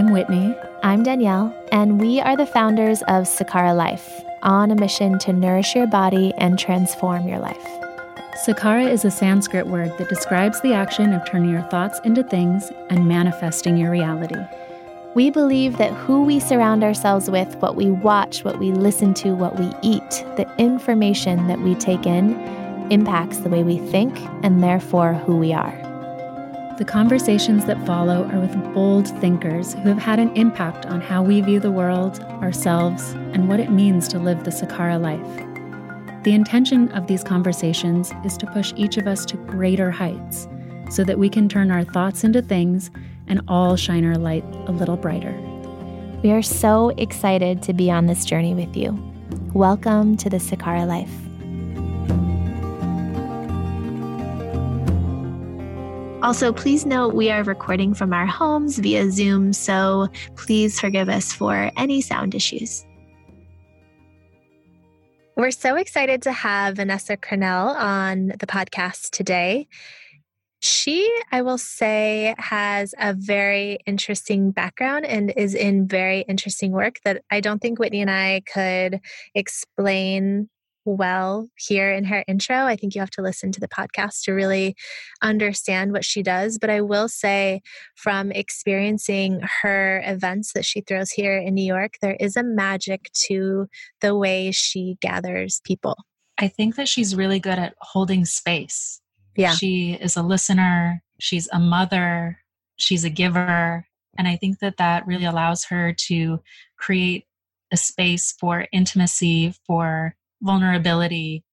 I'm 0.00 0.12
Whitney. 0.12 0.56
I'm 0.82 1.02
Danielle, 1.02 1.54
and 1.72 2.00
we 2.00 2.20
are 2.20 2.34
the 2.34 2.46
founders 2.46 3.02
of 3.02 3.24
Sakara 3.24 3.76
Life, 3.76 4.24
on 4.42 4.70
a 4.70 4.74
mission 4.74 5.18
to 5.18 5.32
nourish 5.34 5.74
your 5.74 5.86
body 5.86 6.32
and 6.38 6.58
transform 6.58 7.28
your 7.28 7.38
life. 7.38 7.68
Sakara 8.46 8.90
is 8.90 9.04
a 9.04 9.10
Sanskrit 9.10 9.66
word 9.66 9.92
that 9.98 10.08
describes 10.08 10.58
the 10.62 10.72
action 10.72 11.12
of 11.12 11.22
turning 11.26 11.50
your 11.50 11.60
thoughts 11.64 12.00
into 12.02 12.22
things 12.22 12.72
and 12.88 13.08
manifesting 13.08 13.76
your 13.76 13.90
reality. 13.90 14.42
We 15.14 15.28
believe 15.28 15.76
that 15.76 15.92
who 15.92 16.22
we 16.22 16.40
surround 16.40 16.82
ourselves 16.82 17.30
with, 17.30 17.56
what 17.56 17.76
we 17.76 17.90
watch, 17.90 18.42
what 18.42 18.58
we 18.58 18.72
listen 18.72 19.12
to, 19.16 19.34
what 19.34 19.58
we 19.58 19.70
eat, 19.82 20.24
the 20.38 20.50
information 20.56 21.46
that 21.48 21.60
we 21.60 21.74
take 21.74 22.06
in, 22.06 22.40
impacts 22.90 23.40
the 23.40 23.50
way 23.50 23.62
we 23.62 23.76
think 23.76 24.18
and 24.42 24.62
therefore 24.62 25.12
who 25.12 25.36
we 25.36 25.52
are. 25.52 25.89
The 26.80 26.86
conversations 26.86 27.66
that 27.66 27.86
follow 27.86 28.24
are 28.32 28.40
with 28.40 28.54
bold 28.72 29.06
thinkers 29.20 29.74
who 29.74 29.90
have 29.90 29.98
had 29.98 30.18
an 30.18 30.34
impact 30.34 30.86
on 30.86 31.02
how 31.02 31.22
we 31.22 31.42
view 31.42 31.60
the 31.60 31.70
world, 31.70 32.20
ourselves, 32.40 33.12
and 33.34 33.50
what 33.50 33.60
it 33.60 33.70
means 33.70 34.08
to 34.08 34.18
live 34.18 34.44
the 34.44 34.50
Sakara 34.50 34.98
life. 34.98 36.24
The 36.24 36.32
intention 36.32 36.90
of 36.92 37.06
these 37.06 37.22
conversations 37.22 38.12
is 38.24 38.38
to 38.38 38.46
push 38.46 38.72
each 38.76 38.96
of 38.96 39.06
us 39.06 39.26
to 39.26 39.36
greater 39.36 39.90
heights 39.90 40.48
so 40.88 41.04
that 41.04 41.18
we 41.18 41.28
can 41.28 41.50
turn 41.50 41.70
our 41.70 41.84
thoughts 41.84 42.24
into 42.24 42.40
things 42.40 42.90
and 43.26 43.42
all 43.46 43.76
shine 43.76 44.06
our 44.06 44.16
light 44.16 44.44
a 44.66 44.72
little 44.72 44.96
brighter. 44.96 45.38
We 46.22 46.30
are 46.30 46.40
so 46.40 46.94
excited 46.96 47.62
to 47.64 47.74
be 47.74 47.90
on 47.90 48.06
this 48.06 48.24
journey 48.24 48.54
with 48.54 48.74
you. 48.74 48.98
Welcome 49.52 50.16
to 50.16 50.30
the 50.30 50.38
Sakara 50.38 50.86
Life. 50.86 51.29
Also, 56.22 56.52
please 56.52 56.84
note 56.84 57.14
we 57.14 57.30
are 57.30 57.42
recording 57.42 57.94
from 57.94 58.12
our 58.12 58.26
homes 58.26 58.78
via 58.78 59.10
Zoom, 59.10 59.54
so 59.54 60.06
please 60.36 60.78
forgive 60.78 61.08
us 61.08 61.32
for 61.32 61.70
any 61.78 62.02
sound 62.02 62.34
issues. 62.34 62.84
We're 65.34 65.50
so 65.50 65.76
excited 65.76 66.20
to 66.22 66.32
have 66.32 66.76
Vanessa 66.76 67.16
Cornell 67.16 67.68
on 67.68 68.34
the 68.38 68.46
podcast 68.46 69.12
today. 69.12 69.66
She, 70.60 71.10
I 71.32 71.40
will 71.40 71.56
say, 71.56 72.34
has 72.36 72.94
a 72.98 73.14
very 73.14 73.78
interesting 73.86 74.50
background 74.50 75.06
and 75.06 75.32
is 75.34 75.54
in 75.54 75.88
very 75.88 76.20
interesting 76.28 76.72
work 76.72 76.96
that 77.06 77.22
I 77.30 77.40
don't 77.40 77.62
think 77.62 77.78
Whitney 77.78 78.02
and 78.02 78.10
I 78.10 78.42
could 78.52 79.00
explain 79.34 80.50
well 80.96 81.48
here 81.56 81.92
in 81.92 82.04
her 82.04 82.24
intro. 82.28 82.64
I 82.64 82.76
think 82.76 82.94
you 82.94 83.00
have 83.00 83.10
to 83.10 83.22
listen 83.22 83.52
to 83.52 83.60
the 83.60 83.68
podcast 83.68 84.22
to 84.24 84.32
really 84.32 84.74
understand 85.22 85.92
what 85.92 86.04
she 86.04 86.22
does. 86.22 86.58
But 86.58 86.70
I 86.70 86.80
will 86.80 87.08
say, 87.08 87.62
from 87.96 88.30
experiencing 88.32 89.40
her 89.62 90.02
events 90.04 90.52
that 90.54 90.64
she 90.64 90.80
throws 90.80 91.10
here 91.10 91.36
in 91.36 91.54
New 91.54 91.64
York, 91.64 91.94
there 92.00 92.16
is 92.20 92.36
a 92.36 92.42
magic 92.42 93.10
to 93.26 93.66
the 94.00 94.16
way 94.16 94.50
she 94.50 94.96
gathers 95.00 95.60
people. 95.64 95.96
I 96.38 96.48
think 96.48 96.76
that 96.76 96.88
she's 96.88 97.14
really 97.14 97.38
good 97.38 97.58
at 97.58 97.74
holding 97.80 98.24
space. 98.24 99.00
Yeah. 99.36 99.52
She 99.52 99.92
is 99.92 100.16
a 100.16 100.22
listener, 100.22 101.02
she's 101.18 101.48
a 101.52 101.58
mother, 101.58 102.38
she's 102.76 103.04
a 103.04 103.10
giver. 103.10 103.86
And 104.18 104.26
I 104.26 104.36
think 104.36 104.58
that 104.58 104.78
that 104.78 105.06
really 105.06 105.24
allows 105.24 105.64
her 105.64 105.94
to 106.08 106.40
create 106.76 107.26
a 107.72 107.76
space 107.76 108.34
for 108.38 108.66
intimacy, 108.72 109.54
for 109.66 110.16
vulnerability 110.42 111.44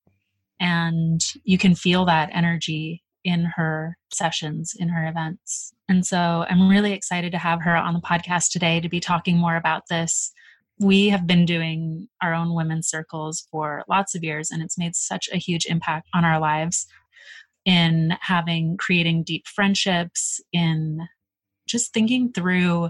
and 0.60 1.22
you 1.44 1.58
can 1.58 1.76
feel 1.76 2.06
that 2.06 2.30
energy 2.34 3.04
in 3.24 3.44
her 3.44 3.98
sessions 4.12 4.74
in 4.78 4.90
her 4.90 5.06
events. 5.08 5.74
And 5.90 6.06
so 6.06 6.46
i'm 6.50 6.70
really 6.70 6.94
excited 6.94 7.32
to 7.34 7.38
have 7.38 7.62
her 7.62 7.76
on 7.76 7.94
the 7.94 8.00
podcast 8.00 8.52
today 8.52 8.80
to 8.80 8.89
be 8.89 9.00
talking 9.00 9.38
more 9.38 9.56
about 9.56 9.84
this. 9.89 10.32
We 10.80 11.10
have 11.10 11.28
been 11.28 11.45
doing 11.45 12.08
our 12.22 12.34
own 12.34 12.54
women's 12.54 12.88
circles 12.88 13.48
for 13.52 13.84
lots 13.89 14.16
of 14.16 14.23
years 14.23 14.52
and 14.52 14.61
it's 14.61 14.78
made 14.78 14.95
such 14.95 15.30
a 15.32 15.38
huge 15.38 15.66
impact 15.66 16.08
on 16.14 16.23
our 16.23 16.40
lives 16.40 16.88
in 17.66 18.16
having 18.22 18.78
creating 18.78 19.23
deep 19.23 19.45
friendships 19.48 20.40
in 20.54 21.06
just 21.67 21.94
thinking 21.94 22.32
through 22.32 22.90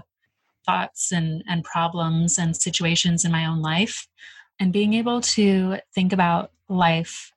thoughts 0.64 1.10
and 1.10 1.42
and 1.48 1.64
problems 1.64 2.38
and 2.38 2.56
situations 2.56 3.24
in 3.24 3.32
my 3.32 3.44
own 3.44 3.60
life 3.60 4.06
and 4.60 4.72
being 4.72 4.94
able 4.94 5.20
to 5.20 5.78
think 5.94 6.12
about 6.12 6.52
life 6.68 7.32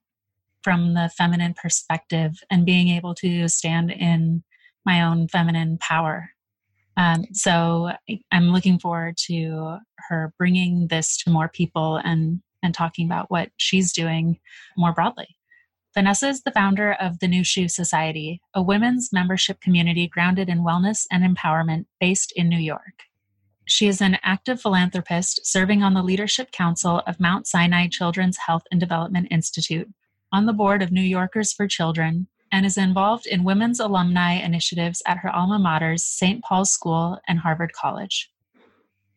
from 0.64 0.94
the 0.94 1.10
feminine 1.18 1.54
perspective 1.54 2.44
and 2.50 2.66
being 2.66 2.90
able 2.90 3.16
to 3.16 3.48
stand 3.48 3.92
in 3.92 4.44
my 4.86 5.02
own 5.02 5.28
feminine 5.28 5.78
power. 5.80 6.32
Um, 6.98 7.26
so 7.32 7.92
I'm 8.32 8.50
looking 8.50 8.80
forward 8.80 9.18
to 9.28 9.78
her 10.10 10.34
bringing 10.38 10.88
this 10.88 11.18
to 11.24 11.30
more 11.30 11.50
people 11.50 11.98
and 11.98 12.42
and 12.64 12.76
talking 12.76 13.08
about 13.08 13.32
what 13.32 13.50
she's 13.58 13.92
doing 13.92 14.40
more 14.78 14.94
broadly. 14.94 15.36
Vanessa 15.96 16.30
is 16.30 16.44
the 16.44 16.52
founder 16.52 16.94
of 16.94 17.20
the 17.20 17.28
Nushu 17.28 17.70
Society, 17.70 18.40
a 18.54 18.62
women's 18.62 19.10
membership 19.12 19.60
community 19.62 20.08
grounded 20.08 20.48
in 20.48 20.60
wellness 20.60 21.06
and 21.12 21.24
empowerment 21.24 21.86
based 22.00 22.32
in 22.36 22.48
New 22.48 22.60
York. 22.60 23.04
She 23.72 23.88
is 23.88 24.02
an 24.02 24.18
active 24.22 24.60
philanthropist 24.60 25.46
serving 25.46 25.82
on 25.82 25.94
the 25.94 26.04
Leadership 26.04 26.52
Council 26.52 27.02
of 27.08 27.22
Mount 27.22 27.48
Sinai 27.48 27.88
Children's 27.88 28.36
Health 28.36 28.64
and 28.70 28.82
Development 28.82 29.30
Institute, 29.32 29.90
on 30.30 30.46
the 30.46 30.52
board 30.52 30.82
of 30.82 30.92
New 30.92 31.02
Yorkers 31.02 31.54
for 31.54 31.70
Children, 31.70 32.28
and 32.52 32.66
is 32.66 32.78
involved 32.78 33.26
in 33.26 33.46
women's 33.46 33.80
alumni 33.80 34.34
initiatives 34.34 35.02
at 35.08 35.20
her 35.20 35.34
alma 35.34 35.58
maters, 35.58 36.02
St. 36.02 36.44
Paul's 36.44 36.70
School 36.70 37.22
and 37.30 37.40
Harvard 37.40 37.72
College. 37.72 38.30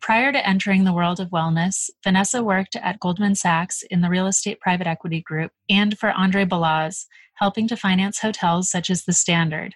Prior 0.01 0.31
to 0.31 0.49
entering 0.49 0.85
the 0.85 0.93
world 0.93 1.19
of 1.19 1.31
wellness, 1.31 1.91
Vanessa 2.05 2.41
worked 2.45 2.77
at 2.77 3.01
Goldman 3.01 3.35
Sachs 3.35 3.83
in 3.91 4.03
the 4.03 4.09
real 4.09 4.29
estate 4.29 4.61
private 4.61 4.87
equity 4.87 5.21
group 5.21 5.51
and 5.69 5.99
for 5.99 6.13
Andre 6.13 6.45
Balazs, 6.45 7.07
helping 7.35 7.67
to 7.67 7.77
finance 7.77 8.21
hotels 8.21 8.71
such 8.71 8.89
as 8.89 9.05
The 9.05 9.15
Standard. 9.15 9.75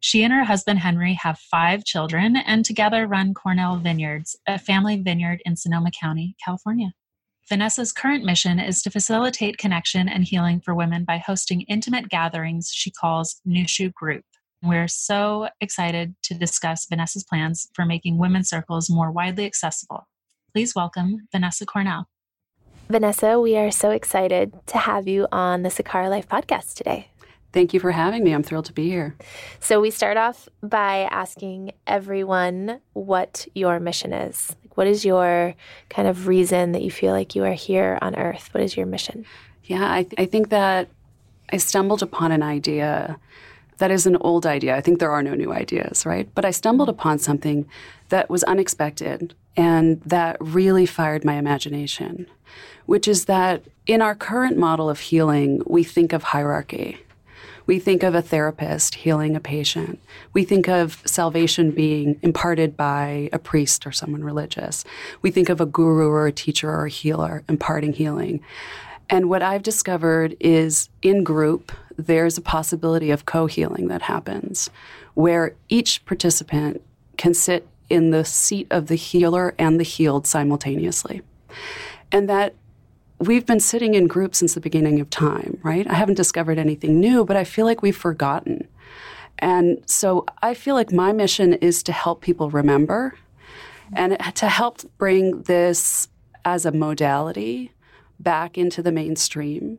She 0.00 0.22
and 0.22 0.32
her 0.32 0.44
husband 0.44 0.78
Henry 0.78 1.14
have 1.14 1.38
five 1.38 1.84
children 1.84 2.36
and 2.36 2.64
together 2.64 3.08
run 3.08 3.34
Cornell 3.34 3.76
Vineyards, 3.76 4.36
a 4.46 4.56
family 4.56 4.96
vineyard 4.96 5.42
in 5.44 5.56
Sonoma 5.56 5.90
County, 5.90 6.36
California. 6.44 6.92
Vanessa's 7.48 7.92
current 7.92 8.24
mission 8.24 8.60
is 8.60 8.80
to 8.82 8.90
facilitate 8.90 9.58
connection 9.58 10.08
and 10.08 10.22
healing 10.22 10.60
for 10.60 10.74
women 10.74 11.04
by 11.04 11.18
hosting 11.18 11.62
intimate 11.62 12.08
gatherings 12.10 12.70
she 12.72 12.92
calls 12.92 13.40
Nushu 13.46 13.92
Group. 13.92 14.24
We're 14.62 14.86
so 14.86 15.48
excited 15.60 16.14
to 16.24 16.34
discuss 16.34 16.86
Vanessa's 16.88 17.24
plans 17.24 17.68
for 17.74 17.84
making 17.84 18.18
women's 18.18 18.50
circles 18.50 18.88
more 18.88 19.10
widely 19.10 19.46
accessible. 19.46 20.06
Please 20.52 20.76
welcome 20.76 21.26
Vanessa 21.32 21.66
Cornell. 21.66 22.08
Vanessa, 22.88 23.40
we 23.40 23.56
are 23.56 23.70
so 23.70 23.90
excited 23.90 24.52
to 24.66 24.78
have 24.78 25.08
you 25.08 25.26
on 25.32 25.62
the 25.62 25.68
Sakara 25.70 26.08
Life 26.08 26.28
podcast 26.28 26.74
today. 26.74 27.08
Thank 27.52 27.72
you 27.72 27.80
for 27.80 27.92
having 27.92 28.24
me. 28.24 28.32
I'm 28.32 28.42
thrilled 28.42 28.66
to 28.66 28.72
be 28.72 28.88
here. 28.88 29.16
So, 29.60 29.80
we 29.80 29.90
start 29.90 30.16
off 30.16 30.48
by 30.62 31.08
asking 31.10 31.72
everyone 31.86 32.80
what 32.92 33.46
your 33.54 33.80
mission 33.80 34.12
is. 34.12 34.54
Like 34.62 34.76
what 34.76 34.86
is 34.86 35.04
your 35.04 35.54
kind 35.88 36.06
of 36.06 36.26
reason 36.26 36.72
that 36.72 36.82
you 36.82 36.90
feel 36.90 37.12
like 37.12 37.34
you 37.34 37.44
are 37.44 37.54
here 37.54 37.98
on 38.02 38.14
earth? 38.16 38.50
What 38.52 38.62
is 38.62 38.76
your 38.76 38.86
mission? 38.86 39.24
Yeah, 39.64 39.92
I, 39.92 40.02
th- 40.02 40.14
I 40.18 40.26
think 40.26 40.50
that 40.50 40.88
I 41.50 41.56
stumbled 41.56 42.02
upon 42.02 42.32
an 42.32 42.42
idea 42.42 43.18
that 43.78 43.90
is 43.90 44.06
an 44.06 44.16
old 44.16 44.44
idea. 44.44 44.76
I 44.76 44.80
think 44.80 44.98
there 44.98 45.10
are 45.10 45.22
no 45.22 45.34
new 45.34 45.52
ideas, 45.52 46.04
right? 46.04 46.28
But 46.34 46.44
I 46.44 46.50
stumbled 46.50 46.88
upon 46.88 47.18
something 47.18 47.66
that 48.08 48.28
was 48.28 48.42
unexpected 48.44 49.34
and 49.56 50.00
that 50.02 50.36
really 50.40 50.84
fired 50.84 51.24
my 51.24 51.34
imagination, 51.34 52.26
which 52.86 53.06
is 53.08 53.26
that 53.26 53.62
in 53.86 54.02
our 54.02 54.14
current 54.14 54.56
model 54.56 54.90
of 54.90 55.00
healing, 55.00 55.62
we 55.66 55.84
think 55.84 56.12
of 56.12 56.24
hierarchy 56.24 56.98
we 57.68 57.78
think 57.78 58.02
of 58.02 58.14
a 58.14 58.22
therapist 58.22 58.94
healing 58.94 59.36
a 59.36 59.40
patient. 59.40 60.00
We 60.32 60.42
think 60.42 60.68
of 60.68 61.02
salvation 61.04 61.70
being 61.70 62.18
imparted 62.22 62.78
by 62.78 63.28
a 63.30 63.38
priest 63.38 63.86
or 63.86 63.92
someone 63.92 64.24
religious. 64.24 64.84
We 65.20 65.30
think 65.30 65.50
of 65.50 65.60
a 65.60 65.66
guru 65.66 66.08
or 66.08 66.26
a 66.26 66.32
teacher 66.32 66.70
or 66.70 66.86
a 66.86 66.90
healer 66.90 67.44
imparting 67.46 67.92
healing. 67.92 68.40
And 69.10 69.28
what 69.28 69.42
I've 69.42 69.62
discovered 69.62 70.34
is 70.40 70.88
in 71.02 71.22
group, 71.24 71.70
there's 71.98 72.38
a 72.38 72.42
possibility 72.42 73.10
of 73.10 73.26
co 73.26 73.44
healing 73.44 73.88
that 73.88 74.02
happens 74.02 74.70
where 75.12 75.54
each 75.68 76.04
participant 76.06 76.80
can 77.18 77.34
sit 77.34 77.68
in 77.90 78.12
the 78.12 78.24
seat 78.24 78.66
of 78.70 78.86
the 78.86 78.94
healer 78.94 79.54
and 79.58 79.78
the 79.78 79.84
healed 79.84 80.26
simultaneously. 80.26 81.20
And 82.10 82.30
that 82.30 82.54
we've 83.18 83.46
been 83.46 83.60
sitting 83.60 83.94
in 83.94 84.06
groups 84.06 84.38
since 84.38 84.54
the 84.54 84.60
beginning 84.60 85.00
of 85.00 85.10
time, 85.10 85.58
right? 85.62 85.86
I 85.88 85.94
haven't 85.94 86.14
discovered 86.14 86.58
anything 86.58 87.00
new, 87.00 87.24
but 87.24 87.36
I 87.36 87.44
feel 87.44 87.66
like 87.66 87.82
we've 87.82 87.96
forgotten. 87.96 88.68
And 89.38 89.82
so 89.86 90.24
I 90.42 90.54
feel 90.54 90.74
like 90.74 90.92
my 90.92 91.12
mission 91.12 91.52
is 91.54 91.82
to 91.84 91.92
help 91.92 92.20
people 92.20 92.50
remember 92.50 93.14
and 93.92 94.18
to 94.34 94.48
help 94.48 94.80
bring 94.98 95.42
this 95.42 96.08
as 96.44 96.66
a 96.66 96.72
modality 96.72 97.72
back 98.20 98.58
into 98.58 98.82
the 98.82 98.92
mainstream. 98.92 99.78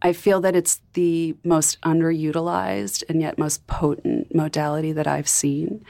I 0.00 0.12
feel 0.12 0.40
that 0.40 0.56
it's 0.56 0.80
the 0.94 1.36
most 1.44 1.80
underutilized 1.82 3.04
and 3.08 3.20
yet 3.20 3.38
most 3.38 3.66
potent 3.66 4.34
modality 4.34 4.92
that 4.92 5.06
I've 5.06 5.28
seen. 5.28 5.84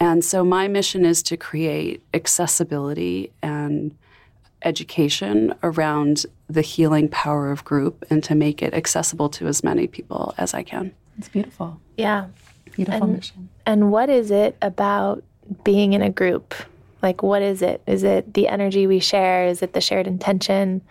And 0.00 0.24
so 0.24 0.44
my 0.44 0.68
mission 0.68 1.04
is 1.04 1.22
to 1.24 1.36
create 1.36 2.02
accessibility 2.14 3.32
and 3.42 3.96
education 4.62 5.54
around 5.62 6.26
the 6.48 6.62
healing 6.62 7.08
power 7.08 7.50
of 7.50 7.64
group 7.64 8.04
and 8.10 8.24
to 8.24 8.34
make 8.34 8.62
it 8.62 8.74
accessible 8.74 9.28
to 9.28 9.46
as 9.46 9.62
many 9.62 9.86
people 9.86 10.34
as 10.38 10.54
I 10.54 10.62
can. 10.62 10.92
It's 11.18 11.28
beautiful. 11.28 11.80
Yeah. 11.96 12.26
Beautiful 12.72 13.04
and, 13.04 13.16
mission. 13.16 13.48
And 13.66 13.90
what 13.92 14.08
is 14.08 14.30
it 14.30 14.56
about 14.62 15.22
being 15.64 15.92
in 15.92 16.02
a 16.02 16.10
group? 16.10 16.54
Like, 17.02 17.22
what 17.22 17.42
is 17.42 17.62
it? 17.62 17.82
Is 17.86 18.02
it 18.02 18.34
the 18.34 18.48
energy 18.48 18.86
we 18.86 18.98
share? 18.98 19.46
Is 19.46 19.62
it 19.62 19.72
the 19.72 19.80
shared 19.80 20.06
intention? 20.06 20.82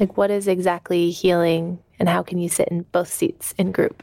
Like, 0.00 0.16
what 0.16 0.30
is 0.30 0.48
exactly 0.48 1.10
healing, 1.10 1.78
and 1.98 2.08
how 2.08 2.22
can 2.22 2.38
you 2.38 2.48
sit 2.48 2.68
in 2.68 2.82
both 2.92 3.12
seats 3.12 3.54
in 3.58 3.70
group 3.70 4.02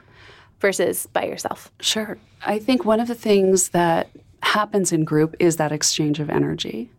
versus 0.62 1.08
by 1.08 1.26
yourself? 1.26 1.72
Sure. 1.82 2.18
I 2.46 2.60
think 2.60 2.86
one 2.86 3.00
of 3.00 3.08
the 3.08 3.16
things 3.16 3.70
that 3.70 4.10
happens 4.42 4.94
in 4.94 5.04
group 5.04 5.36
is 5.40 5.58
that 5.58 5.72
exchange 5.72 6.20
of 6.20 6.30
energy. 6.30 6.90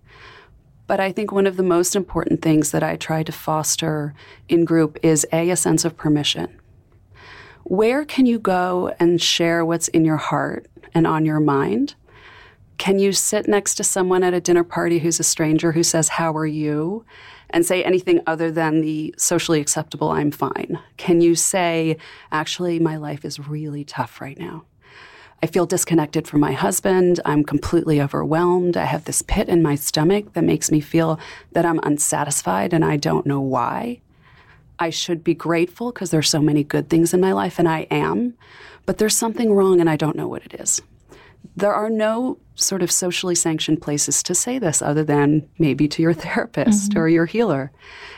But 0.91 0.99
I 0.99 1.13
think 1.13 1.31
one 1.31 1.47
of 1.47 1.57
the 1.57 1.63
most 1.63 1.95
important 1.95 2.43
things 2.43 2.73
that 2.73 2.83
I 2.83 2.97
try 2.97 3.23
to 3.23 3.31
foster 3.31 4.13
in 4.49 4.65
group 4.65 4.99
is 5.05 5.25
A, 5.33 5.51
a 5.51 5.55
sense 5.55 5.85
of 5.85 5.97
permission. 5.97 6.61
Where 7.63 8.05
can 8.05 8.27
you 8.27 8.41
go 8.41 8.93
and 8.99 9.23
share 9.23 9.65
what's 9.65 9.87
in 9.87 10.05
your 10.05 10.17
heart 10.17 10.67
and 10.93 11.07
on 11.07 11.25
your 11.25 11.39
mind? 11.39 11.95
Can 12.77 12.99
you 12.99 13.13
sit 13.13 13.47
next 13.47 13.77
to 13.77 13.85
someone 13.85 14.25
at 14.25 14.35
a 14.35 14.41
dinner 14.41 14.65
party 14.65 14.99
who's 14.99 15.21
a 15.21 15.23
stranger 15.23 15.71
who 15.71 15.85
says, 15.85 16.09
How 16.09 16.33
are 16.33 16.45
you? 16.45 17.05
and 17.51 17.65
say 17.65 17.85
anything 17.85 18.21
other 18.27 18.51
than 18.51 18.81
the 18.81 19.15
socially 19.17 19.61
acceptable, 19.61 20.11
I'm 20.11 20.33
fine? 20.33 20.81
Can 20.97 21.21
you 21.21 21.37
say, 21.37 21.99
Actually, 22.33 22.81
my 22.81 22.97
life 22.97 23.25
is 23.25 23.39
really 23.39 23.85
tough 23.85 24.21
right 24.21 24.41
now? 24.41 24.65
I 25.43 25.47
feel 25.47 25.65
disconnected 25.65 26.29
from 26.29 26.41
my 26.41 26.53
husband. 26.53 27.19
I'm 27.25 27.45
completely 27.45 28.01
overwhelmed. 28.01 28.77
I 28.77 28.85
have 28.85 29.05
this 29.05 29.23
pit 29.23 29.49
in 29.49 29.63
my 29.63 29.75
stomach 29.75 30.35
that 30.35 30.45
makes 30.45 30.71
me 30.71 30.81
feel 30.81 31.19
that 31.53 31.65
I'm 31.65 31.81
unsatisfied 31.83 32.75
and 32.75 32.85
I 32.85 32.97
don't 32.97 33.27
know 33.27 33.41
why. 33.41 34.01
I 34.79 34.91
should 34.91 35.25
be 35.25 35.35
grateful 35.35 35.93
because 35.93 36.11
there's 36.11 36.29
so 36.29 36.41
many 36.41 36.63
good 36.63 36.89
things 36.89 37.15
in 37.15 37.21
my 37.21 37.33
life 37.33 37.59
and 37.59 37.69
I 37.69 37.81
am, 37.91 38.35
but 38.85 38.99
there's 38.99 39.17
something 39.17 39.53
wrong 39.53 39.81
and 39.81 39.89
I 39.89 39.97
don't 39.97 40.17
know 40.17 40.29
what 40.29 40.45
it 40.45 40.55
is. 40.61 40.83
There 41.57 41.73
are 41.73 41.91
no 41.91 42.39
sort 42.55 42.83
of 42.83 42.91
socially 42.91 43.35
sanctioned 43.35 43.81
places 43.81 44.23
to 44.23 44.35
say 44.35 44.59
this 44.59 44.83
other 44.83 45.03
than 45.03 45.49
maybe 45.59 45.89
to 45.89 46.03
your 46.03 46.13
therapist 46.15 46.91
mm-hmm. 46.91 46.99
or 46.99 47.09
your 47.09 47.27
healer. 47.27 47.73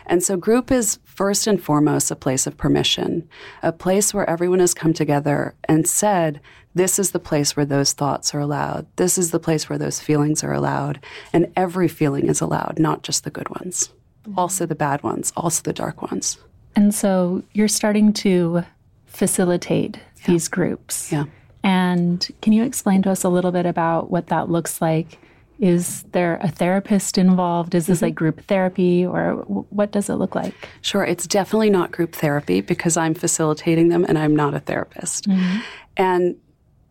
And 0.06 0.22
so, 0.22 0.36
group 0.36 0.72
is 0.72 0.98
first 1.04 1.46
and 1.46 1.62
foremost 1.62 2.10
a 2.10 2.16
place 2.16 2.46
of 2.46 2.56
permission, 2.56 3.28
a 3.62 3.72
place 3.72 4.12
where 4.12 4.28
everyone 4.28 4.58
has 4.58 4.74
come 4.74 4.92
together 4.92 5.54
and 5.68 5.86
said, 5.86 6.40
This 6.74 6.98
is 6.98 7.10
the 7.10 7.18
place 7.18 7.56
where 7.56 7.66
those 7.66 7.92
thoughts 7.92 8.34
are 8.34 8.40
allowed. 8.40 8.86
This 8.96 9.18
is 9.18 9.30
the 9.30 9.38
place 9.38 9.68
where 9.68 9.78
those 9.78 10.00
feelings 10.00 10.42
are 10.42 10.52
allowed. 10.52 11.00
And 11.32 11.52
every 11.56 11.88
feeling 11.88 12.28
is 12.28 12.40
allowed, 12.40 12.78
not 12.78 13.02
just 13.02 13.24
the 13.24 13.30
good 13.30 13.48
ones, 13.50 13.90
mm-hmm. 14.24 14.38
also 14.38 14.66
the 14.66 14.74
bad 14.74 15.02
ones, 15.02 15.32
also 15.36 15.62
the 15.62 15.72
dark 15.72 16.02
ones. 16.02 16.38
And 16.74 16.94
so, 16.94 17.42
you're 17.52 17.68
starting 17.68 18.14
to 18.14 18.64
facilitate 19.06 19.96
yeah. 19.96 20.26
these 20.26 20.48
groups. 20.48 21.12
Yeah. 21.12 21.24
And 21.62 22.26
can 22.40 22.52
you 22.52 22.64
explain 22.64 23.02
to 23.02 23.10
us 23.10 23.24
a 23.24 23.28
little 23.28 23.52
bit 23.52 23.66
about 23.66 24.10
what 24.10 24.28
that 24.28 24.48
looks 24.48 24.80
like? 24.80 25.18
Is 25.60 26.02
there 26.10 26.38
a 26.42 26.48
therapist 26.48 27.18
involved? 27.18 27.74
Is 27.74 27.86
this 27.86 27.98
mm-hmm. 27.98 28.06
like 28.06 28.14
group 28.16 28.40
therapy 28.46 29.06
or 29.06 29.34
what 29.44 29.92
does 29.92 30.10
it 30.10 30.14
look 30.14 30.34
like? 30.34 30.54
Sure, 30.80 31.04
it's 31.04 31.26
definitely 31.26 31.70
not 31.70 31.92
group 31.92 32.16
therapy 32.16 32.62
because 32.62 32.96
I'm 32.96 33.14
facilitating 33.14 33.88
them 33.88 34.04
and 34.08 34.18
I'm 34.18 34.34
not 34.34 34.54
a 34.54 34.60
therapist. 34.60 35.28
Mm-hmm. 35.28 35.60
And 35.98 36.36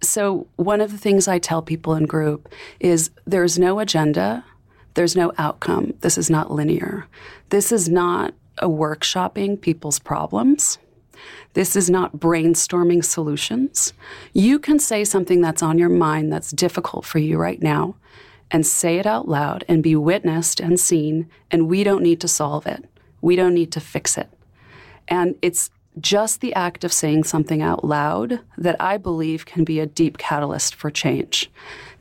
so, 0.01 0.47
one 0.55 0.81
of 0.81 0.91
the 0.91 0.97
things 0.97 1.27
I 1.27 1.39
tell 1.39 1.61
people 1.61 1.93
in 1.93 2.05
group 2.05 2.49
is 2.79 3.11
there's 3.25 3.59
no 3.59 3.79
agenda, 3.79 4.43
there's 4.95 5.15
no 5.15 5.31
outcome. 5.37 5.93
This 6.01 6.17
is 6.17 6.29
not 6.29 6.51
linear. 6.51 7.07
This 7.49 7.71
is 7.71 7.87
not 7.87 8.33
a 8.57 8.67
workshopping 8.67 9.59
people's 9.61 9.99
problems. 9.99 10.77
This 11.53 11.75
is 11.75 11.89
not 11.89 12.17
brainstorming 12.17 13.03
solutions. 13.03 13.93
You 14.33 14.57
can 14.59 14.79
say 14.79 15.03
something 15.03 15.41
that's 15.41 15.61
on 15.61 15.77
your 15.77 15.89
mind 15.89 16.31
that's 16.31 16.51
difficult 16.51 17.05
for 17.05 17.19
you 17.19 17.37
right 17.37 17.61
now 17.61 17.95
and 18.49 18.65
say 18.65 18.97
it 18.97 19.05
out 19.05 19.27
loud 19.27 19.63
and 19.67 19.83
be 19.83 19.95
witnessed 19.95 20.59
and 20.59 20.79
seen, 20.79 21.29
and 21.49 21.69
we 21.69 21.83
don't 21.83 22.03
need 22.03 22.19
to 22.21 22.27
solve 22.27 22.65
it. 22.65 22.85
We 23.21 23.35
don't 23.35 23.53
need 23.53 23.71
to 23.73 23.79
fix 23.79 24.17
it. 24.17 24.29
And 25.07 25.35
it's 25.41 25.69
just 25.99 26.39
the 26.39 26.53
act 26.53 26.83
of 26.83 26.93
saying 26.93 27.25
something 27.25 27.61
out 27.61 27.83
loud 27.83 28.39
that 28.57 28.77
I 28.79 28.97
believe 28.97 29.45
can 29.45 29.63
be 29.63 29.79
a 29.79 29.85
deep 29.85 30.17
catalyst 30.17 30.73
for 30.73 30.89
change. 30.89 31.51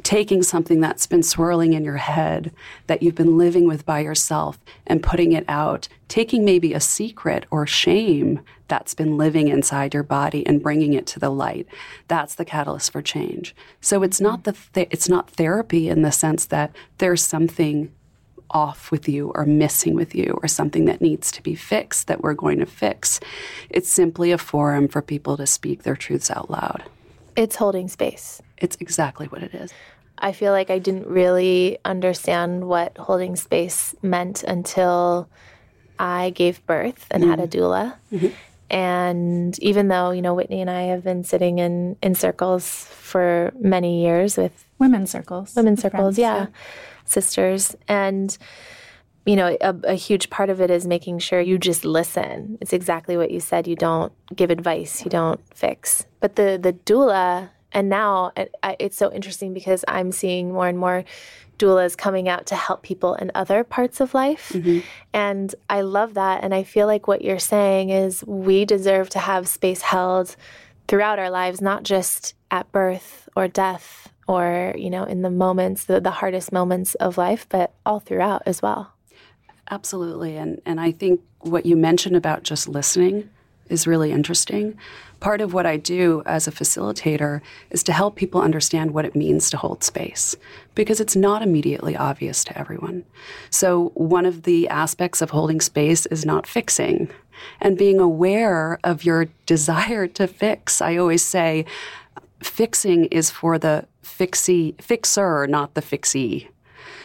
Taking 0.03 0.43
something 0.43 0.81
that's 0.81 1.07
been 1.07 1.23
swirling 1.23 1.73
in 1.73 1.85
your 1.85 1.97
head 1.97 2.53
that 2.87 3.03
you've 3.03 3.17
been 3.17 3.37
living 3.37 3.67
with 3.67 3.85
by 3.85 4.01
yourself 4.01 4.59
and 4.87 5.03
putting 5.03 5.33
it 5.33 5.45
out, 5.49 5.89
taking 6.09 6.45
maybe 6.45 6.73
a 6.73 6.81
secret 6.81 7.45
or 7.51 7.67
shame 7.67 8.41
that's 8.69 8.95
been 8.95 9.19
living 9.19 9.49
inside 9.49 9.93
your 9.93 10.05
body 10.05 10.47
and 10.47 10.63
bringing 10.63 10.95
it 10.95 11.07
to 11.09 11.19
the 11.19 11.29
light. 11.29 11.67
That's 12.09 12.37
the 12.37 12.45
catalyst 12.45 12.93
for 12.93 13.03
change. 13.03 13.55
So 13.81 14.03
it's 14.03 14.21
not 14.21 14.45
the 14.45 14.55
th- 14.73 14.89
it's 14.91 15.09
not 15.09 15.31
therapy 15.31 15.89
in 15.89 16.03
the 16.03 16.13
sense 16.13 16.47
that 16.47 16.75
there's 16.99 17.23
something 17.23 17.93
off 18.51 18.91
with 18.91 19.09
you 19.09 19.33
or 19.35 19.45
missing 19.47 19.95
with 19.95 20.15
you 20.15 20.39
or 20.43 20.49
something 20.49 20.85
that 20.87 21.01
needs 21.01 21.31
to 21.33 21.43
be 21.43 21.55
fixed 21.55 22.07
that 22.07 22.23
we're 22.23 22.35
going 22.35 22.59
to 22.59 22.67
fix. 22.67 23.21
It's 23.69 23.89
simply 23.89 24.33
a 24.33 24.39
forum 24.39 24.89
for 24.89 25.03
people 25.03 25.37
to 25.37 25.47
speak 25.47 25.83
their 25.83 25.97
truths 25.97 26.31
out 26.31 26.51
loud. 26.51 26.83
It's 27.37 27.57
holding 27.57 27.89
space. 27.89 28.43
It's 28.59 28.77
exactly 28.81 29.27
what 29.27 29.43
it 29.43 29.55
is. 29.55 29.73
I 30.19 30.33
feel 30.33 30.53
like 30.53 30.71
I 30.71 30.79
didn't 30.79 31.07
really 31.07 31.79
understand 31.85 32.69
what 32.69 32.97
holding 32.99 33.37
space 33.37 33.95
meant 34.03 34.43
until 34.43 35.29
I 35.99 36.31
gave 36.31 36.65
birth 36.67 37.07
and 37.11 37.23
mm-hmm. 37.23 37.31
had 37.31 37.41
a 37.41 37.47
mm-hmm. 37.47 37.59
doula. 37.59 37.95
Mm-hmm. 38.13 38.29
And 38.69 39.59
even 39.59 39.89
though, 39.89 40.11
you 40.11 40.23
know, 40.23 40.35
Whitney 40.35 40.61
and 40.61 40.71
I 40.71 40.83
have 40.83 41.03
been 41.03 41.25
sitting 41.25 41.59
in, 41.59 41.97
in 42.03 42.15
circles 42.15 42.85
for 42.85 43.53
many 43.59 44.03
years 44.03 44.37
with 44.37 44.65
women's 44.79 45.11
circles. 45.11 45.57
Women's 45.57 45.83
circles, 45.83 46.17
friends, 46.17 46.19
yeah. 46.19 46.37
yeah 46.37 46.47
sisters. 47.11 47.77
And, 47.89 48.37
you 49.27 49.37
know, 49.37 49.57
a, 49.61 49.75
a, 49.85 49.95
huge 49.95 50.31
part 50.31 50.51
of 50.51 50.61
it 50.61 50.71
is 50.71 50.87
making 50.87 51.19
sure 51.19 51.41
you 51.41 51.59
just 51.59 51.85
listen. 51.85 52.59
It's 52.61 52.73
exactly 52.73 53.17
what 53.17 53.31
you 53.31 53.41
said. 53.41 53.67
You 53.67 53.77
don't 53.77 54.13
give 54.35 54.51
advice, 54.51 55.05
you 55.05 55.11
don't 55.11 55.41
fix. 55.55 56.07
But 56.21 56.37
the, 56.37 56.59
the 56.61 56.73
doula, 56.73 57.51
and 57.73 57.89
now 57.89 58.33
it, 58.37 58.55
it's 58.79 58.97
so 58.97 59.13
interesting 59.13 59.55
because 59.55 59.85
I'm 59.87 60.13
seeing 60.13 60.53
more 60.53 60.69
and 60.69 60.79
more 60.79 61.05
doulas 61.59 61.97
coming 61.97 62.29
out 62.29 62.47
to 62.47 62.57
help 62.57 62.83
people 62.83 63.15
in 63.15 63.31
other 63.35 63.63
parts 63.63 64.01
of 64.01 64.15
life. 64.15 64.51
Mm-hmm. 64.55 64.81
And 65.13 65.55
I 65.69 65.83
love 65.83 66.15
that. 66.15 66.43
And 66.43 66.55
I 66.55 66.65
feel 66.65 66.87
like 66.87 67.07
what 67.07 67.23
you're 67.23 67.39
saying 67.39 67.91
is 67.91 68.25
we 68.27 68.65
deserve 68.65 69.11
to 69.11 69.19
have 69.19 69.47
space 69.47 69.83
held 69.83 70.35
throughout 70.89 71.19
our 71.19 71.31
lives, 71.31 71.61
not 71.61 71.83
just 71.83 72.35
at 72.51 72.73
birth 72.73 73.29
or 73.37 73.47
death 73.47 74.10
or, 74.31 74.73
you 74.79 74.91
know, 74.91 75.03
in 75.03 75.23
the 75.23 75.31
moments, 75.31 75.87
the, 75.87 76.01
the 76.01 76.13
hardest 76.13 76.53
moments 76.53 76.95
of 76.95 77.19
life, 77.19 77.47
but 77.49 77.75
all 77.85 77.99
throughout 77.99 78.45
as 78.47 78.63
well. 78.63 78.93
Absolutely. 79.73 80.37
And, 80.37 80.63
and 80.65 80.81
I 80.81 80.93
think 80.93 81.21
what 81.41 81.67
you 81.67 81.77
mentioned 81.77 82.15
about 82.15 82.45
just 82.45 82.69
listening 82.69 83.29
is 83.69 83.89
really 83.89 84.13
interesting. 84.13 84.79
Part 85.19 85.41
of 85.41 85.53
what 85.53 85.67
I 85.67 85.77
do 85.77 86.23
as 86.27 86.47
a 86.47 86.53
facilitator 86.53 87.41
is 87.71 87.83
to 87.83 87.93
help 87.93 88.15
people 88.15 88.41
understand 88.41 88.93
what 88.93 89.05
it 89.05 89.17
means 89.17 89.51
to 89.51 89.57
hold 89.57 89.83
space 89.83 90.37
because 90.77 91.01
it's 91.01 91.17
not 91.17 91.43
immediately 91.43 91.97
obvious 91.97 92.45
to 92.45 92.57
everyone. 92.57 93.03
So, 93.51 93.91
one 93.95 94.27
of 94.27 94.45
the 94.45 94.69
aspects 94.69 95.21
of 95.21 95.31
holding 95.31 95.61
space 95.61 96.07
is 96.07 96.25
not 96.25 96.47
fixing 96.47 97.11
and 97.61 97.77
being 97.77 97.99
aware 97.99 98.79
of 98.85 99.05
your 99.05 99.25
desire 99.47 100.07
to 100.07 100.29
fix. 100.29 100.81
I 100.81 100.97
always 100.97 101.25
say, 101.25 101.65
fixing 102.43 103.07
is 103.07 103.31
for 103.31 103.59
the 103.59 103.87
fixie 104.11 104.75
fixer, 104.81 105.47
not 105.47 105.75
the 105.75 105.83
fixie. 105.83 106.51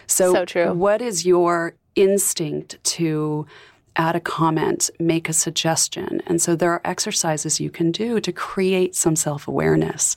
So, 0.08 0.34
so 0.34 0.46
true. 0.46 0.74
What 0.74 1.02
is 1.02 1.26
your 1.26 1.76
instinct 1.96 2.84
to 2.84 3.46
add 3.96 4.16
a 4.16 4.20
comment, 4.20 4.90
make 5.00 5.30
a 5.30 5.34
suggestion? 5.34 6.22
And 6.28 6.42
so 6.42 6.56
there 6.56 6.72
are 6.72 6.82
exercises 6.84 7.60
you 7.60 7.70
can 7.70 7.92
do 7.92 8.20
to 8.20 8.32
create 8.32 8.96
some 8.96 9.16
self 9.16 9.48
awareness. 9.48 10.16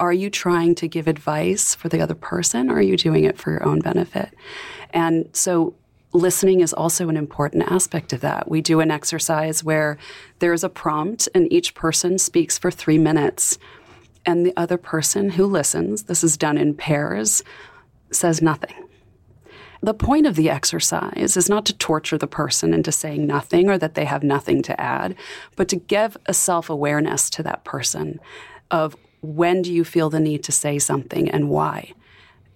Are 0.00 0.12
you 0.12 0.28
trying 0.28 0.74
to 0.76 0.88
give 0.88 1.06
advice 1.06 1.74
for 1.74 1.88
the 1.88 2.00
other 2.00 2.16
person 2.16 2.68
or 2.68 2.74
are 2.74 2.82
you 2.82 2.96
doing 2.96 3.24
it 3.24 3.38
for 3.38 3.52
your 3.52 3.64
own 3.64 3.78
benefit? 3.78 4.34
And 4.90 5.28
so 5.32 5.74
listening 6.12 6.60
is 6.60 6.72
also 6.72 7.08
an 7.08 7.16
important 7.16 7.70
aspect 7.70 8.12
of 8.12 8.20
that. 8.20 8.48
We 8.48 8.60
do 8.60 8.80
an 8.80 8.90
exercise 8.90 9.62
where 9.62 9.98
there's 10.40 10.64
a 10.64 10.68
prompt 10.68 11.28
and 11.34 11.52
each 11.52 11.74
person 11.74 12.18
speaks 12.18 12.58
for 12.58 12.70
three 12.70 12.98
minutes 12.98 13.58
and 14.26 14.44
the 14.44 14.54
other 14.56 14.78
person 14.78 15.30
who 15.30 15.46
listens, 15.46 16.04
this 16.04 16.24
is 16.24 16.36
done 16.36 16.58
in 16.58 16.74
pairs, 16.74 17.42
says 18.10 18.40
nothing. 18.40 18.74
The 19.82 19.94
point 19.94 20.26
of 20.26 20.34
the 20.34 20.48
exercise 20.48 21.36
is 21.36 21.50
not 21.50 21.66
to 21.66 21.76
torture 21.76 22.16
the 22.16 22.26
person 22.26 22.72
into 22.72 22.90
saying 22.90 23.26
nothing 23.26 23.68
or 23.68 23.76
that 23.76 23.94
they 23.94 24.06
have 24.06 24.22
nothing 24.22 24.62
to 24.62 24.80
add, 24.80 25.14
but 25.56 25.68
to 25.68 25.76
give 25.76 26.16
a 26.24 26.32
self 26.32 26.70
awareness 26.70 27.28
to 27.30 27.42
that 27.42 27.64
person 27.64 28.18
of 28.70 28.96
when 29.20 29.62
do 29.62 29.72
you 29.72 29.84
feel 29.84 30.10
the 30.10 30.20
need 30.20 30.42
to 30.44 30.52
say 30.52 30.78
something 30.78 31.30
and 31.30 31.48
why. 31.48 31.92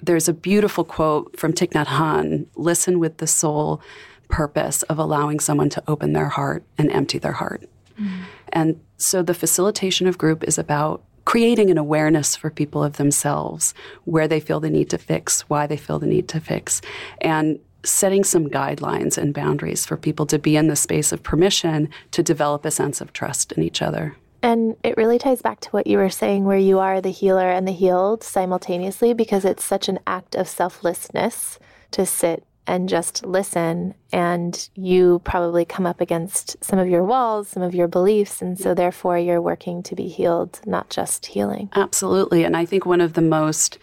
there's 0.00 0.28
a 0.28 0.32
beautiful 0.32 0.84
quote 0.84 1.36
from 1.38 1.52
Thich 1.52 1.72
Nhat 1.72 1.86
Hanh 1.86 2.46
listen 2.54 3.00
with 3.00 3.16
the 3.16 3.26
soul 3.26 3.82
purpose 4.28 4.82
of 4.84 4.98
allowing 4.98 5.40
someone 5.40 5.68
to 5.70 5.82
open 5.88 6.12
their 6.12 6.28
heart 6.28 6.62
and 6.76 6.90
empty 6.92 7.18
their 7.18 7.32
heart. 7.32 7.68
Mm. 7.98 8.20
And 8.50 8.80
so 8.96 9.22
the 9.22 9.34
facilitation 9.34 10.06
of 10.06 10.18
group 10.18 10.44
is 10.44 10.58
about 10.58 11.02
creating 11.28 11.70
an 11.70 11.76
awareness 11.76 12.34
for 12.34 12.48
people 12.48 12.82
of 12.82 12.96
themselves, 12.96 13.74
where 14.06 14.26
they 14.26 14.40
feel 14.40 14.60
the 14.60 14.70
need 14.70 14.88
to 14.88 14.96
fix, 14.96 15.42
why 15.42 15.66
they 15.66 15.76
feel 15.76 15.98
the 15.98 16.06
need 16.06 16.26
to 16.26 16.40
fix, 16.40 16.80
and 17.20 17.58
setting 17.84 18.24
some 18.24 18.48
guidelines 18.48 19.18
and 19.18 19.34
boundaries 19.34 19.84
for 19.84 19.98
people 19.98 20.24
to 20.24 20.38
be 20.38 20.56
in 20.56 20.68
the 20.68 20.74
space 20.74 21.12
of 21.12 21.22
permission 21.22 21.86
to 22.10 22.22
develop 22.22 22.64
a 22.64 22.70
sense 22.70 23.02
of 23.02 23.12
trust 23.12 23.52
in 23.52 23.62
each 23.62 23.82
other. 23.82 24.16
And 24.42 24.74
it 24.82 24.96
really 24.96 25.18
ties 25.18 25.42
back 25.42 25.60
to 25.60 25.68
what 25.68 25.86
you 25.86 25.98
were 25.98 26.08
saying, 26.08 26.46
where 26.46 26.56
you 26.56 26.78
are 26.78 27.02
the 27.02 27.10
healer 27.10 27.50
and 27.50 27.68
the 27.68 27.72
healed 27.72 28.24
simultaneously, 28.24 29.12
because 29.12 29.44
it's 29.44 29.62
such 29.62 29.86
an 29.90 29.98
act 30.06 30.34
of 30.34 30.48
selflessness 30.48 31.58
to 31.90 32.06
sit 32.06 32.42
and 32.68 32.88
just 32.88 33.26
listen. 33.26 33.94
And 34.12 34.68
you 34.74 35.20
probably 35.24 35.64
come 35.64 35.86
up 35.86 36.00
against 36.00 36.62
some 36.62 36.78
of 36.78 36.88
your 36.88 37.02
walls, 37.02 37.48
some 37.48 37.62
of 37.62 37.74
your 37.74 37.88
beliefs. 37.88 38.40
And 38.40 38.56
so, 38.58 38.74
therefore, 38.74 39.18
you're 39.18 39.42
working 39.42 39.82
to 39.84 39.96
be 39.96 40.06
healed, 40.06 40.60
not 40.64 40.90
just 40.90 41.26
healing. 41.26 41.70
Absolutely. 41.74 42.44
And 42.44 42.56
I 42.56 42.64
think 42.64 42.86
one 42.86 43.00
of 43.00 43.14
the 43.14 43.22
most 43.22 43.78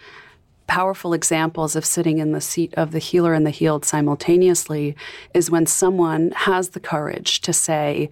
powerful 0.68 1.14
examples 1.14 1.76
of 1.76 1.86
sitting 1.86 2.20
in 2.20 2.32
the 2.32 2.42
seat 2.42 2.74
of 2.76 2.92
the 2.92 3.00
healer 3.00 3.34
and 3.34 3.46
the 3.46 3.52
healed 3.52 3.86
simultaneously 3.86 4.96
is 5.34 5.52
when 5.52 5.66
someone 5.66 6.32
has 6.32 6.70
the 6.70 6.80
courage 6.80 7.42
to 7.42 7.54
say, 7.54 8.10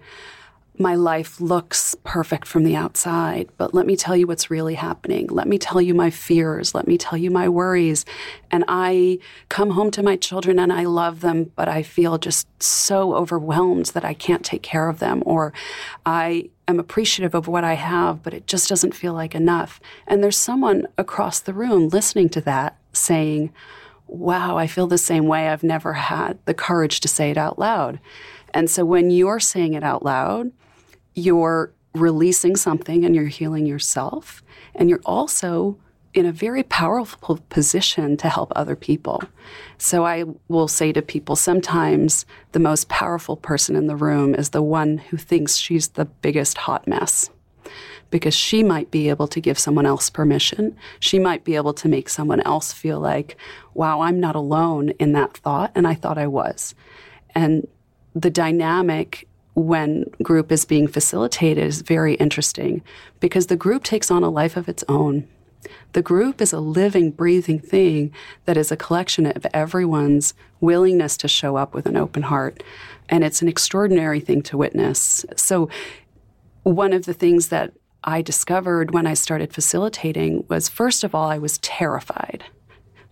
my 0.76 0.96
life 0.96 1.40
looks 1.40 1.94
perfect 2.02 2.48
from 2.48 2.64
the 2.64 2.74
outside, 2.74 3.48
but 3.56 3.74
let 3.74 3.86
me 3.86 3.94
tell 3.94 4.16
you 4.16 4.26
what's 4.26 4.50
really 4.50 4.74
happening. 4.74 5.28
Let 5.28 5.46
me 5.46 5.56
tell 5.56 5.80
you 5.80 5.94
my 5.94 6.10
fears. 6.10 6.74
Let 6.74 6.88
me 6.88 6.98
tell 6.98 7.16
you 7.16 7.30
my 7.30 7.48
worries. 7.48 8.04
And 8.50 8.64
I 8.66 9.20
come 9.48 9.70
home 9.70 9.92
to 9.92 10.02
my 10.02 10.16
children 10.16 10.58
and 10.58 10.72
I 10.72 10.84
love 10.84 11.20
them, 11.20 11.52
but 11.54 11.68
I 11.68 11.84
feel 11.84 12.18
just 12.18 12.48
so 12.60 13.14
overwhelmed 13.14 13.86
that 13.86 14.04
I 14.04 14.14
can't 14.14 14.44
take 14.44 14.62
care 14.62 14.88
of 14.88 14.98
them. 14.98 15.22
Or 15.24 15.52
I 16.04 16.50
am 16.66 16.80
appreciative 16.80 17.34
of 17.34 17.46
what 17.46 17.62
I 17.62 17.74
have, 17.74 18.24
but 18.24 18.34
it 18.34 18.48
just 18.48 18.68
doesn't 18.68 18.96
feel 18.96 19.12
like 19.12 19.36
enough. 19.36 19.80
And 20.08 20.24
there's 20.24 20.36
someone 20.36 20.88
across 20.98 21.38
the 21.38 21.54
room 21.54 21.88
listening 21.88 22.30
to 22.30 22.40
that 22.42 22.76
saying, 22.92 23.52
Wow, 24.06 24.58
I 24.58 24.66
feel 24.66 24.86
the 24.86 24.98
same 24.98 25.26
way. 25.26 25.48
I've 25.48 25.62
never 25.62 25.94
had 25.94 26.38
the 26.44 26.52
courage 26.52 27.00
to 27.00 27.08
say 27.08 27.30
it 27.30 27.38
out 27.38 27.58
loud. 27.58 28.00
And 28.52 28.68
so 28.68 28.84
when 28.84 29.10
you're 29.10 29.40
saying 29.40 29.72
it 29.72 29.82
out 29.82 30.04
loud, 30.04 30.52
you're 31.14 31.72
releasing 31.94 32.56
something 32.56 33.04
and 33.04 33.14
you're 33.14 33.26
healing 33.26 33.66
yourself. 33.66 34.42
And 34.74 34.90
you're 34.90 35.00
also 35.04 35.78
in 36.12 36.26
a 36.26 36.32
very 36.32 36.62
powerful 36.62 37.38
position 37.48 38.16
to 38.16 38.28
help 38.28 38.52
other 38.54 38.76
people. 38.76 39.22
So 39.78 40.06
I 40.06 40.24
will 40.48 40.68
say 40.68 40.92
to 40.92 41.02
people 41.02 41.34
sometimes 41.34 42.24
the 42.52 42.60
most 42.60 42.88
powerful 42.88 43.36
person 43.36 43.74
in 43.74 43.88
the 43.88 43.96
room 43.96 44.34
is 44.34 44.50
the 44.50 44.62
one 44.62 44.98
who 44.98 45.16
thinks 45.16 45.56
she's 45.56 45.88
the 45.88 46.04
biggest 46.04 46.56
hot 46.56 46.86
mess. 46.86 47.30
Because 48.10 48.34
she 48.34 48.62
might 48.62 48.92
be 48.92 49.08
able 49.08 49.26
to 49.26 49.40
give 49.40 49.58
someone 49.58 49.86
else 49.86 50.08
permission. 50.08 50.76
She 51.00 51.18
might 51.18 51.42
be 51.42 51.56
able 51.56 51.74
to 51.74 51.88
make 51.88 52.08
someone 52.08 52.40
else 52.42 52.72
feel 52.72 53.00
like, 53.00 53.36
wow, 53.72 54.02
I'm 54.02 54.20
not 54.20 54.36
alone 54.36 54.90
in 55.00 55.12
that 55.12 55.36
thought, 55.38 55.72
and 55.74 55.84
I 55.84 55.94
thought 55.94 56.16
I 56.16 56.28
was. 56.28 56.76
And 57.34 57.66
the 58.14 58.30
dynamic 58.30 59.26
when 59.54 60.04
group 60.22 60.50
is 60.50 60.64
being 60.64 60.88
facilitated 60.88 61.64
is 61.64 61.82
very 61.82 62.14
interesting 62.14 62.82
because 63.20 63.46
the 63.46 63.56
group 63.56 63.84
takes 63.84 64.10
on 64.10 64.22
a 64.22 64.28
life 64.28 64.56
of 64.56 64.68
its 64.68 64.84
own. 64.88 65.28
The 65.92 66.02
group 66.02 66.42
is 66.42 66.52
a 66.52 66.60
living, 66.60 67.10
breathing 67.10 67.58
thing 67.58 68.12
that 68.44 68.56
is 68.56 68.70
a 68.70 68.76
collection 68.76 69.26
of 69.26 69.46
everyone's 69.54 70.34
willingness 70.60 71.16
to 71.18 71.28
show 71.28 71.56
up 71.56 71.72
with 71.72 71.86
an 71.86 71.96
open 71.96 72.22
heart. 72.22 72.62
And 73.08 73.24
it's 73.24 73.42
an 73.42 73.48
extraordinary 73.48 74.20
thing 74.20 74.42
to 74.42 74.56
witness. 74.56 75.24
So, 75.36 75.68
one 76.64 76.92
of 76.92 77.04
the 77.04 77.14
things 77.14 77.48
that 77.48 77.72
I 78.02 78.22
discovered 78.22 78.92
when 78.92 79.06
I 79.06 79.14
started 79.14 79.52
facilitating 79.52 80.44
was 80.48 80.68
first 80.68 81.04
of 81.04 81.14
all, 81.14 81.30
I 81.30 81.38
was 81.38 81.58
terrified. 81.58 82.44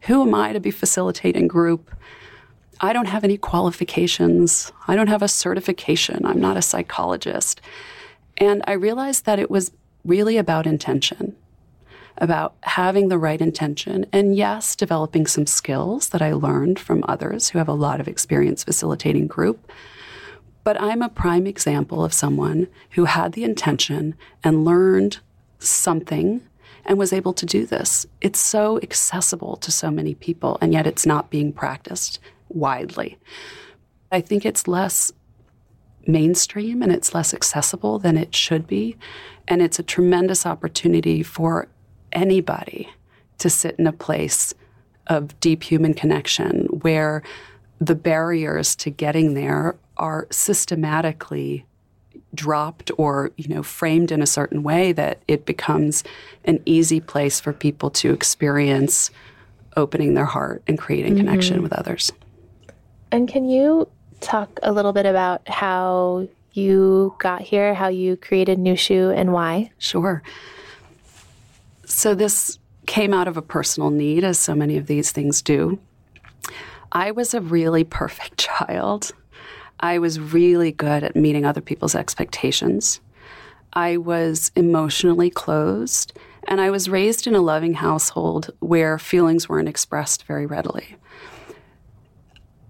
Who 0.03 0.23
am 0.23 0.35
I 0.35 0.53
to 0.53 0.61
be 0.61 0.71
facilitating 0.71 1.49
group? 1.49 1.91
I 2.85 2.93
don't 2.93 3.07
have 3.07 3.23
any 3.23 3.39
qualifications. 3.39 4.73
I 4.89 4.97
don't 4.97 5.07
have 5.07 5.23
a 5.23 5.29
certification. 5.29 6.27
I'm 6.27 6.41
not 6.41 6.57
a 6.57 6.63
psychologist. 6.63 7.61
And 8.39 8.65
I 8.67 8.73
realized 8.73 9.25
that 9.25 9.39
it 9.39 9.51
was 9.51 9.71
really 10.05 10.37
about 10.37 10.67
intention, 10.67 11.37
about 12.19 12.55
having 12.63 13.09
the 13.09 13.19
right 13.19 13.41
intention. 13.41 14.07
And 14.13 14.35
yes, 14.35 14.75
developing 14.75 15.29
some 15.29 15.47
skills 15.47 16.09
that 16.09 16.21
I 16.21 16.33
learned 16.33 16.81
from 16.81 17.05
others 17.07 17.51
who 17.51 17.59
have 17.59 17.69
a 17.69 17.73
lot 17.73 18.01
of 18.01 18.09
experience 18.09 18.65
facilitating 18.65 19.29
group. 19.29 19.71
But 20.65 20.81
I'm 20.81 21.03
a 21.03 21.09
prime 21.09 21.47
example 21.47 22.05
of 22.05 22.13
someone 22.13 22.67
who 22.91 23.05
had 23.05 23.33
the 23.33 23.45
intention 23.45 24.17
and 24.43 24.65
learned 24.65 25.21
something 25.61 26.41
and 26.85 26.99
was 26.99 27.13
able 27.13 27.33
to 27.35 27.47
do 27.47 27.65
this. 27.65 28.07
It's 28.21 28.41
so 28.41 28.81
accessible 28.83 29.55
to 29.57 29.71
so 29.71 29.89
many 29.89 30.15
people, 30.15 30.59
and 30.61 30.73
yet 30.73 30.87
it's 30.87 31.07
not 31.07 31.31
being 31.31 31.53
practiced 31.53 32.19
widely. 32.55 33.19
I 34.11 34.21
think 34.21 34.45
it's 34.45 34.69
less 34.69 35.13
mainstream 36.07 36.83
and 36.83 36.93
it's 36.93 37.15
less 37.15 37.33
accessible 37.33 37.99
than 37.99 38.17
it 38.17 38.35
should 38.35 38.67
be. 38.67 38.97
And 39.49 39.63
it's 39.63 39.79
a 39.79 39.83
tremendous 39.83 40.47
opportunity 40.47 41.23
for 41.23 41.69
anybody 42.13 42.89
to 43.39 43.51
sit 43.51 43.77
in 43.79 43.87
a 43.87 43.93
place 43.93 44.55
of 45.07 45.39
deep 45.41 45.63
human 45.63 45.95
connection 45.95 46.67
where 46.67 47.23
the 47.81 47.95
barriers 47.95 48.77
to 48.77 48.91
getting 48.91 49.35
there 49.35 49.77
are 49.97 50.29
systematically 50.31 51.67
dropped 52.35 52.91
or 52.97 53.31
you 53.37 53.53
know 53.55 53.63
framed 53.63 54.11
in 54.11 54.23
a 54.23 54.27
certain 54.27 54.63
way 54.63 54.93
that 54.93 55.23
it 55.29 55.45
becomes 55.45 56.03
an 56.45 56.61
easy 56.65 57.01
place 57.01 57.41
for 57.41 57.53
people 57.53 57.91
to 57.91 58.13
experience 58.13 59.11
opening 59.77 60.15
their 60.15 60.25
heart 60.25 60.63
and 60.67 60.79
creating 60.79 61.15
mm-hmm. 61.15 61.27
connection 61.27 61.63
with 61.63 61.73
others 61.73 62.13
and 63.13 63.29
can 63.29 63.49
you 63.49 63.89
talk 64.21 64.59
a 64.63 64.73
little 64.73 64.93
bit 64.93 65.07
about 65.07 65.47
how 65.49 66.27
you 66.55 67.15
got 67.19 67.43
here, 67.43 67.75
how 67.75 67.89
you 67.89 68.17
created 68.17 68.59
Nushu, 68.59 69.17
and 69.17 69.33
why? 69.33 69.71
Sure. 69.79 70.23
So, 71.85 72.15
this 72.15 72.59
came 72.87 73.13
out 73.13 73.29
of 73.29 73.37
a 73.37 73.43
personal 73.43 73.91
need, 73.91 74.25
as 74.25 74.39
so 74.39 74.55
many 74.55 74.77
of 74.77 74.87
these 74.87 75.13
things 75.13 75.43
do. 75.43 75.79
I 76.91 77.11
was 77.11 77.35
a 77.35 77.41
really 77.41 77.85
perfect 77.85 78.39
child. 78.39 79.13
I 79.81 79.99
was 79.99 80.19
really 80.19 80.73
good 80.73 81.05
at 81.05 81.17
meeting 81.17 81.45
other 81.45 81.61
people's 81.61 81.95
expectations. 81.95 83.01
I 83.73 83.97
was 83.97 84.53
emotionally 84.55 85.31
closed, 85.31 86.13
and 86.49 86.61
I 86.61 86.71
was 86.71 86.89
raised 86.89 87.27
in 87.27 87.35
a 87.35 87.41
loving 87.41 87.75
household 87.75 88.51
where 88.61 88.99
feelings 88.99 89.49
weren't 89.49 89.69
expressed 89.69 90.25
very 90.25 90.47
readily. 90.47 90.97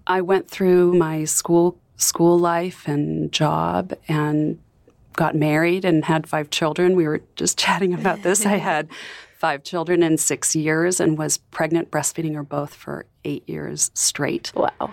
I 0.07 0.21
went 0.21 0.51
through 0.51 0.95
my 0.95 1.25
school 1.25 1.79
school 1.97 2.39
life 2.39 2.89
and 2.89 3.31
job 3.31 3.93
and 4.09 4.59
got 5.15 5.37
married 5.37 5.85
and 5.85 6.05
had 6.05 6.27
five 6.27 6.51
children. 6.51 6.97
We 6.97 7.07
were 7.07 7.23
just 7.37 7.59
chatting 7.65 7.95
about 7.95 8.23
this. 8.23 8.45
I 8.47 8.57
had 8.73 8.89
five 9.39 9.65
children 9.65 10.03
in 10.03 10.19
six 10.19 10.55
years 10.55 11.01
and 11.01 11.19
was 11.19 11.39
pregnant, 11.39 11.91
breastfeeding 11.91 12.35
her 12.35 12.43
both 12.43 12.75
for 12.75 13.07
eight 13.25 13.49
years 13.49 13.91
straight. 13.95 14.53
Wow. 14.55 14.91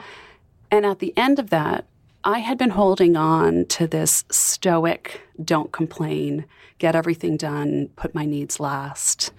And 0.72 0.86
at 0.86 1.00
the 1.00 1.16
end 1.18 1.39
of 1.39 1.50
that, 1.50 1.86
I 2.24 2.39
had 2.39 2.58
been 2.58 2.72
holding 2.72 3.16
on 3.16 3.66
to 3.68 3.88
this 3.88 4.25
stoic, 4.30 5.22
don't 5.44 5.72
complain, 5.72 6.46
get 6.78 6.96
everything 6.96 7.38
done, 7.38 7.89
put 7.96 8.13
my 8.13 8.25
needs 8.25 8.60
last 8.60 9.32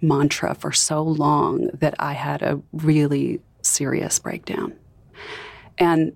mantra 0.00 0.54
for 0.54 0.72
so 0.72 1.02
long 1.02 1.68
that 1.72 1.94
I 1.98 2.12
had 2.12 2.42
a 2.42 2.60
really 2.72 3.40
serious 3.62 4.18
breakdown. 4.18 4.74
And 5.78 6.14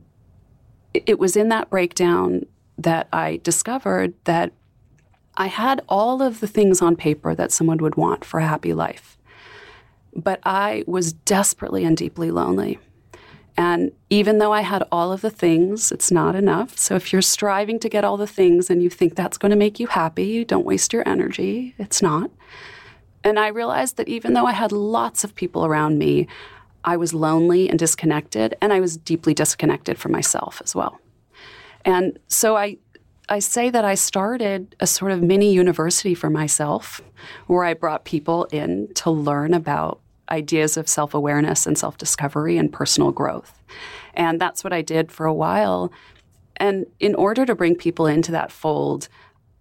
it 0.95 1.19
was 1.19 1.37
in 1.37 1.49
that 1.49 1.71
breakdown 1.71 2.47
that 2.79 3.09
I 3.13 3.41
discovered 3.43 4.15
that 4.25 4.53
I 5.37 5.47
had 5.47 5.83
all 5.89 6.23
of 6.23 6.41
the 6.41 6.47
things 6.47 6.83
on 6.83 6.97
paper 6.97 7.35
that 7.35 7.53
someone 7.53 7.79
would 7.79 7.95
want 7.95 8.25
for 8.25 8.41
a 8.41 8.47
happy 8.47 8.73
life. 8.73 9.17
But 10.15 10.41
I 10.45 10.85
was 10.87 11.13
desperately 11.13 11.85
and 11.85 11.97
deeply 11.97 12.31
lonely. 12.31 12.79
And 13.57 13.93
even 14.09 14.39
though 14.39 14.53
I 14.53 14.63
had 14.63 14.83
all 14.91 15.13
of 15.13 15.21
the 15.21 15.31
things, 15.31 15.93
it's 15.93 16.11
not 16.11 16.35
enough. 16.35 16.79
So 16.79 16.95
if 16.95 17.13
you're 17.13 17.23
striving 17.23 17.79
to 17.81 17.89
get 17.89 18.05
all 18.05 18.17
the 18.17 18.27
things 18.27 18.71
and 18.71 18.83
you 18.83 18.89
think 18.91 19.15
that's 19.15 19.39
going 19.39 19.51
to 19.51 19.57
make 19.57 19.79
you 19.79 19.87
happy, 19.87 20.45
don't 20.45 20.65
waste 20.65 20.93
your 20.93 21.07
energy. 21.07 21.75
It's 21.79 22.01
not. 22.01 22.31
And 23.23 23.39
I 23.39 23.49
realized 23.49 23.97
that 23.99 24.09
even 24.09 24.33
though 24.33 24.47
I 24.47 24.53
had 24.53 24.73
lots 24.73 25.25
of 25.25 25.35
people 25.35 25.67
around 25.67 25.99
me, 25.99 26.27
I 26.85 26.97
was 26.97 27.13
lonely 27.15 27.69
and 27.69 27.79
disconnected, 27.79 28.57
and 28.61 28.73
I 28.73 28.81
was 28.81 28.97
deeply 28.97 29.35
disconnected 29.35 29.99
from 29.99 30.13
myself 30.13 30.61
as 30.65 30.75
well. 30.75 31.01
And 31.85 32.19
so 32.29 32.57
I, 32.57 32.79
I 33.29 33.39
say 33.39 33.71
that 33.71 33.85
I 33.85 33.95
started 33.95 34.75
a 34.81 34.87
sort 34.87 35.13
of 35.13 35.23
mini 35.23 35.53
university 35.53 36.15
for 36.15 36.31
myself 36.31 37.01
where 37.47 37.65
I 37.65 37.75
brought 37.75 38.05
people 38.05 38.45
in 38.45 38.93
to 38.95 39.11
learn 39.11 39.55
about 39.55 40.01
ideas 40.31 40.77
of 40.77 40.89
self 40.89 41.15
awareness 41.15 41.67
and 41.67 41.77
self 41.77 41.99
discovery 41.99 42.57
and 42.57 42.73
personal 42.73 43.13
growth. 43.13 43.63
And 44.15 44.41
that's 44.41 44.65
what 44.65 44.73
I 44.73 44.83
did 44.83 45.13
for 45.13 45.27
a 45.27 45.35
while. 45.35 45.93
And 46.57 46.87
in 46.99 47.15
order 47.15 47.47
to 47.47 47.55
bring 47.55 47.75
people 47.75 48.07
into 48.07 48.33
that 48.33 48.53
fold, 48.53 49.09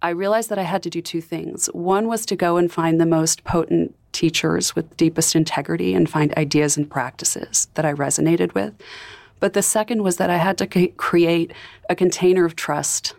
I 0.02 0.10
realized 0.10 0.48
that 0.50 0.58
I 0.58 0.62
had 0.62 0.82
to 0.84 0.90
do 0.90 1.02
two 1.02 1.20
things. 1.20 1.66
One 1.68 2.08
was 2.08 2.24
to 2.26 2.36
go 2.36 2.56
and 2.56 2.72
find 2.72 3.00
the 3.00 3.06
most 3.06 3.44
potent 3.44 3.94
teachers 4.12 4.74
with 4.74 4.96
deepest 4.96 5.34
integrity 5.34 5.94
and 5.94 6.08
find 6.08 6.36
ideas 6.36 6.76
and 6.76 6.90
practices 6.90 7.68
that 7.74 7.84
I 7.84 7.92
resonated 7.92 8.54
with. 8.54 8.74
But 9.38 9.54
the 9.54 9.62
second 9.62 10.02
was 10.02 10.16
that 10.16 10.30
I 10.30 10.36
had 10.36 10.58
to 10.58 10.88
create 10.88 11.52
a 11.88 11.94
container 11.94 12.44
of 12.44 12.56
trust 12.56 13.14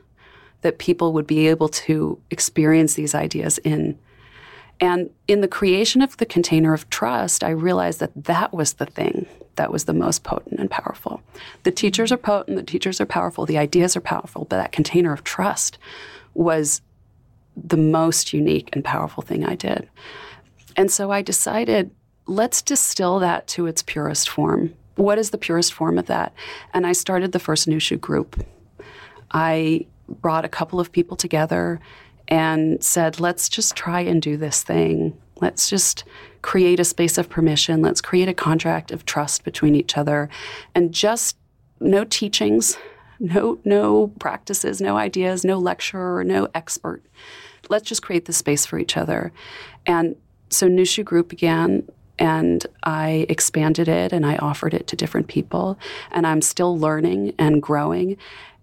that 0.62 0.78
people 0.78 1.14
would 1.14 1.26
be 1.26 1.48
able 1.48 1.70
to 1.70 2.20
experience 2.30 2.94
these 2.94 3.16
ideas 3.16 3.58
in. 3.60 3.98
And 4.80 5.10
in 5.28 5.42
the 5.42 5.48
creation 5.48 6.02
of 6.02 6.18
the 6.18 6.26
container 6.26 6.74
of 6.74 6.90
trust, 6.90 7.44
I 7.44 7.50
realized 7.50 8.00
that 8.00 8.12
that 8.16 8.54
was 8.54 8.74
the 8.74 8.86
thing 8.86 9.28
that 9.56 9.72
was 9.72 9.86
the 9.86 9.94
most 9.94 10.24
potent 10.24 10.60
and 10.60 10.72
powerful. 10.72 11.22
The 11.64 11.72
teachers 11.72 12.12
are 12.12 12.18
potent, 12.18 12.58
the 12.58 12.64
teachers 12.64 13.02
are 13.02 13.06
powerful, 13.06 13.46
the 13.46 13.58
ideas 13.58 13.96
are 13.96 14.02
powerful, 14.02 14.46
but 14.46 14.58
that 14.58 14.72
container 14.72 15.12
of 15.12 15.24
trust 15.24 15.78
was 16.34 16.82
the 17.56 17.78
most 17.78 18.34
unique 18.34 18.70
and 18.74 18.84
powerful 18.84 19.24
thing 19.24 19.46
I 19.46 19.56
did. 19.56 19.90
And 20.76 20.92
so 20.92 21.12
I 21.12 21.22
decided, 21.22 21.92
let's 22.28 22.62
distill 22.62 23.20
that 23.20 23.48
to 23.50 23.68
its 23.68 23.84
purest 23.84 24.30
form. 24.30 24.74
What 24.96 25.18
is 25.18 25.32
the 25.32 25.38
purest 25.38 25.74
form 25.74 25.98
of 25.98 26.08
that? 26.08 26.34
And 26.74 26.86
I 26.86 26.92
started 26.92 27.32
the 27.32 27.40
first 27.40 27.68
Nushu 27.68 28.00
group. 28.00 28.44
I 29.32 29.88
brought 30.08 30.46
a 30.46 30.50
couple 30.50 30.80
of 30.80 30.92
people 30.92 31.18
together 31.18 31.80
and 32.28 32.84
said, 32.84 33.20
let's 33.20 33.50
just 33.50 33.76
try 33.76 34.02
and 34.02 34.22
do 34.22 34.38
this 34.38 34.64
thing. 34.64 35.18
Let's 35.40 35.70
just 35.70 36.04
create 36.42 36.80
a 36.80 36.86
space 36.86 37.18
of 37.18 37.30
permission. 37.30 37.82
Let's 37.82 38.02
create 38.02 38.30
a 38.30 38.34
contract 38.34 38.92
of 38.92 39.06
trust 39.06 39.44
between 39.44 39.76
each 39.76 39.98
other 39.98 40.30
and 40.76 40.94
just 40.94 41.38
no 41.80 42.04
teachings, 42.04 42.78
no 43.20 43.60
no 43.66 44.08
practices, 44.20 44.82
no 44.82 44.98
ideas, 44.98 45.44
no 45.44 45.58
lecturer, 45.58 46.24
no 46.24 46.48
expert. 46.54 47.04
Let's 47.70 47.88
just 47.88 48.02
create 48.04 48.26
the 48.26 48.34
space 48.34 48.66
for 48.66 48.78
each 48.78 48.98
other. 48.98 49.32
And 49.86 50.16
so 50.52 50.68
Nushu 50.68 51.04
Group 51.04 51.30
began 51.30 51.88
and 52.20 52.66
I 52.84 53.26
expanded 53.30 53.88
it 53.88 54.14
and 54.14 54.26
I 54.26 54.36
offered 54.36 54.74
it 54.74 54.86
to 54.88 54.96
different 54.96 55.28
people 55.28 55.80
and 56.12 56.28
I'm 56.28 56.42
still 56.42 56.78
learning 56.78 57.34
and 57.40 57.62
growing 57.62 58.18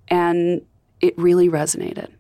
and 0.09 0.63
it 1.01 1.19
really 1.19 1.49
resonated. 1.49 2.11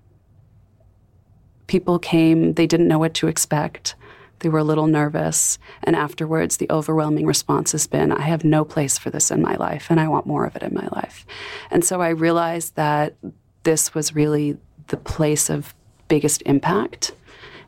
People 1.66 1.98
came, 1.98 2.54
they 2.54 2.66
didn't 2.66 2.88
know 2.88 2.98
what 2.98 3.14
to 3.14 3.28
expect. 3.28 3.94
They 4.40 4.48
were 4.48 4.60
a 4.60 4.64
little 4.64 4.86
nervous. 4.86 5.58
And 5.82 5.96
afterwards, 5.96 6.56
the 6.56 6.70
overwhelming 6.70 7.26
response 7.26 7.72
has 7.72 7.86
been 7.86 8.12
I 8.12 8.22
have 8.22 8.44
no 8.44 8.64
place 8.64 8.96
for 8.96 9.10
this 9.10 9.30
in 9.30 9.42
my 9.42 9.56
life, 9.56 9.88
and 9.90 9.98
I 9.98 10.08
want 10.08 10.26
more 10.26 10.44
of 10.44 10.56
it 10.56 10.62
in 10.62 10.74
my 10.74 10.88
life. 10.92 11.26
And 11.70 11.84
so 11.84 12.00
I 12.00 12.10
realized 12.10 12.76
that 12.76 13.16
this 13.64 13.94
was 13.94 14.14
really 14.14 14.56
the 14.88 14.96
place 14.96 15.50
of 15.50 15.74
biggest 16.06 16.42
impact. 16.46 17.12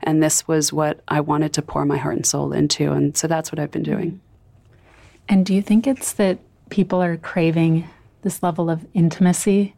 And 0.03 0.23
this 0.23 0.49
was 0.49 0.73
what 0.73 1.01
I 1.09 1.21
wanted 1.21 1.53
to 1.55 1.63
pour 1.63 1.85
my 1.85 1.97
heart 1.97 2.17
and 2.17 2.27
soul 2.27 2.53
into. 2.53 2.93
And 2.93 3.17
so 3.17 3.27
that's 3.27 3.53
what 3.53 3.59
I've 3.59 3.71
been 3.71 3.83
doing. 3.83 4.21
And 5.29 5.45
do 5.45 5.55
you 5.55 5.63
think 5.63 5.87
it's 5.87 6.13
that 6.15 6.39
people 6.71 7.03
are 7.03 7.17
craving 7.17 7.89
this 8.23 8.43
level 8.43 8.71
of 8.71 8.87
intimacy? 8.95 9.75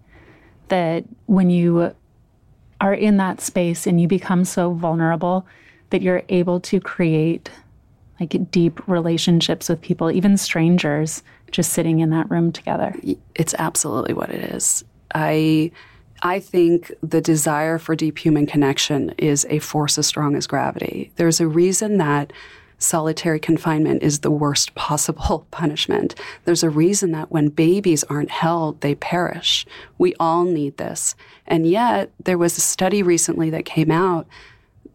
That 0.69 1.05
when 1.27 1.51
you 1.51 1.95
are 2.81 2.95
in 2.95 3.17
that 3.19 3.41
space 3.41 3.87
and 3.87 4.01
you 4.01 4.09
become 4.09 4.45
so 4.45 4.73
vulnerable, 4.73 5.47
that 5.91 6.03
you're 6.03 6.23
able 6.29 6.61
to 6.61 6.81
create 6.81 7.51
like 8.19 8.51
deep 8.51 8.87
relationships 8.89 9.69
with 9.69 9.81
people, 9.81 10.11
even 10.11 10.37
strangers, 10.37 11.23
just 11.51 11.73
sitting 11.73 12.01
in 12.01 12.11
that 12.11 12.31
room 12.31 12.53
together. 12.53 12.95
It's 13.35 13.55
absolutely 13.59 14.15
what 14.15 14.31
it 14.31 14.55
is. 14.55 14.85
I 15.15 15.73
I 16.23 16.39
think 16.39 16.93
the 17.03 17.21
desire 17.21 17.79
for 17.79 17.97
deep 17.97 18.19
human 18.19 18.47
connection 18.47 19.11
is 19.19 19.45
a 19.51 19.59
force 19.59 19.99
as 19.99 20.07
strong 20.07 20.37
as 20.37 20.47
gravity. 20.47 21.11
There's 21.17 21.41
a 21.41 21.49
reason 21.49 21.99
that 21.99 22.33
solitary 22.79 23.41
confinement 23.41 24.03
is 24.03 24.21
the 24.21 24.31
worst 24.31 24.75
possible 24.77 25.47
punishment. 25.51 26.15
There's 26.45 26.63
a 26.63 26.71
reason 26.71 27.11
that 27.13 27.33
when 27.33 27.49
babies 27.49 28.05
aren't 28.05 28.31
held, 28.31 28.81
they 28.81 28.95
perish. 28.95 29.67
We 29.99 30.15
all 30.21 30.45
need 30.45 30.77
this. 30.77 31.17
And 31.47 31.67
yet, 31.67 32.13
there 32.23 32.39
was 32.39 32.57
a 32.57 32.63
study 32.63 33.03
recently 33.03 33.51
that 33.51 33.65
came 33.65 33.91
out 33.91 34.27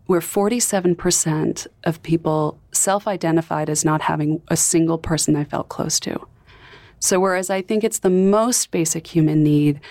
where 0.05 0.21
47% 0.21 1.67
of 1.83 2.01
people 2.01 2.57
self 2.71 3.05
identified 3.05 3.69
as 3.69 3.83
not 3.83 4.03
having 4.03 4.41
a 4.47 4.55
single 4.55 4.97
person 4.97 5.33
they 5.33 5.43
felt 5.43 5.67
close 5.67 5.99
to. 6.01 6.25
So, 6.99 7.19
whereas 7.19 7.49
I 7.49 7.61
think 7.61 7.83
it's 7.83 7.99
the 7.99 8.09
most 8.09 8.71
basic 8.71 9.07
human 9.07 9.43
need, 9.43 9.81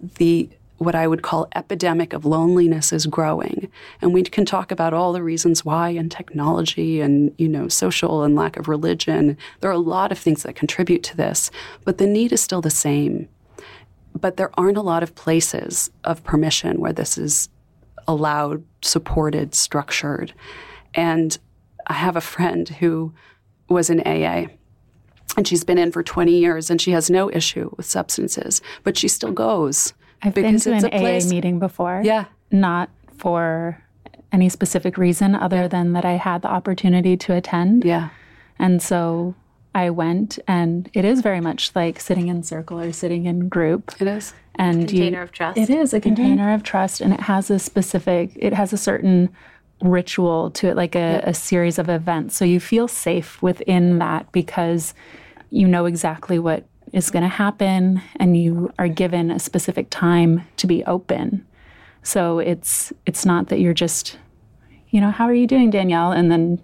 the 0.00 0.48
what 0.78 0.94
I 0.94 1.06
would 1.06 1.22
call 1.22 1.48
epidemic 1.54 2.12
of 2.12 2.24
loneliness 2.24 2.92
is 2.92 3.06
growing. 3.06 3.70
And 4.02 4.12
we 4.12 4.22
can 4.22 4.44
talk 4.44 4.70
about 4.70 4.92
all 4.92 5.12
the 5.12 5.22
reasons 5.22 5.64
why 5.64 5.90
and 5.90 6.10
technology 6.10 7.00
and, 7.00 7.34
you 7.38 7.48
know, 7.48 7.68
social 7.68 8.22
and 8.22 8.34
lack 8.34 8.56
of 8.56 8.68
religion. 8.68 9.38
There 9.60 9.70
are 9.70 9.74
a 9.74 9.78
lot 9.78 10.12
of 10.12 10.18
things 10.18 10.42
that 10.42 10.54
contribute 10.54 11.02
to 11.04 11.16
this, 11.16 11.50
but 11.84 11.98
the 11.98 12.06
need 12.06 12.32
is 12.32 12.42
still 12.42 12.60
the 12.60 12.70
same. 12.70 13.28
But 14.18 14.36
there 14.36 14.50
aren't 14.58 14.78
a 14.78 14.82
lot 14.82 15.02
of 15.02 15.14
places 15.14 15.90
of 16.04 16.24
permission 16.24 16.80
where 16.80 16.92
this 16.92 17.16
is 17.16 17.48
allowed, 18.06 18.64
supported, 18.82 19.54
structured. 19.54 20.32
And 20.94 21.38
I 21.86 21.94
have 21.94 22.16
a 22.16 22.20
friend 22.20 22.68
who 22.68 23.14
was 23.68 23.90
in 23.90 24.00
AA 24.00 24.46
and 25.36 25.46
she's 25.46 25.64
been 25.64 25.78
in 25.78 25.92
for 25.92 26.02
20 26.02 26.32
years 26.32 26.70
and 26.70 26.80
she 26.80 26.92
has 26.92 27.10
no 27.10 27.30
issue 27.30 27.70
with 27.76 27.86
substances, 27.86 28.62
but 28.84 28.96
she 28.96 29.08
still 29.08 29.32
goes. 29.32 29.92
I've 30.22 30.34
been 30.34 30.58
to 30.58 30.72
an 30.72 30.84
AA 30.86 30.98
place. 30.98 31.30
meeting 31.30 31.58
before. 31.58 32.02
Yeah. 32.04 32.26
Not 32.50 32.90
for 33.16 33.82
any 34.32 34.48
specific 34.48 34.98
reason 34.98 35.34
other 35.34 35.62
yeah. 35.62 35.68
than 35.68 35.92
that 35.92 36.04
I 36.04 36.12
had 36.12 36.42
the 36.42 36.48
opportunity 36.48 37.16
to 37.16 37.34
attend. 37.34 37.84
Yeah. 37.84 38.10
And 38.58 38.82
so 38.82 39.34
I 39.74 39.90
went, 39.90 40.38
and 40.48 40.88
it 40.94 41.04
is 41.04 41.20
very 41.20 41.40
much 41.40 41.72
like 41.74 42.00
sitting 42.00 42.28
in 42.28 42.42
circle 42.42 42.80
or 42.80 42.92
sitting 42.92 43.26
in 43.26 43.48
group. 43.48 43.94
It 44.00 44.08
is 44.08 44.32
and 44.54 44.88
container 44.88 45.18
you, 45.18 45.22
of 45.24 45.32
trust. 45.32 45.58
It 45.58 45.70
is 45.70 45.92
a 45.92 45.96
mm-hmm. 45.96 46.02
container 46.02 46.44
mm-hmm. 46.44 46.54
of 46.54 46.62
trust, 46.62 47.00
and 47.00 47.12
it 47.12 47.20
has 47.20 47.50
a 47.50 47.58
specific. 47.58 48.32
It 48.36 48.54
has 48.54 48.72
a 48.72 48.78
certain 48.78 49.28
ritual 49.82 50.50
to 50.52 50.68
it, 50.68 50.76
like 50.76 50.94
a, 50.94 50.98
yeah. 50.98 51.20
a 51.24 51.34
series 51.34 51.78
of 51.78 51.88
events. 51.88 52.36
So 52.36 52.44
you 52.44 52.60
feel 52.60 52.88
safe 52.88 53.42
within 53.42 53.98
that 53.98 54.32
because 54.32 54.94
you 55.50 55.68
know 55.68 55.84
exactly 55.84 56.38
what 56.38 56.64
is 56.92 57.10
going 57.10 57.22
to 57.22 57.28
happen, 57.28 58.00
and 58.16 58.36
you 58.36 58.72
are 58.78 58.88
given 58.88 59.30
a 59.30 59.38
specific 59.38 59.88
time 59.90 60.46
to 60.56 60.66
be 60.66 60.84
open. 60.84 61.46
So 62.02 62.38
it's 62.38 62.92
it's 63.04 63.26
not 63.26 63.48
that 63.48 63.60
you're 63.60 63.74
just 63.74 64.18
you 64.90 65.00
know, 65.00 65.10
how 65.10 65.24
are 65.26 65.34
you 65.34 65.46
doing, 65.46 65.70
Danielle? 65.70 66.12
And 66.12 66.30
then, 66.30 66.58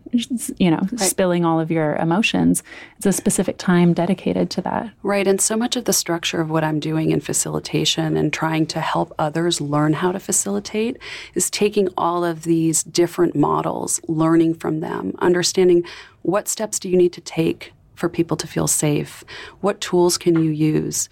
you 0.56 0.70
know, 0.70 0.80
right. 0.80 1.00
spilling 1.00 1.44
all 1.44 1.60
of 1.60 1.70
your 1.70 1.96
emotions. 1.96 2.62
It's 2.96 3.04
a 3.04 3.12
specific 3.12 3.58
time 3.58 3.92
dedicated 3.92 4.48
to 4.50 4.62
that. 4.62 4.90
Right. 5.02 5.26
And 5.26 5.40
so 5.40 5.56
much 5.56 5.76
of 5.76 5.84
the 5.84 5.92
structure 5.92 6.40
of 6.40 6.48
what 6.48 6.64
I'm 6.64 6.78
doing 6.80 7.10
in 7.10 7.20
facilitation 7.20 8.16
and 8.16 8.32
trying 8.32 8.66
to 8.66 8.80
help 8.80 9.12
others 9.18 9.60
learn 9.60 9.94
how 9.94 10.12
to 10.12 10.20
facilitate 10.20 10.98
is 11.34 11.50
taking 11.50 11.88
all 11.98 12.24
of 12.24 12.44
these 12.44 12.82
different 12.84 13.34
models, 13.34 14.00
learning 14.08 14.54
from 14.54 14.80
them, 14.80 15.14
understanding 15.18 15.84
what 16.22 16.48
steps 16.48 16.78
do 16.78 16.88
you 16.88 16.96
need 16.96 17.12
to 17.12 17.20
take 17.20 17.72
for 18.02 18.08
people 18.08 18.36
to 18.36 18.48
feel 18.48 18.66
safe? 18.66 19.22
What 19.60 19.80
tools 19.80 20.18
can 20.18 20.42
you 20.42 20.50
use? 20.50 21.08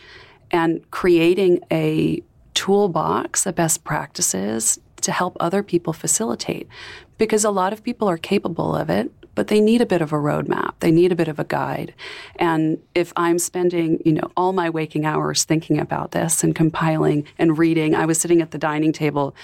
And 0.50 0.90
creating 0.90 1.60
a 1.70 2.20
toolbox 2.54 3.46
of 3.46 3.54
best 3.54 3.84
practices 3.84 4.80
to 5.02 5.12
help 5.12 5.36
other 5.38 5.62
people 5.62 5.92
facilitate 5.92 6.66
because 7.16 7.44
a 7.44 7.50
lot 7.52 7.72
of 7.72 7.84
people 7.84 8.10
are 8.10 8.18
capable 8.18 8.74
of 8.74 8.90
it 8.90 9.12
but 9.34 9.48
they 9.48 9.60
need 9.60 9.80
a 9.80 9.86
bit 9.86 10.02
of 10.02 10.12
a 10.12 10.16
roadmap. 10.16 10.74
They 10.80 10.90
need 10.90 11.12
a 11.12 11.16
bit 11.16 11.28
of 11.28 11.38
a 11.38 11.44
guide. 11.44 11.94
And 12.36 12.78
if 12.94 13.12
I'm 13.16 13.38
spending, 13.38 14.00
you 14.04 14.12
know, 14.12 14.30
all 14.36 14.52
my 14.52 14.70
waking 14.70 15.04
hours 15.04 15.44
thinking 15.44 15.78
about 15.78 16.12
this 16.12 16.42
and 16.42 16.54
compiling 16.54 17.26
and 17.38 17.56
reading, 17.56 17.94
I 17.94 18.06
was 18.06 18.20
sitting 18.20 18.42
at 18.42 18.50
the 18.50 18.58
dining 18.58 18.92
table 18.92 19.34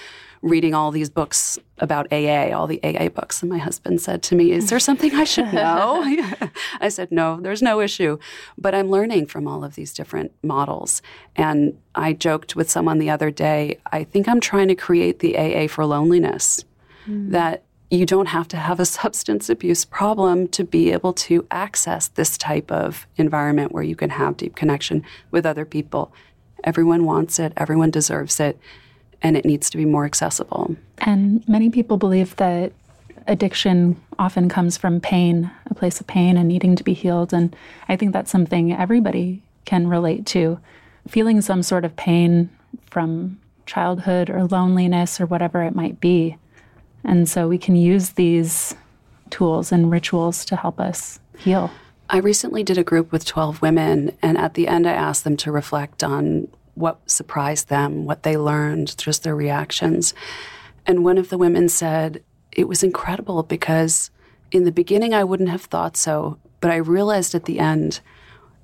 reading 0.41 0.73
all 0.73 0.91
these 0.91 1.09
books 1.09 1.57
about 1.79 2.11
AA, 2.11 2.55
all 2.55 2.67
the 2.67 2.83
AA 2.83 3.09
books. 3.09 3.41
And 3.41 3.49
my 3.49 3.57
husband 3.57 4.01
said 4.01 4.23
to 4.23 4.35
me, 4.35 4.51
Is 4.51 4.69
there 4.69 4.79
something 4.79 5.13
I 5.13 5.23
should 5.23 5.51
know? 5.53 6.03
I 6.79 6.89
said, 6.89 7.11
No, 7.11 7.39
there's 7.39 7.61
no 7.61 7.81
issue. 7.81 8.17
But 8.57 8.75
I'm 8.75 8.89
learning 8.89 9.27
from 9.27 9.47
all 9.47 9.63
of 9.63 9.75
these 9.75 9.93
different 9.93 10.31
models. 10.43 11.01
And 11.35 11.77
I 11.95 12.13
joked 12.13 12.55
with 12.55 12.69
someone 12.69 12.99
the 12.99 13.09
other 13.09 13.31
day, 13.31 13.79
I 13.91 14.03
think 14.03 14.27
I'm 14.27 14.39
trying 14.39 14.67
to 14.67 14.75
create 14.75 15.19
the 15.19 15.37
AA 15.37 15.67
for 15.67 15.85
loneliness. 15.85 16.63
Mm. 17.07 17.31
That 17.31 17.63
you 17.89 18.05
don't 18.05 18.27
have 18.27 18.47
to 18.49 18.57
have 18.57 18.79
a 18.79 18.85
substance 18.85 19.49
abuse 19.49 19.85
problem 19.85 20.47
to 20.49 20.63
be 20.63 20.91
able 20.91 21.13
to 21.13 21.45
access 21.51 22.09
this 22.09 22.37
type 22.37 22.71
of 22.71 23.07
environment 23.15 23.71
where 23.71 23.83
you 23.83 23.95
can 23.95 24.09
have 24.09 24.37
deep 24.37 24.55
connection 24.55 25.03
with 25.31 25.45
other 25.45 25.65
people. 25.65 26.11
Everyone 26.63 27.05
wants 27.05 27.39
it, 27.39 27.53
everyone 27.55 27.91
deserves 27.91 28.39
it 28.39 28.59
and 29.21 29.37
it 29.37 29.45
needs 29.45 29.69
to 29.69 29.77
be 29.77 29.85
more 29.85 30.05
accessible. 30.05 30.75
And 30.99 31.47
many 31.47 31.69
people 31.69 31.97
believe 31.97 32.35
that 32.35 32.73
addiction 33.25 33.99
often 34.19 34.49
comes 34.49 34.77
from 34.77 34.99
pain, 34.99 35.49
a 35.69 35.73
place 35.73 35.99
of 35.99 36.07
pain 36.07 36.37
and 36.37 36.47
needing 36.47 36.75
to 36.75 36.83
be 36.83 36.93
healed. 36.93 37.33
And 37.33 37.55
I 37.87 37.95
think 37.95 38.13
that's 38.13 38.31
something 38.31 38.73
everybody 38.73 39.41
can 39.65 39.87
relate 39.87 40.25
to. 40.27 40.59
Feeling 41.07 41.41
some 41.41 41.63
sort 41.63 41.85
of 41.85 41.95
pain 41.95 42.49
from 42.89 43.39
childhood 43.65 44.29
or 44.29 44.45
loneliness 44.45 45.19
or 45.19 45.25
whatever 45.25 45.63
it 45.63 45.75
might 45.75 45.99
be. 45.99 46.37
And 47.07 47.27
so 47.27 47.47
we 47.47 47.57
can 47.57 47.75
use 47.75 48.11
these 48.11 48.75
tools 49.29 49.71
and 49.71 49.89
rituals 49.89 50.45
to 50.45 50.55
help 50.55 50.79
us 50.79 51.19
heal. 51.37 51.71
I 52.09 52.19
recently 52.19 52.63
did 52.63 52.77
a 52.77 52.83
group 52.83 53.11
with 53.11 53.25
12 53.25 53.61
women, 53.61 54.15
and 54.21 54.37
at 54.37 54.53
the 54.53 54.67
end, 54.67 54.87
I 54.87 54.93
asked 54.93 55.23
them 55.23 55.37
to 55.37 55.51
reflect 55.51 56.03
on 56.03 56.47
what 56.75 56.99
surprised 57.09 57.69
them, 57.69 58.05
what 58.05 58.23
they 58.23 58.37
learned, 58.37 58.97
just 58.97 59.23
their 59.23 59.35
reactions. 59.35 60.13
And 60.85 61.03
one 61.03 61.17
of 61.17 61.29
the 61.29 61.37
women 61.37 61.69
said, 61.69 62.23
It 62.51 62.67
was 62.67 62.83
incredible 62.83 63.43
because 63.43 64.09
in 64.51 64.63
the 64.63 64.71
beginning, 64.71 65.13
I 65.13 65.23
wouldn't 65.23 65.49
have 65.49 65.63
thought 65.63 65.97
so, 65.97 66.37
but 66.61 66.71
I 66.71 66.77
realized 66.77 67.35
at 67.35 67.45
the 67.45 67.59
end 67.59 67.99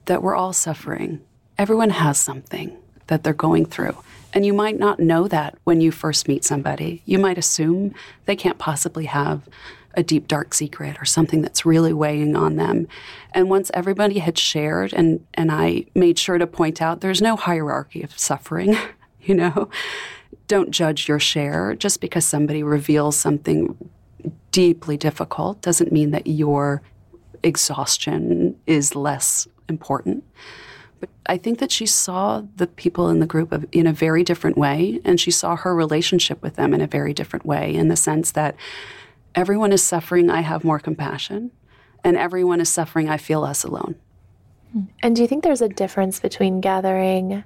that 0.06 0.21
we're 0.21 0.36
all 0.36 0.53
suffering. 0.53 1.21
Everyone 1.58 1.89
has 1.89 2.17
something 2.17 2.77
that 3.08 3.23
they're 3.23 3.34
going 3.34 3.65
through. 3.65 3.97
And 4.33 4.45
you 4.45 4.53
might 4.53 4.79
not 4.79 4.99
know 4.99 5.27
that 5.27 5.57
when 5.63 5.79
you 5.79 5.91
first 5.91 6.27
meet 6.27 6.43
somebody. 6.43 7.03
You 7.05 7.19
might 7.19 7.37
assume 7.37 7.93
they 8.25 8.35
can't 8.35 8.57
possibly 8.57 9.05
have 9.05 9.47
a 9.95 10.03
deep, 10.03 10.27
dark 10.27 10.53
secret 10.53 10.97
or 10.99 11.05
something 11.05 11.41
that's 11.41 11.65
really 11.65 11.93
weighing 11.93 12.35
on 12.35 12.55
them. 12.55 12.87
And 13.31 13.49
once 13.49 13.69
everybody 13.73 14.19
had 14.19 14.37
shared, 14.37 14.91
and, 14.91 15.25
and 15.35 15.51
I 15.51 15.85
made 15.93 16.17
sure 16.17 16.37
to 16.37 16.47
point 16.47 16.81
out 16.81 17.01
there's 17.01 17.21
no 17.21 17.35
hierarchy 17.35 18.01
of 18.01 18.17
suffering, 18.17 18.75
you 19.21 19.35
know, 19.35 19.69
don't 20.47 20.71
judge 20.71 21.07
your 21.07 21.19
share. 21.19 21.75
Just 21.75 22.01
because 22.01 22.25
somebody 22.25 22.63
reveals 22.63 23.15
something 23.15 23.77
deeply 24.51 24.97
difficult 24.97 25.61
doesn't 25.61 25.91
mean 25.91 26.11
that 26.11 26.27
your 26.27 26.81
exhaustion 27.43 28.57
is 28.65 28.95
less 28.95 29.47
important. 29.69 30.23
But 31.03 31.09
I 31.25 31.35
think 31.35 31.59
that 31.59 31.69
she 31.69 31.85
saw 31.85 32.43
the 32.55 32.65
people 32.65 33.09
in 33.09 33.19
the 33.19 33.25
group 33.25 33.53
in 33.73 33.87
a 33.87 33.91
very 33.91 34.23
different 34.23 34.57
way, 34.57 35.01
and 35.03 35.19
she 35.19 35.31
saw 35.31 35.57
her 35.57 35.75
relationship 35.75 36.41
with 36.41 36.55
them 36.55 36.73
in 36.73 36.79
a 36.79 36.87
very 36.87 37.13
different 37.13 37.45
way, 37.45 37.75
in 37.75 37.89
the 37.89 37.97
sense 37.97 38.31
that 38.31 38.55
everyone 39.35 39.73
is 39.73 39.83
suffering, 39.83 40.29
I 40.29 40.39
have 40.39 40.63
more 40.63 40.79
compassion, 40.79 41.51
and 42.05 42.15
everyone 42.15 42.61
is 42.61 42.69
suffering, 42.69 43.09
I 43.09 43.17
feel 43.17 43.41
less 43.41 43.65
alone. 43.65 43.95
And 45.01 45.13
do 45.13 45.21
you 45.21 45.27
think 45.27 45.43
there's 45.43 45.61
a 45.61 45.67
difference 45.67 46.21
between 46.21 46.61
gathering 46.61 47.43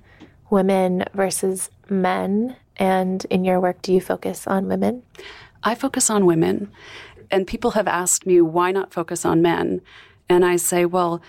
women 0.52 1.06
versus 1.16 1.72
men? 1.90 2.58
And 2.76 3.26
in 3.32 3.44
your 3.44 3.60
work, 3.60 3.82
do 3.82 3.92
you 3.92 4.02
focus 4.02 4.46
on 4.46 4.68
women? 4.68 5.02
I 5.64 5.74
focus 5.74 6.12
on 6.12 6.28
women. 6.28 6.70
And 7.32 7.48
people 7.48 7.72
have 7.72 7.88
asked 7.88 8.28
me, 8.28 8.40
why 8.40 8.72
not 8.72 8.94
focus 8.94 9.26
on 9.26 9.42
men? 9.42 9.82
And 10.30 10.46
I 10.46 10.58
say, 10.58 10.86
well, 10.86 11.24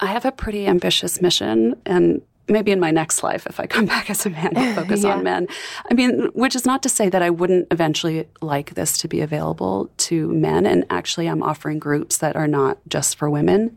I 0.00 0.06
have 0.06 0.24
a 0.24 0.32
pretty 0.32 0.66
ambitious 0.66 1.20
mission, 1.20 1.76
and 1.84 2.22
maybe 2.48 2.72
in 2.72 2.80
my 2.80 2.90
next 2.90 3.22
life, 3.22 3.46
if 3.46 3.60
I 3.60 3.66
come 3.66 3.86
back 3.94 4.10
as 4.10 4.26
a 4.26 4.30
man, 4.30 4.56
I'll 4.56 4.74
focus 4.74 5.04
yeah. 5.04 5.14
on 5.14 5.22
men. 5.22 5.46
I 5.90 5.94
mean, 5.94 6.30
which 6.32 6.54
is 6.56 6.66
not 6.66 6.82
to 6.82 6.88
say 6.88 7.08
that 7.08 7.22
I 7.22 7.30
wouldn't 7.30 7.68
eventually 7.70 8.28
like 8.40 8.74
this 8.74 8.98
to 8.98 9.08
be 9.08 9.20
available 9.20 9.90
to 9.98 10.28
men. 10.32 10.66
And 10.66 10.84
actually, 10.90 11.28
I'm 11.28 11.42
offering 11.42 11.78
groups 11.78 12.18
that 12.18 12.36
are 12.36 12.48
not 12.48 12.78
just 12.88 13.16
for 13.16 13.30
women. 13.30 13.76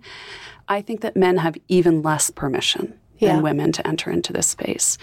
I 0.67 0.81
think 0.81 1.01
that 1.01 1.15
men 1.15 1.37
have 1.37 1.55
even 1.67 2.01
less 2.01 2.29
permission 2.29 2.97
yeah. 3.19 3.33
than 3.33 3.43
women 3.43 3.71
to 3.73 3.87
enter 3.87 4.09
into 4.09 4.33
this 4.33 4.47
space. 4.47 4.97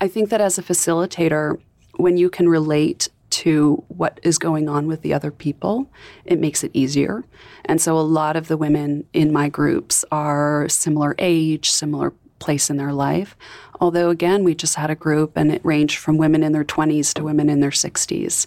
I 0.00 0.08
think 0.08 0.30
that 0.30 0.40
as 0.40 0.58
a 0.58 0.62
facilitator, 0.62 1.60
when 1.96 2.16
you 2.16 2.30
can 2.30 2.48
relate 2.48 3.08
to 3.32 3.82
what 3.88 4.20
is 4.22 4.38
going 4.38 4.68
on 4.68 4.86
with 4.86 5.02
the 5.02 5.14
other 5.14 5.30
people, 5.30 5.90
it 6.24 6.38
makes 6.38 6.62
it 6.62 6.70
easier. 6.74 7.24
And 7.64 7.80
so 7.80 7.98
a 7.98 8.00
lot 8.00 8.36
of 8.36 8.48
the 8.48 8.56
women 8.56 9.04
in 9.12 9.32
my 9.32 9.48
groups 9.48 10.04
are 10.12 10.68
similar 10.68 11.14
age, 11.18 11.70
similar 11.70 12.12
place 12.38 12.68
in 12.70 12.76
their 12.76 12.92
life. 12.92 13.36
Although, 13.80 14.10
again, 14.10 14.44
we 14.44 14.54
just 14.54 14.74
had 14.74 14.90
a 14.90 14.94
group 14.94 15.32
and 15.36 15.50
it 15.50 15.64
ranged 15.64 15.98
from 15.98 16.18
women 16.18 16.42
in 16.42 16.52
their 16.52 16.64
20s 16.64 17.14
to 17.14 17.24
women 17.24 17.48
in 17.48 17.60
their 17.60 17.70
60s. 17.70 18.46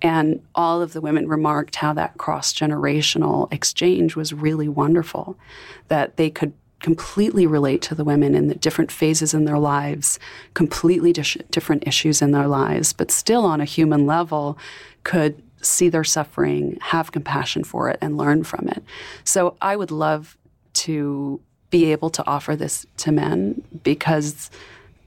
And 0.00 0.42
all 0.54 0.80
of 0.80 0.92
the 0.92 1.00
women 1.00 1.28
remarked 1.28 1.76
how 1.76 1.92
that 1.94 2.18
cross 2.18 2.52
generational 2.52 3.52
exchange 3.52 4.16
was 4.16 4.32
really 4.32 4.68
wonderful, 4.68 5.36
that 5.88 6.16
they 6.16 6.30
could 6.30 6.52
completely 6.82 7.46
relate 7.46 7.80
to 7.82 7.94
the 7.94 8.04
women 8.04 8.34
in 8.34 8.48
the 8.48 8.54
different 8.54 8.92
phases 8.92 9.32
in 9.32 9.44
their 9.44 9.58
lives, 9.58 10.18
completely 10.54 11.12
dis- 11.12 11.38
different 11.50 11.86
issues 11.86 12.20
in 12.20 12.32
their 12.32 12.48
lives, 12.48 12.92
but 12.92 13.10
still 13.10 13.44
on 13.44 13.60
a 13.60 13.64
human 13.64 14.04
level 14.04 14.58
could 15.04 15.40
see 15.62 15.88
their 15.88 16.04
suffering, 16.04 16.76
have 16.80 17.12
compassion 17.12 17.62
for 17.62 17.88
it, 17.88 17.98
and 18.02 18.18
learn 18.18 18.42
from 18.42 18.68
it. 18.68 18.82
So 19.24 19.56
I 19.62 19.76
would 19.76 19.92
love 19.92 20.36
to 20.74 21.40
be 21.70 21.92
able 21.92 22.10
to 22.10 22.26
offer 22.26 22.56
this 22.56 22.84
to 22.98 23.12
men 23.12 23.62
because 23.82 24.50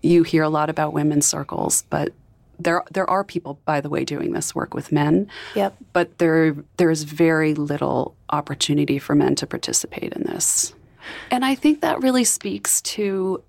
you 0.01 0.23
hear 0.23 0.43
a 0.43 0.49
lot 0.49 0.69
about 0.69 0.93
women's 0.93 1.25
circles, 1.25 1.83
but 1.89 2.13
there 2.57 2.83
there 2.91 3.09
are 3.09 3.25
people, 3.25 3.59
by 3.65 3.81
the 3.81 3.89
way, 3.89 4.05
doing 4.05 4.31
this 4.31 4.55
work 4.55 4.73
with 4.73 4.91
men. 4.91 5.29
Yep. 5.55 5.75
But 5.91 6.17
there 6.19 6.55
there 6.77 6.89
is 6.89 7.03
very 7.03 7.53
little 7.53 8.15
opportunity 8.29 8.97
for 8.97 9.13
men 9.13 9.35
to 9.35 9.45
participate 9.45 10.13
in 10.13 10.23
this. 10.23 10.73
And 11.31 11.45
I 11.45 11.55
think 11.55 11.81
that 11.81 12.01
really 12.01 12.23
speaks 12.23 12.81
to 12.81 13.43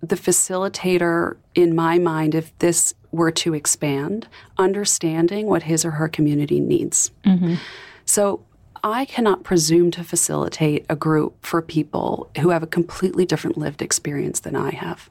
the 0.00 0.16
facilitator 0.16 1.36
in 1.54 1.74
my 1.74 1.98
mind 1.98 2.34
if 2.34 2.56
this 2.58 2.94
were 3.12 3.30
to 3.30 3.54
expand, 3.54 4.28
understanding 4.56 5.46
what 5.46 5.64
his 5.64 5.84
or 5.84 5.92
her 5.92 6.08
community 6.08 6.60
needs. 6.60 7.10
Mm-hmm. 7.24 7.54
So 8.04 8.42
I 8.82 9.04
cannot 9.04 9.44
presume 9.44 9.90
to 9.92 10.04
facilitate 10.04 10.86
a 10.88 10.96
group 10.96 11.44
for 11.44 11.60
people 11.60 12.30
who 12.40 12.50
have 12.50 12.62
a 12.62 12.66
completely 12.66 13.26
different 13.26 13.58
lived 13.58 13.82
experience 13.82 14.40
than 14.40 14.56
I 14.56 14.70
have. 14.70 15.10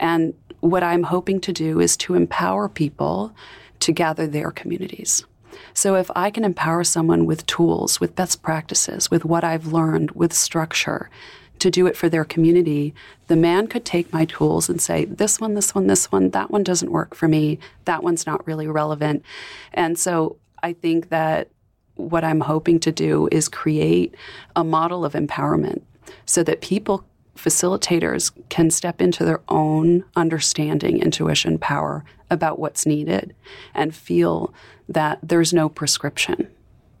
And 0.00 0.34
what 0.60 0.82
I'm 0.82 1.04
hoping 1.04 1.40
to 1.42 1.52
do 1.52 1.80
is 1.80 1.96
to 1.98 2.14
empower 2.14 2.68
people 2.68 3.34
to 3.80 3.92
gather 3.92 4.26
their 4.26 4.50
communities. 4.50 5.24
So 5.74 5.94
if 5.94 6.10
I 6.14 6.30
can 6.30 6.44
empower 6.44 6.84
someone 6.84 7.26
with 7.26 7.46
tools, 7.46 8.00
with 8.00 8.16
best 8.16 8.42
practices, 8.42 9.10
with 9.10 9.24
what 9.24 9.44
I've 9.44 9.66
learned, 9.66 10.12
with 10.12 10.32
structure, 10.32 11.10
to 11.58 11.70
do 11.70 11.86
it 11.86 11.96
for 11.96 12.08
their 12.08 12.24
community, 12.24 12.94
the 13.28 13.36
man 13.36 13.66
could 13.66 13.84
take 13.84 14.12
my 14.12 14.24
tools 14.24 14.68
and 14.68 14.80
say, 14.80 15.04
this 15.04 15.40
one, 15.40 15.54
this 15.54 15.74
one, 15.74 15.86
this 15.86 16.12
one, 16.12 16.30
that 16.30 16.50
one 16.50 16.62
doesn't 16.62 16.92
work 16.92 17.14
for 17.14 17.28
me. 17.28 17.58
That 17.86 18.02
one's 18.02 18.26
not 18.26 18.46
really 18.46 18.66
relevant. 18.66 19.24
And 19.72 19.98
so 19.98 20.36
I 20.62 20.74
think 20.74 21.08
that 21.08 21.48
what 21.94 22.24
I'm 22.24 22.40
hoping 22.40 22.78
to 22.80 22.92
do 22.92 23.28
is 23.32 23.48
create 23.48 24.14
a 24.54 24.62
model 24.62 25.04
of 25.04 25.14
empowerment 25.14 25.82
so 26.26 26.42
that 26.42 26.60
people, 26.60 27.04
facilitators, 27.36 28.32
can 28.48 28.70
step 28.70 29.00
into 29.00 29.24
their 29.24 29.40
own 29.48 30.04
understanding, 30.14 31.00
intuition, 31.00 31.58
power 31.58 32.04
about 32.30 32.58
what's 32.58 32.84
needed 32.84 33.34
and 33.74 33.94
feel 33.94 34.52
that 34.88 35.18
there's 35.22 35.52
no 35.52 35.68
prescription 35.68 36.48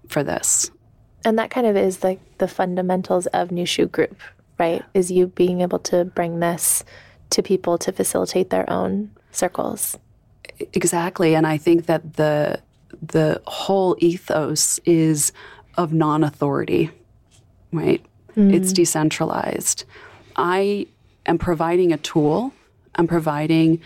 for 0.08 0.22
this. 0.22 0.70
And 1.24 1.38
that 1.38 1.50
kind 1.50 1.66
of 1.66 1.76
is 1.76 2.04
like 2.04 2.20
the, 2.38 2.46
fundamentals 2.48 3.26
of 3.28 3.48
Nushu 3.48 3.90
Group, 3.90 4.20
right? 4.58 4.84
Is 4.94 5.10
you 5.10 5.28
being 5.28 5.60
able 5.60 5.78
to 5.80 6.04
bring 6.04 6.40
this 6.40 6.84
to 7.30 7.42
people 7.42 7.78
to 7.78 7.92
facilitate 7.92 8.50
their 8.50 8.68
own 8.70 9.10
circles. 9.30 9.98
Exactly. 10.72 11.34
And 11.34 11.46
I 11.46 11.58
think 11.58 11.86
that 11.86 12.14
the 12.14 12.60
the 13.02 13.42
whole 13.46 13.96
ethos 13.98 14.78
is 14.84 15.32
of 15.76 15.92
non 15.92 16.24
authority, 16.24 16.90
right? 17.72 18.04
Mm. 18.36 18.54
It's 18.54 18.72
decentralized. 18.72 19.84
I 20.36 20.86
am 21.26 21.38
providing 21.38 21.92
a 21.92 21.98
tool, 21.98 22.52
I'm 22.94 23.06
providing 23.06 23.80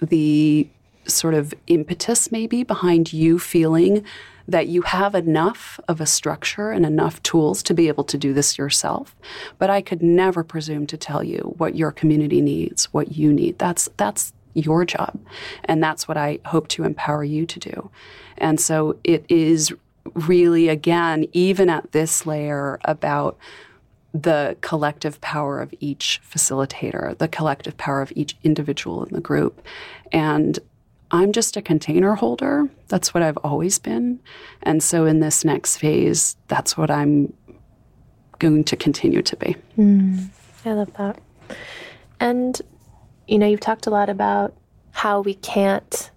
the 0.00 0.66
sort 1.06 1.34
of 1.34 1.54
impetus 1.66 2.30
maybe 2.30 2.62
behind 2.62 3.12
you 3.12 3.38
feeling 3.38 4.04
that 4.48 4.66
you 4.66 4.82
have 4.82 5.14
enough 5.14 5.78
of 5.88 6.00
a 6.00 6.06
structure 6.06 6.70
and 6.70 6.84
enough 6.84 7.22
tools 7.22 7.62
to 7.62 7.74
be 7.74 7.88
able 7.88 8.04
to 8.04 8.18
do 8.18 8.32
this 8.32 8.58
yourself. 8.58 9.14
But 9.58 9.70
I 9.70 9.80
could 9.80 10.02
never 10.02 10.42
presume 10.42 10.86
to 10.88 10.96
tell 10.96 11.22
you 11.22 11.54
what 11.58 11.76
your 11.76 11.92
community 11.92 12.40
needs, 12.40 12.86
what 12.92 13.12
you 13.12 13.32
need. 13.32 13.58
That's 13.58 13.88
that's 13.96 14.32
your 14.54 14.84
job. 14.84 15.18
And 15.64 15.82
that's 15.82 16.06
what 16.06 16.16
I 16.16 16.38
hope 16.46 16.68
to 16.68 16.84
empower 16.84 17.24
you 17.24 17.46
to 17.46 17.58
do. 17.58 17.90
And 18.38 18.60
so 18.60 18.98
it 19.04 19.24
is 19.28 19.72
really, 20.14 20.68
again, 20.68 21.26
even 21.32 21.70
at 21.70 21.92
this 21.92 22.26
layer, 22.26 22.78
about 22.84 23.38
the 24.12 24.56
collective 24.60 25.20
power 25.22 25.60
of 25.60 25.72
each 25.80 26.20
facilitator, 26.28 27.16
the 27.16 27.28
collective 27.28 27.76
power 27.78 28.02
of 28.02 28.12
each 28.14 28.36
individual 28.42 29.04
in 29.04 29.14
the 29.14 29.20
group. 29.20 29.64
And 30.12 30.58
I'm 31.12 31.32
just 31.32 31.56
a 31.58 31.62
container 31.62 32.14
holder. 32.14 32.68
That's 32.88 33.12
what 33.12 33.22
I've 33.22 33.36
always 33.38 33.78
been. 33.78 34.18
And 34.62 34.82
so 34.82 35.04
in 35.04 35.20
this 35.20 35.44
next 35.44 35.76
phase, 35.76 36.36
that's 36.48 36.76
what 36.76 36.90
I'm 36.90 37.32
going 38.38 38.64
to 38.64 38.76
continue 38.76 39.22
to 39.22 39.36
be. 39.36 39.56
Mm, 39.78 40.28
I 40.64 40.72
love 40.72 40.92
that. 40.94 41.20
And, 42.18 42.60
you 43.28 43.38
know, 43.38 43.46
you've 43.46 43.60
talked 43.60 43.86
a 43.86 43.90
lot 43.90 44.08
about 44.08 44.54
how 44.92 45.20
we 45.20 45.34
can't 45.34 46.10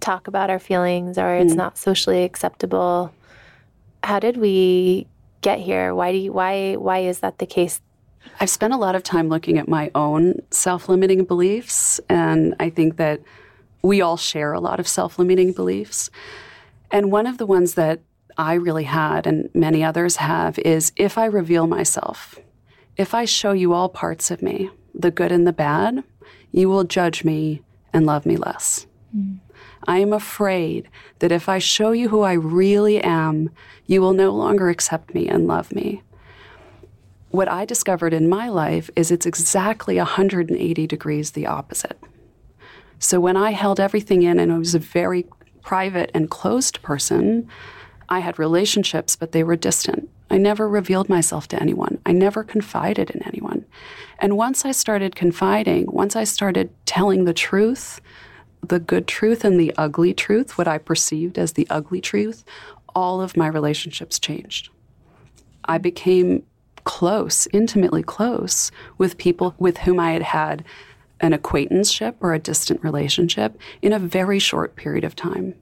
talk 0.00 0.28
about 0.28 0.48
our 0.48 0.60
feelings 0.60 1.18
or 1.18 1.34
it's 1.34 1.54
mm. 1.54 1.56
not 1.56 1.76
socially 1.76 2.22
acceptable. 2.22 3.12
How 4.04 4.20
did 4.20 4.36
we 4.36 5.08
get 5.40 5.58
here? 5.58 5.94
Why 5.94 6.12
do 6.12 6.18
you, 6.18 6.32
why 6.32 6.74
why 6.74 7.00
is 7.00 7.20
that 7.20 7.38
the 7.38 7.46
case? 7.46 7.80
I've 8.40 8.50
spent 8.50 8.72
a 8.72 8.76
lot 8.76 8.94
of 8.94 9.02
time 9.02 9.28
looking 9.28 9.58
at 9.58 9.68
my 9.68 9.90
own 9.94 10.40
self-limiting 10.50 11.24
beliefs 11.24 12.00
and 12.08 12.54
I 12.60 12.70
think 12.70 12.96
that 12.96 13.20
we 13.82 14.00
all 14.00 14.16
share 14.16 14.52
a 14.52 14.60
lot 14.60 14.80
of 14.80 14.88
self-limiting 14.88 15.52
beliefs. 15.52 16.10
And 16.90 17.12
one 17.12 17.26
of 17.26 17.38
the 17.38 17.46
ones 17.46 17.74
that 17.74 18.00
I 18.36 18.54
really 18.54 18.84
had 18.84 19.26
and 19.26 19.50
many 19.54 19.82
others 19.82 20.16
have 20.16 20.58
is 20.60 20.92
if 20.96 21.18
I 21.18 21.26
reveal 21.26 21.66
myself, 21.66 22.38
if 22.96 23.14
I 23.14 23.24
show 23.24 23.52
you 23.52 23.72
all 23.72 23.88
parts 23.88 24.30
of 24.30 24.42
me, 24.42 24.70
the 24.94 25.10
good 25.10 25.32
and 25.32 25.46
the 25.46 25.52
bad, 25.52 26.02
you 26.50 26.68
will 26.68 26.84
judge 26.84 27.24
me 27.24 27.62
and 27.92 28.06
love 28.06 28.26
me 28.26 28.36
less. 28.36 28.86
Mm. 29.16 29.38
I 29.86 29.98
am 29.98 30.12
afraid 30.12 30.88
that 31.20 31.32
if 31.32 31.48
I 31.48 31.58
show 31.58 31.92
you 31.92 32.08
who 32.08 32.22
I 32.22 32.34
really 32.34 33.00
am, 33.00 33.50
you 33.86 34.00
will 34.00 34.12
no 34.12 34.30
longer 34.30 34.68
accept 34.68 35.14
me 35.14 35.28
and 35.28 35.46
love 35.46 35.72
me. 35.72 36.02
What 37.30 37.48
I 37.48 37.64
discovered 37.64 38.14
in 38.14 38.28
my 38.28 38.48
life 38.48 38.90
is 38.96 39.10
it's 39.10 39.26
exactly 39.26 39.96
180 39.96 40.86
degrees 40.86 41.32
the 41.32 41.46
opposite. 41.46 41.98
So 42.98 43.20
when 43.20 43.36
I 43.36 43.52
held 43.52 43.78
everything 43.78 44.22
in 44.22 44.38
and 44.38 44.52
I 44.52 44.58
was 44.58 44.74
a 44.74 44.78
very 44.78 45.26
private 45.62 46.10
and 46.14 46.30
closed 46.30 46.82
person, 46.82 47.48
I 48.08 48.20
had 48.20 48.38
relationships, 48.38 49.16
but 49.16 49.32
they 49.32 49.44
were 49.44 49.56
distant. 49.56 50.08
I 50.30 50.38
never 50.38 50.68
revealed 50.68 51.08
myself 51.08 51.48
to 51.48 51.60
anyone. 51.60 51.98
I 52.04 52.12
never 52.12 52.44
confided 52.44 53.10
in 53.10 53.22
anyone. 53.22 53.64
And 54.18 54.36
once 54.36 54.64
I 54.64 54.72
started 54.72 55.14
confiding, 55.14 55.86
once 55.88 56.16
I 56.16 56.24
started 56.24 56.70
telling 56.86 57.24
the 57.24 57.32
truth, 57.32 58.00
the 58.66 58.78
good 58.78 59.06
truth 59.06 59.44
and 59.44 59.58
the 59.58 59.72
ugly 59.78 60.12
truth, 60.12 60.58
what 60.58 60.68
I 60.68 60.78
perceived 60.78 61.38
as 61.38 61.52
the 61.52 61.66
ugly 61.70 62.00
truth, 62.00 62.44
all 62.94 63.20
of 63.20 63.36
my 63.36 63.46
relationships 63.46 64.18
changed. 64.18 64.70
I 65.64 65.78
became 65.78 66.42
close, 66.84 67.46
intimately 67.52 68.02
close 68.02 68.70
with 68.96 69.18
people 69.18 69.54
with 69.58 69.78
whom 69.78 70.00
I 70.00 70.12
had 70.12 70.22
had 70.22 70.64
an 71.20 71.32
acquaintanceship 71.32 72.16
or 72.20 72.32
a 72.32 72.38
distant 72.38 72.82
relationship 72.82 73.58
in 73.82 73.92
a 73.92 73.98
very 73.98 74.38
short 74.38 74.76
period 74.76 75.04
of 75.04 75.16
time. 75.16 75.54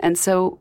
And 0.00 0.18
so 0.18 0.58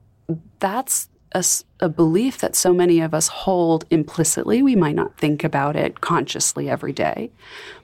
that's 0.60 1.10
a, 1.34 1.44
a, 1.80 1.90
belief 1.90 2.40
that 2.40 2.56
so 2.56 2.74
many 2.74 3.00
of 3.00 3.14
us 3.14 3.28
hold 3.28 3.86
implicitly. 3.90 4.62
We 4.62 4.76
might 4.76 4.96
not 4.96 5.18
think 5.18 5.44
about 5.44 5.76
it 5.76 6.02
consciously 6.02 6.70
every 6.70 6.92
day, 6.92 7.32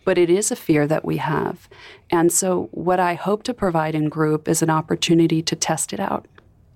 but 0.03 0.17
it 0.17 0.29
is 0.29 0.51
a 0.51 0.55
fear 0.55 0.85
that 0.87 1.05
we 1.05 1.17
have. 1.17 1.69
And 2.09 2.31
so, 2.31 2.67
what 2.71 2.99
I 2.99 3.13
hope 3.13 3.43
to 3.43 3.53
provide 3.53 3.95
in 3.95 4.09
group 4.09 4.47
is 4.47 4.61
an 4.61 4.69
opportunity 4.69 5.41
to 5.43 5.55
test 5.55 5.93
it 5.93 5.99
out 5.99 6.25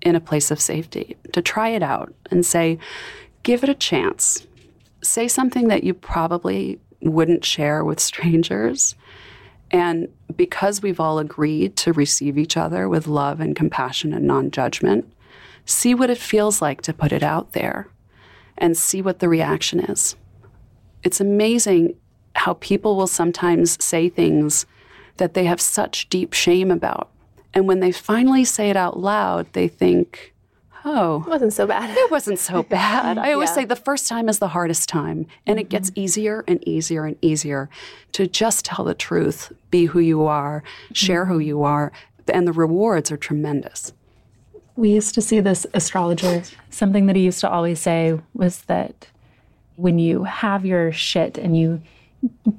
in 0.00 0.16
a 0.16 0.20
place 0.20 0.50
of 0.50 0.60
safety, 0.60 1.16
to 1.32 1.42
try 1.42 1.68
it 1.68 1.82
out 1.82 2.12
and 2.30 2.44
say, 2.44 2.78
give 3.42 3.62
it 3.62 3.68
a 3.68 3.74
chance. 3.74 4.46
Say 5.02 5.28
something 5.28 5.68
that 5.68 5.84
you 5.84 5.94
probably 5.94 6.80
wouldn't 7.00 7.44
share 7.44 7.84
with 7.84 8.00
strangers. 8.00 8.94
And 9.72 10.08
because 10.36 10.82
we've 10.82 11.00
all 11.00 11.18
agreed 11.18 11.76
to 11.78 11.92
receive 11.92 12.36
each 12.36 12.56
other 12.56 12.88
with 12.88 13.06
love 13.06 13.40
and 13.40 13.56
compassion 13.56 14.12
and 14.12 14.26
non 14.26 14.50
judgment, 14.50 15.10
see 15.64 15.94
what 15.94 16.10
it 16.10 16.18
feels 16.18 16.60
like 16.60 16.82
to 16.82 16.92
put 16.92 17.12
it 17.12 17.22
out 17.22 17.52
there 17.52 17.88
and 18.58 18.76
see 18.76 19.00
what 19.00 19.18
the 19.18 19.28
reaction 19.28 19.80
is. 19.80 20.14
It's 21.02 21.20
amazing 21.20 21.96
how 22.34 22.54
people 22.54 22.96
will 22.96 23.06
sometimes 23.06 23.82
say 23.82 24.08
things 24.08 24.66
that 25.16 25.34
they 25.34 25.44
have 25.44 25.60
such 25.60 26.08
deep 26.08 26.32
shame 26.32 26.70
about. 26.70 27.10
And 27.54 27.66
when 27.68 27.80
they 27.80 27.92
finally 27.92 28.44
say 28.44 28.70
it 28.70 28.76
out 28.76 28.98
loud, 28.98 29.46
they 29.52 29.68
think, 29.68 30.31
oh, 30.84 31.22
it 31.26 31.28
wasn't 31.28 31.52
so 31.52 31.66
bad. 31.66 31.96
It 31.96 32.10
wasn't 32.10 32.38
so 32.38 32.62
bad. 32.78 33.18
I 33.18 33.32
always 33.32 33.50
yeah. 33.50 33.54
say 33.54 33.64
the 33.64 33.76
first 33.76 34.08
time 34.08 34.28
is 34.28 34.38
the 34.38 34.48
hardest 34.48 34.88
time. 34.88 35.26
And 35.46 35.56
mm-hmm. 35.56 35.58
it 35.58 35.68
gets 35.68 35.90
mm-hmm. 35.90 36.00
easier 36.00 36.44
and 36.46 36.66
easier 36.66 37.04
and 37.04 37.16
easier 37.22 37.68
to 38.12 38.26
just 38.26 38.64
tell 38.64 38.84
the 38.84 38.94
truth, 38.94 39.52
be 39.70 39.86
who 39.86 40.00
you 40.00 40.24
are, 40.24 40.62
mm-hmm. 40.62 40.94
share 40.94 41.26
who 41.26 41.38
you 41.38 41.62
are. 41.62 41.92
And 42.32 42.46
the 42.46 42.52
rewards 42.52 43.10
are 43.10 43.16
tremendous. 43.16 43.92
We 44.76 44.90
used 44.90 45.14
to 45.14 45.20
see 45.20 45.40
this 45.40 45.66
astrologer. 45.74 46.42
Something 46.70 47.06
that 47.06 47.16
he 47.16 47.22
used 47.22 47.40
to 47.40 47.50
always 47.50 47.80
say 47.80 48.18
was 48.34 48.62
that 48.62 49.08
when 49.76 49.98
you 49.98 50.24
have 50.24 50.64
your 50.64 50.92
shit 50.92 51.36
and 51.36 51.56
you 51.56 51.82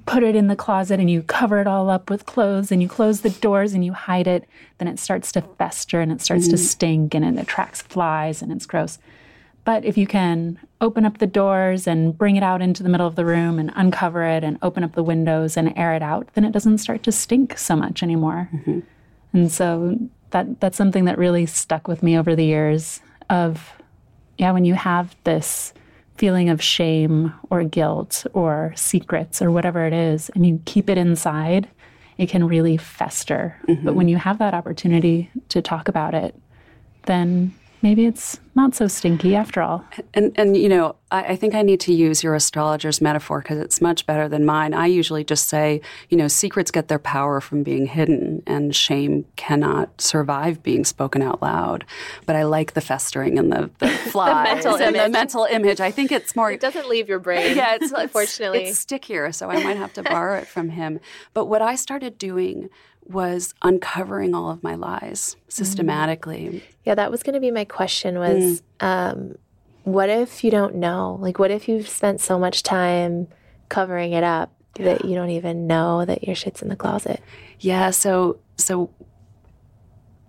put 0.05 0.23
it 0.23 0.35
in 0.35 0.47
the 0.47 0.55
closet 0.55 0.99
and 0.99 1.09
you 1.09 1.21
cover 1.23 1.59
it 1.59 1.67
all 1.67 1.89
up 1.89 2.09
with 2.09 2.25
clothes 2.25 2.71
and 2.71 2.81
you 2.81 2.89
close 2.89 3.21
the 3.21 3.29
doors 3.29 3.73
and 3.73 3.85
you 3.85 3.93
hide 3.93 4.27
it, 4.27 4.47
then 4.77 4.87
it 4.87 4.99
starts 4.99 5.31
to 5.31 5.41
fester 5.57 6.01
and 6.01 6.11
it 6.11 6.21
starts 6.21 6.47
mm. 6.47 6.51
to 6.51 6.57
stink 6.57 7.15
and 7.15 7.25
it 7.25 7.41
attracts 7.41 7.81
flies 7.81 8.41
and 8.41 8.51
it's 8.51 8.65
gross. 8.65 8.99
But 9.65 9.85
if 9.85 9.97
you 9.97 10.05
can 10.05 10.59
open 10.81 11.05
up 11.05 11.19
the 11.19 11.27
doors 11.27 11.87
and 11.87 12.17
bring 12.17 12.35
it 12.35 12.43
out 12.43 12.61
into 12.61 12.83
the 12.83 12.89
middle 12.89 13.07
of 13.07 13.15
the 13.15 13.25
room 13.25 13.59
and 13.59 13.71
uncover 13.75 14.23
it 14.23 14.43
and 14.43 14.57
open 14.61 14.83
up 14.83 14.93
the 14.93 15.03
windows 15.03 15.55
and 15.55 15.77
air 15.77 15.93
it 15.93 16.01
out, 16.01 16.27
then 16.33 16.43
it 16.43 16.51
doesn't 16.51 16.79
start 16.79 17.03
to 17.03 17.11
stink 17.11 17.57
so 17.57 17.75
much 17.75 18.03
anymore. 18.03 18.49
Mm-hmm. 18.53 18.79
And 19.31 19.51
so 19.51 19.97
that 20.31 20.59
that's 20.59 20.77
something 20.77 21.05
that 21.05 21.17
really 21.17 21.45
stuck 21.45 21.87
with 21.87 22.03
me 22.03 22.17
over 22.17 22.35
the 22.35 22.43
years 22.43 22.99
of 23.29 23.71
yeah 24.37 24.51
when 24.51 24.65
you 24.65 24.73
have 24.73 25.15
this 25.23 25.73
feeling 26.17 26.49
of 26.49 26.61
shame 26.61 27.33
or 27.49 27.63
guilt 27.63 28.25
or 28.33 28.73
secrets 28.75 29.41
or 29.41 29.51
whatever 29.51 29.85
it 29.85 29.93
is 29.93 30.29
and 30.35 30.45
you 30.45 30.61
keep 30.65 30.89
it 30.89 30.97
inside 30.97 31.67
it 32.17 32.29
can 32.29 32.45
really 32.47 32.77
fester 32.77 33.57
mm-hmm. 33.67 33.85
but 33.85 33.95
when 33.95 34.07
you 34.07 34.17
have 34.17 34.37
that 34.37 34.53
opportunity 34.53 35.29
to 35.49 35.61
talk 35.61 35.87
about 35.87 36.13
it 36.13 36.35
then 37.05 37.53
maybe 37.83 38.05
it's 38.05 38.39
not 38.55 38.73
so 38.73 38.87
stinky 38.87 39.35
after 39.35 39.61
all. 39.61 39.83
And 40.13 40.31
and 40.35 40.55
you 40.55 40.69
know, 40.69 40.95
I, 41.11 41.23
I 41.23 41.35
think 41.35 41.53
I 41.53 41.61
need 41.61 41.79
to 41.81 41.93
use 41.93 42.23
your 42.23 42.33
astrologer's 42.33 43.01
metaphor 43.01 43.41
because 43.41 43.59
it's 43.59 43.81
much 43.81 44.07
better 44.07 44.29
than 44.29 44.45
mine. 44.45 44.73
I 44.73 44.87
usually 44.87 45.23
just 45.23 45.49
say, 45.49 45.81
you 46.09 46.17
know, 46.17 46.27
secrets 46.27 46.71
get 46.71 46.87
their 46.87 46.99
power 46.99 47.41
from 47.41 47.61
being 47.61 47.85
hidden, 47.85 48.41
and 48.47 48.75
shame 48.75 49.25
cannot 49.35 50.01
survive 50.01 50.63
being 50.63 50.85
spoken 50.85 51.21
out 51.21 51.41
loud. 51.41 51.85
But 52.25 52.35
I 52.35 52.43
like 52.43 52.73
the 52.73 52.81
festering 52.81 53.37
and 53.37 53.51
the, 53.51 53.69
the 53.79 53.89
flies 54.11 54.63
the 54.63 54.69
mental 54.69 54.75
and 54.75 54.95
image. 54.95 55.01
the 55.03 55.09
mental 55.09 55.45
image. 55.45 55.81
I 55.81 55.91
think 55.91 56.11
it's 56.11 56.35
more. 56.35 56.51
It 56.51 56.61
doesn't 56.61 56.87
leave 56.87 57.09
your 57.09 57.19
brain. 57.19 57.43
Yeah, 57.63 57.75
it's 57.79 57.91
unfortunately 57.91 58.61
it's, 58.61 58.71
it's 58.71 58.79
stickier, 58.79 59.31
so 59.31 59.49
I 59.49 59.61
might 59.63 59.77
have 59.77 59.93
to 59.93 60.03
borrow 60.03 60.37
it 60.37 60.47
from 60.47 60.69
him. 60.69 60.99
But 61.33 61.45
what 61.45 61.61
I 61.61 61.75
started 61.75 62.17
doing 62.17 62.69
was 63.07 63.53
uncovering 63.61 64.33
all 64.33 64.49
of 64.49 64.63
my 64.63 64.75
lies 64.75 65.35
systematically. 65.47 66.45
Mm. 66.45 66.61
Yeah, 66.85 66.95
that 66.95 67.11
was 67.11 67.23
going 67.23 67.33
to 67.33 67.39
be 67.39 67.51
my 67.51 67.65
question 67.65 68.17
was 68.17 68.61
mm. 68.61 68.85
um, 68.85 69.35
what 69.83 70.09
if 70.09 70.43
you 70.43 70.51
don't 70.51 70.75
know? 70.75 71.17
Like 71.19 71.39
what 71.39 71.51
if 71.51 71.67
you've 71.67 71.87
spent 71.87 72.21
so 72.21 72.39
much 72.39 72.63
time 72.63 73.27
covering 73.69 74.13
it 74.13 74.23
up 74.23 74.53
yeah. 74.77 74.85
that 74.85 75.05
you 75.05 75.15
don't 75.15 75.31
even 75.31 75.67
know 75.67 76.05
that 76.05 76.23
your 76.23 76.35
shit's 76.35 76.61
in 76.61 76.69
the 76.69 76.75
closet? 76.75 77.21
Yeah, 77.59 77.91
so 77.91 78.39
so 78.57 78.89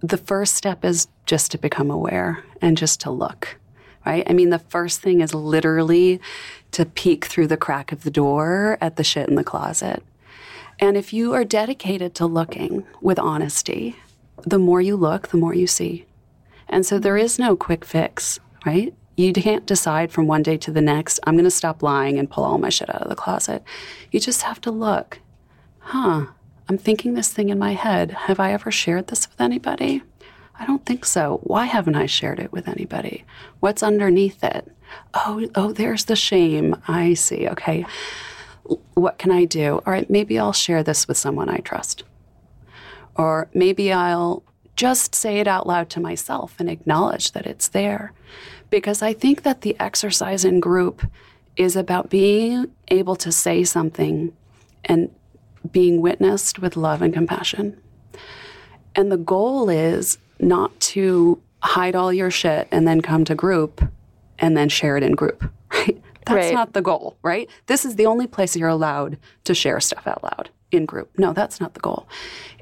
the 0.01 0.19
first 0.19 0.55
step 0.55 0.85
is 0.85 1.09
just 1.27 1.51
to 1.53 1.59
become 1.59 1.91
aware 1.91 2.45
and 2.61 2.77
just 2.77 3.01
to 3.03 3.11
look. 3.11 3.59
Right? 4.05 4.25
I 4.29 4.35
mean, 4.35 4.51
the 4.51 4.59
first 4.59 5.01
thing 5.01 5.23
is 5.23 5.33
literally 5.33 6.21
to 6.73 6.85
peek 6.85 7.25
through 7.25 7.47
the 7.47 7.57
crack 7.57 7.91
of 7.91 8.03
the 8.03 8.11
door 8.11 8.77
at 8.83 8.97
the 8.97 9.05
shit 9.05 9.31
in 9.31 9.35
the 9.35 9.45
closet 9.45 10.03
and 10.85 10.99
if 10.99 11.15
you 11.15 11.33
are 11.33 11.45
dedicated 11.45 12.15
to 12.15 12.27
looking 12.27 12.85
with 13.01 13.19
honesty, 13.19 13.97
the 14.43 14.59
more 14.59 14.83
you 14.83 14.97
look, 14.97 15.29
the 15.29 15.39
more 15.39 15.55
you 15.55 15.67
see. 15.67 16.05
And 16.69 16.85
so 16.85 16.99
there 16.99 17.17
is 17.17 17.39
no 17.39 17.57
quick 17.57 17.87
fix, 17.87 18.39
right? 18.67 18.93
You 19.17 19.33
can't 19.33 19.65
decide 19.65 20.13
from 20.13 20.27
one 20.27 20.43
day 20.43 20.59
to 20.59 20.71
the 20.71 20.83
next, 20.83 21.21
I'm 21.25 21.37
going 21.37 21.45
to 21.45 21.51
stop 21.51 21.83
lying 21.83 22.19
and 22.19 22.29
pull 22.29 22.45
all 22.45 22.59
my 22.59 22.69
shit 22.69 22.95
out 22.95 23.01
of 23.01 23.09
the 23.09 23.17
closet. 23.17 23.65
You 24.11 24.21
just 24.21 24.43
have 24.43 24.61
to 24.61 24.71
look. 24.71 25.21
Huh, 25.79 26.27
I'm 26.69 26.77
thinking 26.77 27.15
this 27.15 27.33
thing 27.33 27.49
in 27.49 27.59
my 27.59 27.73
head. 27.73 28.11
Have 28.11 28.39
I 28.39 28.53
ever 28.53 28.71
shared 28.71 29.07
this 29.07 29.27
with 29.27 29.41
anybody? 29.41 30.03
I 30.61 30.67
don't 30.67 30.85
think 30.85 31.07
so. 31.07 31.41
Why 31.45 31.65
haven't 31.65 31.97
I 31.97 32.05
shared 32.05 32.41
it 32.41 32.53
with 32.53 32.69
anybody? 32.69 33.25
What's 33.61 33.83
underneath 33.83 34.45
it? 34.45 34.71
Oh, 35.15 35.49
oh, 35.55 35.73
there's 35.73 36.05
the 36.05 36.15
shame. 36.15 36.77
I 36.87 37.15
see. 37.15 37.49
Okay 37.49 37.87
what 38.95 39.19
can 39.19 39.31
I 39.31 39.45
do? 39.45 39.83
All 39.87 39.93
right, 39.93 40.09
maybe 40.09 40.39
I'll 40.39 40.53
share 40.53 40.83
this 40.83 41.07
with 41.07 41.17
someone 41.17 41.49
I 41.49 41.59
trust. 41.59 42.05
Or 43.17 43.49
maybe 43.55 43.93
I'll 43.93 44.43
just 44.77 45.15
say 45.15 45.39
it 45.39 45.47
out 45.47 45.67
loud 45.67 45.89
to 45.91 46.01
myself 46.01 46.55
and 46.59 46.69
acknowledge 46.69 47.33
that 47.33 47.47
it's 47.47 47.69
there. 47.69 48.13
Because 48.71 49.03
I 49.03 49.13
think 49.13 49.43
that 49.43 49.61
the 49.61 49.77
exercise 49.79 50.45
in 50.45 50.61
group 50.61 51.07
is 51.57 51.77
about 51.77 52.11
being 52.11 52.73
able 52.89 53.17
to 53.17 53.31
say 53.31 53.63
something 53.63 54.33
and 54.85 55.15
being 55.71 56.01
witnessed 56.01 56.59
with 56.59 56.77
love 56.77 57.01
and 57.03 57.15
compassion. 57.15 57.81
And 58.97 59.11
the 59.11 59.17
goal 59.17 59.69
is 59.69 60.19
not 60.41 60.79
to 60.81 61.41
hide 61.63 61.95
all 61.95 62.13
your 62.13 62.31
shit 62.31 62.69
and 62.71 62.87
then 62.87 63.01
come 63.01 63.25
to 63.25 63.35
group 63.35 63.81
and 64.39 64.57
then 64.57 64.69
share 64.69 64.97
it 64.97 65.03
in 65.03 65.13
group, 65.13 65.45
right? 65.73 66.01
That's 66.27 66.47
right. 66.47 66.55
not 66.55 66.73
the 66.73 66.83
goal, 66.83 67.17
right? 67.23 67.49
This 67.67 67.85
is 67.85 67.97
the 67.97 68.07
only 68.07 68.27
place 68.27 68.57
you're 68.57 68.69
allowed 68.69 69.19
to 69.45 69.55
share 69.55 69.81
stuff 69.81 70.07
out 70.07 70.23
loud 70.23 70.51
in 70.71 70.87
group. 70.87 71.11
No, 71.19 71.33
that's 71.33 71.61
not 71.61 71.75
the 71.75 71.81
goal. 71.81 72.09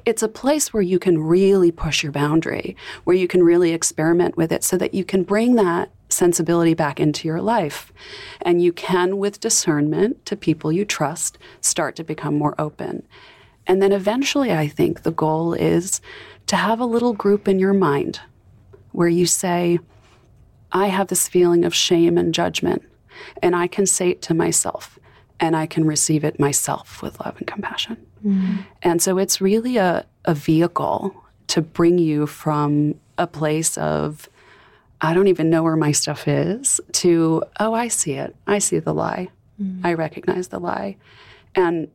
It's 0.05 0.21
a 0.21 0.27
place 0.27 0.73
where 0.73 0.83
you 0.83 0.99
can 0.99 1.17
really 1.17 1.71
push 1.71 2.03
your 2.03 2.11
boundary, 2.11 2.75
where 3.05 3.15
you 3.15 3.27
can 3.27 3.41
really 3.43 3.71
experiment 3.71 4.37
with 4.37 4.51
it 4.51 4.63
so 4.63 4.77
that 4.77 4.93
you 4.93 5.05
can 5.05 5.23
bring 5.23 5.55
that 5.55 5.89
sensibility 6.09 6.73
back 6.73 6.99
into 6.99 7.27
your 7.27 7.41
life. 7.41 7.91
And 8.41 8.61
you 8.61 8.73
can, 8.73 9.17
with 9.17 9.39
discernment 9.39 10.25
to 10.25 10.35
people 10.35 10.71
you 10.71 10.85
trust, 10.85 11.37
start 11.61 11.95
to 11.95 12.03
become 12.03 12.37
more 12.37 12.55
open. 12.59 13.07
And 13.65 13.81
then 13.81 13.91
eventually, 13.91 14.51
I 14.51 14.67
think 14.67 15.03
the 15.03 15.11
goal 15.11 15.53
is 15.53 16.01
to 16.47 16.55
have 16.55 16.79
a 16.79 16.85
little 16.85 17.13
group 17.13 17.47
in 17.47 17.59
your 17.59 17.73
mind 17.73 18.19
where 18.91 19.07
you 19.07 19.25
say, 19.25 19.79
I 20.71 20.87
have 20.87 21.07
this 21.07 21.27
feeling 21.27 21.65
of 21.65 21.73
shame 21.73 22.17
and 22.17 22.33
judgment, 22.33 22.83
and 23.41 23.55
I 23.55 23.67
can 23.67 23.85
say 23.85 24.09
it 24.09 24.21
to 24.23 24.33
myself, 24.33 24.99
and 25.39 25.55
I 25.55 25.65
can 25.65 25.85
receive 25.85 26.23
it 26.23 26.39
myself 26.39 27.01
with 27.01 27.19
love 27.19 27.35
and 27.37 27.47
compassion. 27.47 27.97
Mm-hmm. 28.25 28.61
And 28.81 29.01
so 29.01 29.17
it's 29.17 29.41
really 29.41 29.77
a, 29.77 30.05
a 30.25 30.33
vehicle 30.33 31.13
to 31.47 31.61
bring 31.61 31.97
you 31.97 32.25
from 32.25 32.95
a 33.17 33.27
place 33.27 33.77
of, 33.77 34.29
I 35.01 35.13
don't 35.13 35.27
even 35.27 35.49
know 35.49 35.63
where 35.63 35.75
my 35.75 35.91
stuff 35.91 36.27
is, 36.27 36.79
to, 36.93 37.43
oh, 37.59 37.73
I 37.73 37.89
see 37.89 38.13
it. 38.13 38.35
I 38.47 38.59
see 38.59 38.79
the 38.79 38.93
lie. 38.93 39.29
Mm-hmm. 39.61 39.85
I 39.85 39.93
recognize 39.93 40.47
the 40.47 40.59
lie. 40.59 40.95
And 41.55 41.89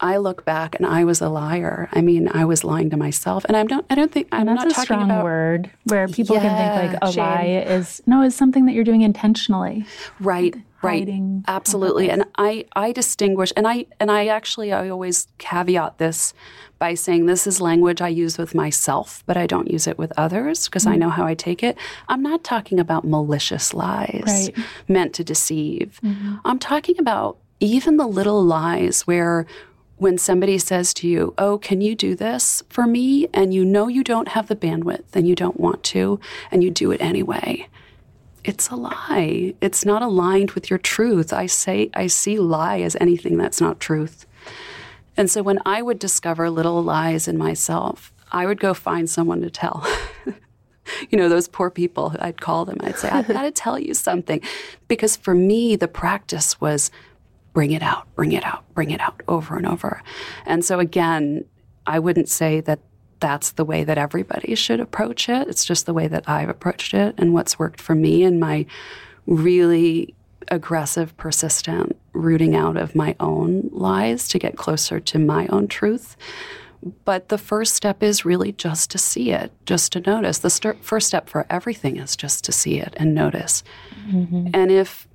I 0.00 0.16
look 0.18 0.44
back 0.44 0.74
and 0.76 0.86
I 0.86 1.04
was 1.04 1.20
a 1.20 1.28
liar. 1.28 1.88
I 1.92 2.00
mean, 2.00 2.28
I 2.32 2.44
was 2.44 2.64
lying 2.64 2.90
to 2.90 2.96
myself, 2.96 3.44
and 3.46 3.56
I'm 3.56 3.66
not. 3.66 3.84
I 3.90 3.94
don't 3.94 4.10
think 4.12 4.28
I'm 4.32 4.46
that's 4.46 4.56
not 4.64 4.66
a 4.66 4.70
talking 4.70 4.84
strong 4.84 5.04
about 5.04 5.24
word 5.24 5.70
where 5.84 6.08
people 6.08 6.36
Yeah, 6.36 6.42
can 6.42 6.56
think 6.56 6.92
like 6.92 7.02
a 7.02 7.12
shame. 7.12 7.24
lie 7.24 7.64
is 7.66 8.02
no, 8.06 8.22
is 8.22 8.34
something 8.34 8.66
that 8.66 8.72
you're 8.74 8.84
doing 8.84 9.02
intentionally. 9.02 9.86
right, 10.20 10.54
right, 10.82 11.08
absolutely. 11.48 12.10
And 12.10 12.24
I, 12.36 12.66
I 12.74 12.92
distinguish, 12.92 13.52
and 13.56 13.66
I, 13.66 13.86
and 14.00 14.10
I 14.10 14.26
actually, 14.26 14.72
I 14.72 14.88
always 14.88 15.28
caveat 15.38 15.98
this 15.98 16.34
by 16.78 16.94
saying 16.94 17.26
this 17.26 17.46
is 17.46 17.60
language 17.60 18.02
I 18.02 18.08
use 18.08 18.36
with 18.36 18.54
myself, 18.54 19.22
but 19.26 19.36
I 19.36 19.46
don't 19.46 19.70
use 19.70 19.86
it 19.86 19.96
with 19.98 20.12
others 20.16 20.66
because 20.66 20.84
Mm. 20.84 20.90
I 20.92 20.96
know 20.96 21.08
how 21.08 21.24
I 21.24 21.34
take 21.34 21.62
it. 21.62 21.78
I'm 22.08 22.22
not 22.22 22.42
talking 22.44 22.78
about 22.80 23.04
malicious 23.06 23.72
lies 23.72 24.22
Right. 24.26 24.64
meant 24.88 25.14
to 25.14 25.24
deceive. 25.24 26.00
I'm 26.44 26.58
talking 26.58 26.96
about 26.98 27.38
even 27.60 27.96
the 27.96 28.06
little 28.06 28.42
lies 28.42 29.02
where 29.06 29.46
when 29.96 30.18
somebody 30.18 30.58
says 30.58 30.92
to 30.94 31.08
you, 31.08 31.34
Oh, 31.38 31.58
can 31.58 31.80
you 31.80 31.94
do 31.94 32.14
this 32.14 32.62
for 32.68 32.86
me? 32.86 33.28
And 33.32 33.54
you 33.54 33.64
know 33.64 33.88
you 33.88 34.04
don't 34.04 34.28
have 34.28 34.48
the 34.48 34.56
bandwidth 34.56 35.14
and 35.14 35.28
you 35.28 35.34
don't 35.34 35.58
want 35.58 35.82
to, 35.84 36.20
and 36.50 36.62
you 36.62 36.70
do 36.70 36.90
it 36.90 37.00
anyway. 37.00 37.68
It's 38.44 38.68
a 38.68 38.76
lie. 38.76 39.54
It's 39.60 39.86
not 39.86 40.02
aligned 40.02 40.50
with 40.50 40.68
your 40.68 40.78
truth. 40.78 41.32
I 41.32 41.46
say 41.46 41.90
I 41.94 42.08
see 42.08 42.38
lie 42.38 42.80
as 42.80 42.96
anything 43.00 43.38
that's 43.38 43.60
not 43.60 43.80
truth. 43.80 44.26
And 45.16 45.30
so 45.30 45.42
when 45.42 45.60
I 45.64 45.80
would 45.80 45.98
discover 45.98 46.50
little 46.50 46.82
lies 46.82 47.28
in 47.28 47.38
myself, 47.38 48.12
I 48.32 48.46
would 48.46 48.60
go 48.60 48.74
find 48.74 49.08
someone 49.08 49.40
to 49.42 49.50
tell. 49.50 49.86
you 51.10 51.16
know, 51.16 51.28
those 51.28 51.48
poor 51.48 51.70
people, 51.70 52.14
I'd 52.18 52.40
call 52.40 52.64
them. 52.64 52.78
I'd 52.80 52.98
say, 52.98 53.08
I've 53.08 53.28
got 53.28 53.42
to 53.42 53.50
tell 53.52 53.78
you 53.78 53.94
something. 53.94 54.40
Because 54.88 55.16
for 55.16 55.34
me, 55.34 55.76
the 55.76 55.88
practice 55.88 56.60
was 56.60 56.90
bring 57.54 57.70
it 57.70 57.82
out, 57.82 58.06
bring 58.14 58.32
it 58.32 58.44
out, 58.44 58.62
bring 58.74 58.90
it 58.90 59.00
out 59.00 59.22
over 59.26 59.56
and 59.56 59.66
over. 59.66 60.02
And 60.44 60.62
so 60.62 60.78
again, 60.80 61.46
I 61.86 61.98
wouldn't 61.98 62.28
say 62.28 62.60
that 62.60 62.80
that's 63.20 63.52
the 63.52 63.64
way 63.64 63.84
that 63.84 63.96
everybody 63.96 64.54
should 64.54 64.80
approach 64.80 65.30
it. 65.30 65.48
It's 65.48 65.64
just 65.64 65.86
the 65.86 65.94
way 65.94 66.08
that 66.08 66.28
I've 66.28 66.50
approached 66.50 66.92
it 66.92 67.14
and 67.16 67.32
what's 67.32 67.58
worked 67.58 67.80
for 67.80 67.94
me 67.94 68.22
and 68.22 68.38
my 68.38 68.66
really 69.26 70.14
aggressive, 70.48 71.16
persistent 71.16 71.96
rooting 72.12 72.54
out 72.54 72.76
of 72.76 72.94
my 72.94 73.16
own 73.20 73.70
lies 73.72 74.28
to 74.28 74.38
get 74.38 74.58
closer 74.58 75.00
to 75.00 75.18
my 75.18 75.46
own 75.46 75.68
truth. 75.68 76.16
But 77.06 77.30
the 77.30 77.38
first 77.38 77.74
step 77.74 78.02
is 78.02 78.26
really 78.26 78.52
just 78.52 78.90
to 78.90 78.98
see 78.98 79.30
it, 79.30 79.52
just 79.64 79.92
to 79.92 80.00
notice. 80.00 80.38
The 80.38 80.50
st- 80.50 80.84
first 80.84 81.06
step 81.08 81.30
for 81.30 81.46
everything 81.48 81.96
is 81.96 82.14
just 82.14 82.44
to 82.44 82.52
see 82.52 82.78
it 82.78 82.92
and 82.98 83.14
notice. 83.14 83.64
Mm-hmm. 84.06 84.48
And 84.52 84.70
if 84.70 85.08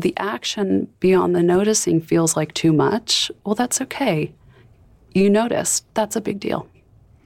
the 0.00 0.14
action 0.16 0.88
beyond 1.00 1.34
the 1.34 1.42
noticing 1.42 2.00
feels 2.00 2.36
like 2.36 2.54
too 2.54 2.72
much, 2.72 3.30
well, 3.44 3.54
that's 3.54 3.80
okay. 3.80 4.32
You 5.12 5.30
noticed. 5.30 5.84
That's 5.94 6.16
a 6.16 6.20
big 6.20 6.40
deal. 6.40 6.68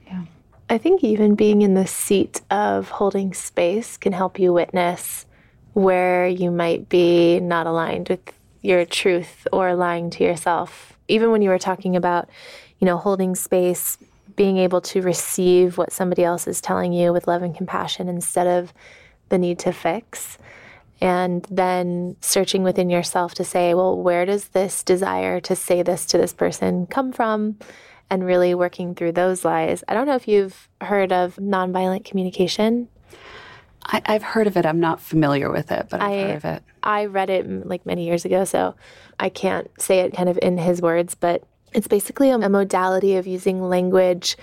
Yeah. 0.07 0.25
I 0.71 0.79
think 0.79 1.05
even 1.05 1.35
being 1.35 1.63
in 1.63 1.75
the 1.75 1.87
seat 1.87 2.41
of 2.51 2.89
holding 2.89 3.35
space 3.35 3.97
can 3.97 4.13
help 4.13 4.39
you 4.39 4.53
witness 4.53 5.27
where 5.75 6.27
you 6.27 6.51
might 6.51 6.89
be 6.89 7.41
not 7.41 7.67
aligned 7.67 8.09
with 8.09 8.21
your 8.63 8.85
truth 8.85 9.47
or 9.53 9.75
lying 9.75 10.09
to 10.09 10.25
yourself. 10.25 10.97
Even 11.09 11.31
when 11.31 11.43
you 11.43 11.51
were 11.51 11.59
talking 11.59 11.97
about, 11.97 12.31
you 12.79 12.87
know, 12.87 12.97
holding 12.97 13.35
space, 13.35 13.99
being 14.37 14.57
able 14.57 14.81
to 14.81 15.03
receive 15.03 15.77
what 15.77 15.93
somebody 15.93 16.25
else 16.25 16.47
is 16.47 16.61
telling 16.61 16.93
you 16.93 17.13
with 17.13 17.27
love 17.27 17.43
and 17.43 17.55
compassion 17.55 18.09
instead 18.09 18.47
of 18.47 18.73
the 19.29 19.39
need 19.39 19.59
to 19.61 19.73
fix. 19.73 20.39
And 21.05 21.47
then 21.51 22.17
searching 22.23 22.62
within 22.62 22.88
yourself 22.88 23.35
to 23.35 23.45
say, 23.45 23.75
well, 23.75 23.95
where 23.97 24.25
does 24.25 24.49
this 24.49 24.83
desire 24.83 25.38
to 25.40 25.55
say 25.55 25.83
this 25.83 26.07
to 26.07 26.19
this 26.19 26.33
person 26.33 26.87
come 26.87 27.12
from? 27.12 27.59
and 28.11 28.23
really 28.23 28.55
working 28.55 28.95
through 28.95 29.11
those 29.12 29.47
lies. 29.47 29.83
I 29.88 29.95
don't 29.95 30.07
know 30.07 30.14
if 30.14 30.29
you've 30.29 30.69
heard 30.83 31.11
of 31.11 31.37
nonviolent 31.37 32.05
communication. 32.05 32.87
I, 33.87 34.03
I've 34.05 34.23
heard 34.23 34.47
of 34.47 34.59
it. 34.59 34.67
I'm 34.67 34.79
not 34.79 35.01
familiar 35.01 35.51
with 35.51 35.73
it, 35.73 35.87
but 35.90 36.03
I've 36.03 36.11
I- 36.12 36.23
heard 36.27 36.37
of 36.37 36.45
it. 36.45 36.62
I 36.83 37.07
read 37.07 37.31
it 37.31 37.49
mm, 37.49 37.64
like 37.64 37.87
many 37.87 38.05
years 38.05 38.27
ago, 38.27 38.45
so 38.45 38.75
I 39.19 39.31
can't 39.31 39.71
say 39.81 40.01
it 40.01 40.14
kind 40.14 40.29
of 40.29 40.38
in 40.43 40.59
his 40.59 40.83
words, 40.83 41.14
but 41.14 41.45
it's 41.73 41.88
basically 41.88 42.29
a, 42.29 42.37
a 42.37 42.49
modality 42.51 43.17
of 43.17 43.27
using 43.27 43.62
language 43.62 44.37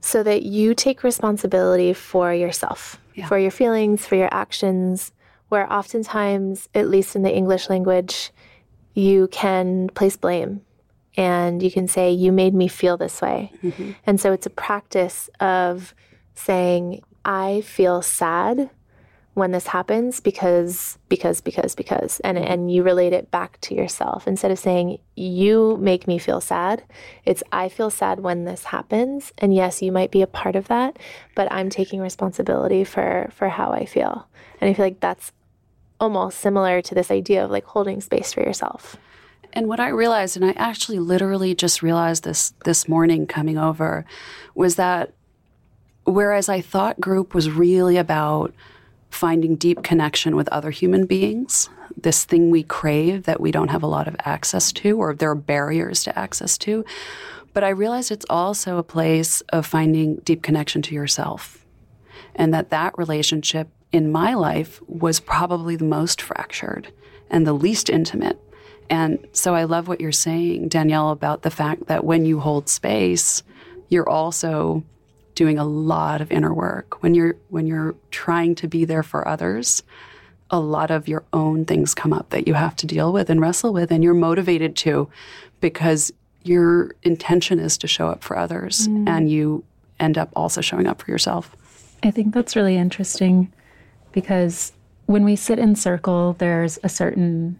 so 0.00 0.24
that 0.24 0.42
you 0.42 0.74
take 0.74 1.04
responsibility 1.04 1.92
for 1.92 2.34
yourself, 2.34 3.00
Yeah. 3.14 3.28
for 3.28 3.38
your 3.38 3.52
feelings, 3.52 4.04
for 4.04 4.16
your 4.16 4.28
actions, 4.32 5.12
where 5.48 5.70
oftentimes, 5.72 6.68
at 6.74 6.88
least 6.88 7.16
in 7.16 7.22
the 7.22 7.34
English 7.34 7.68
language, 7.68 8.32
you 8.94 9.28
can 9.28 9.88
place 9.90 10.16
blame 10.16 10.62
and 11.16 11.62
you 11.62 11.70
can 11.70 11.88
say, 11.88 12.10
You 12.10 12.32
made 12.32 12.54
me 12.54 12.68
feel 12.68 12.96
this 12.96 13.20
way. 13.20 13.52
Mm-hmm. 13.62 13.92
And 14.06 14.20
so 14.20 14.32
it's 14.32 14.46
a 14.46 14.50
practice 14.50 15.30
of 15.40 15.94
saying, 16.34 17.02
I 17.24 17.62
feel 17.62 18.02
sad 18.02 18.70
when 19.36 19.50
this 19.50 19.66
happens 19.66 20.18
because 20.18 20.96
because 21.10 21.42
because 21.42 21.74
because. 21.74 22.20
And 22.20 22.38
and 22.38 22.72
you 22.72 22.82
relate 22.82 23.12
it 23.12 23.30
back 23.30 23.60
to 23.60 23.74
yourself. 23.74 24.26
Instead 24.26 24.50
of 24.50 24.58
saying 24.58 24.98
you 25.14 25.76
make 25.78 26.06
me 26.06 26.18
feel 26.18 26.40
sad 26.40 26.82
it's 27.24 27.42
i 27.52 27.68
feel 27.68 27.90
sad 27.90 28.20
when 28.20 28.44
this 28.44 28.64
happens. 28.64 29.32
And 29.36 29.54
yes 29.54 29.82
you 29.82 29.92
might 29.92 30.10
be 30.10 30.22
a 30.22 30.26
part 30.26 30.56
of 30.56 30.68
that 30.68 30.98
but 31.34 31.52
i'm 31.52 31.68
taking 31.68 32.00
responsibility 32.00 32.82
for 32.82 33.28
for 33.30 33.50
how 33.50 33.72
i 33.72 33.84
feel. 33.84 34.26
And 34.58 34.70
i 34.70 34.72
feel 34.72 34.86
like 34.86 35.00
that's 35.00 35.32
almost 36.00 36.38
similar 36.38 36.80
to 36.80 36.94
this 36.94 37.10
idea 37.10 37.44
of 37.44 37.50
like 37.50 37.64
holding 37.64 38.00
space 38.00 38.32
for 38.32 38.40
yourself. 38.40 38.96
And 39.52 39.68
what 39.68 39.80
I 39.80 39.88
realized, 39.88 40.36
and 40.36 40.44
I 40.46 40.54
actually 40.56 40.98
literally 40.98 41.54
just 41.54 41.82
realized 41.82 42.24
this 42.24 42.54
this 42.64 42.88
morning 42.88 43.26
coming 43.26 43.58
over, 43.58 44.06
was 44.54 44.76
that 44.76 45.12
whereas 46.04 46.48
I 46.48 46.62
thought 46.62 47.00
group 47.00 47.34
was 47.34 47.50
really 47.50 47.98
about 47.98 48.54
finding 49.16 49.56
deep 49.56 49.82
connection 49.82 50.36
with 50.36 50.48
other 50.48 50.70
human 50.70 51.06
beings, 51.06 51.68
this 51.96 52.24
thing 52.24 52.50
we 52.50 52.62
crave 52.62 53.24
that 53.24 53.40
we 53.40 53.50
don't 53.50 53.70
have 53.70 53.82
a 53.82 53.88
lot 53.88 54.06
of 54.06 54.16
access 54.20 54.70
to, 54.72 54.98
or 54.98 55.14
there 55.14 55.30
are 55.30 55.34
barriers 55.34 56.04
to 56.04 56.18
access 56.18 56.58
to. 56.58 56.84
But 57.52 57.64
I 57.64 57.70
realized 57.70 58.12
it's 58.12 58.26
also 58.28 58.76
a 58.76 58.82
place 58.82 59.40
of 59.48 59.66
finding 59.66 60.16
deep 60.16 60.42
connection 60.42 60.82
to 60.82 60.94
yourself. 60.94 61.64
And 62.34 62.52
that 62.52 62.70
that 62.70 62.96
relationship 62.98 63.68
in 63.92 64.12
my 64.12 64.34
life 64.34 64.80
was 64.86 65.20
probably 65.20 65.76
the 65.76 65.84
most 65.84 66.20
fractured 66.20 66.92
and 67.30 67.46
the 67.46 67.54
least 67.54 67.88
intimate. 67.88 68.38
And 68.90 69.26
so 69.32 69.54
I 69.54 69.64
love 69.64 69.88
what 69.88 70.00
you're 70.00 70.12
saying, 70.12 70.68
Danielle, 70.68 71.10
about 71.10 71.42
the 71.42 71.50
fact 71.50 71.86
that 71.86 72.04
when 72.04 72.24
you 72.24 72.40
hold 72.40 72.68
space, 72.68 73.42
you're 73.88 74.08
also 74.08 74.84
doing 75.36 75.58
a 75.58 75.64
lot 75.64 76.20
of 76.20 76.32
inner 76.32 76.52
work. 76.52 77.00
When 77.02 77.14
you're 77.14 77.36
when 77.50 77.68
you're 77.68 77.94
trying 78.10 78.56
to 78.56 78.66
be 78.66 78.84
there 78.84 79.04
for 79.04 79.28
others, 79.28 79.84
a 80.50 80.58
lot 80.58 80.90
of 80.90 81.06
your 81.06 81.24
own 81.32 81.64
things 81.64 81.94
come 81.94 82.12
up 82.12 82.30
that 82.30 82.48
you 82.48 82.54
have 82.54 82.74
to 82.76 82.86
deal 82.86 83.12
with 83.12 83.30
and 83.30 83.40
wrestle 83.40 83.72
with 83.72 83.92
and 83.92 84.02
you're 84.02 84.14
motivated 84.14 84.74
to 84.76 85.08
because 85.60 86.12
your 86.42 86.94
intention 87.02 87.60
is 87.60 87.78
to 87.78 87.86
show 87.86 88.08
up 88.08 88.24
for 88.24 88.36
others 88.36 88.88
mm. 88.88 89.08
and 89.08 89.30
you 89.30 89.64
end 90.00 90.16
up 90.18 90.30
also 90.34 90.60
showing 90.60 90.86
up 90.86 91.02
for 91.02 91.10
yourself. 91.10 91.54
I 92.02 92.10
think 92.10 92.34
that's 92.34 92.56
really 92.56 92.76
interesting 92.76 93.52
because 94.12 94.72
when 95.06 95.24
we 95.24 95.36
sit 95.36 95.58
in 95.58 95.76
circle, 95.76 96.34
there's 96.38 96.78
a 96.82 96.88
certain 96.88 97.58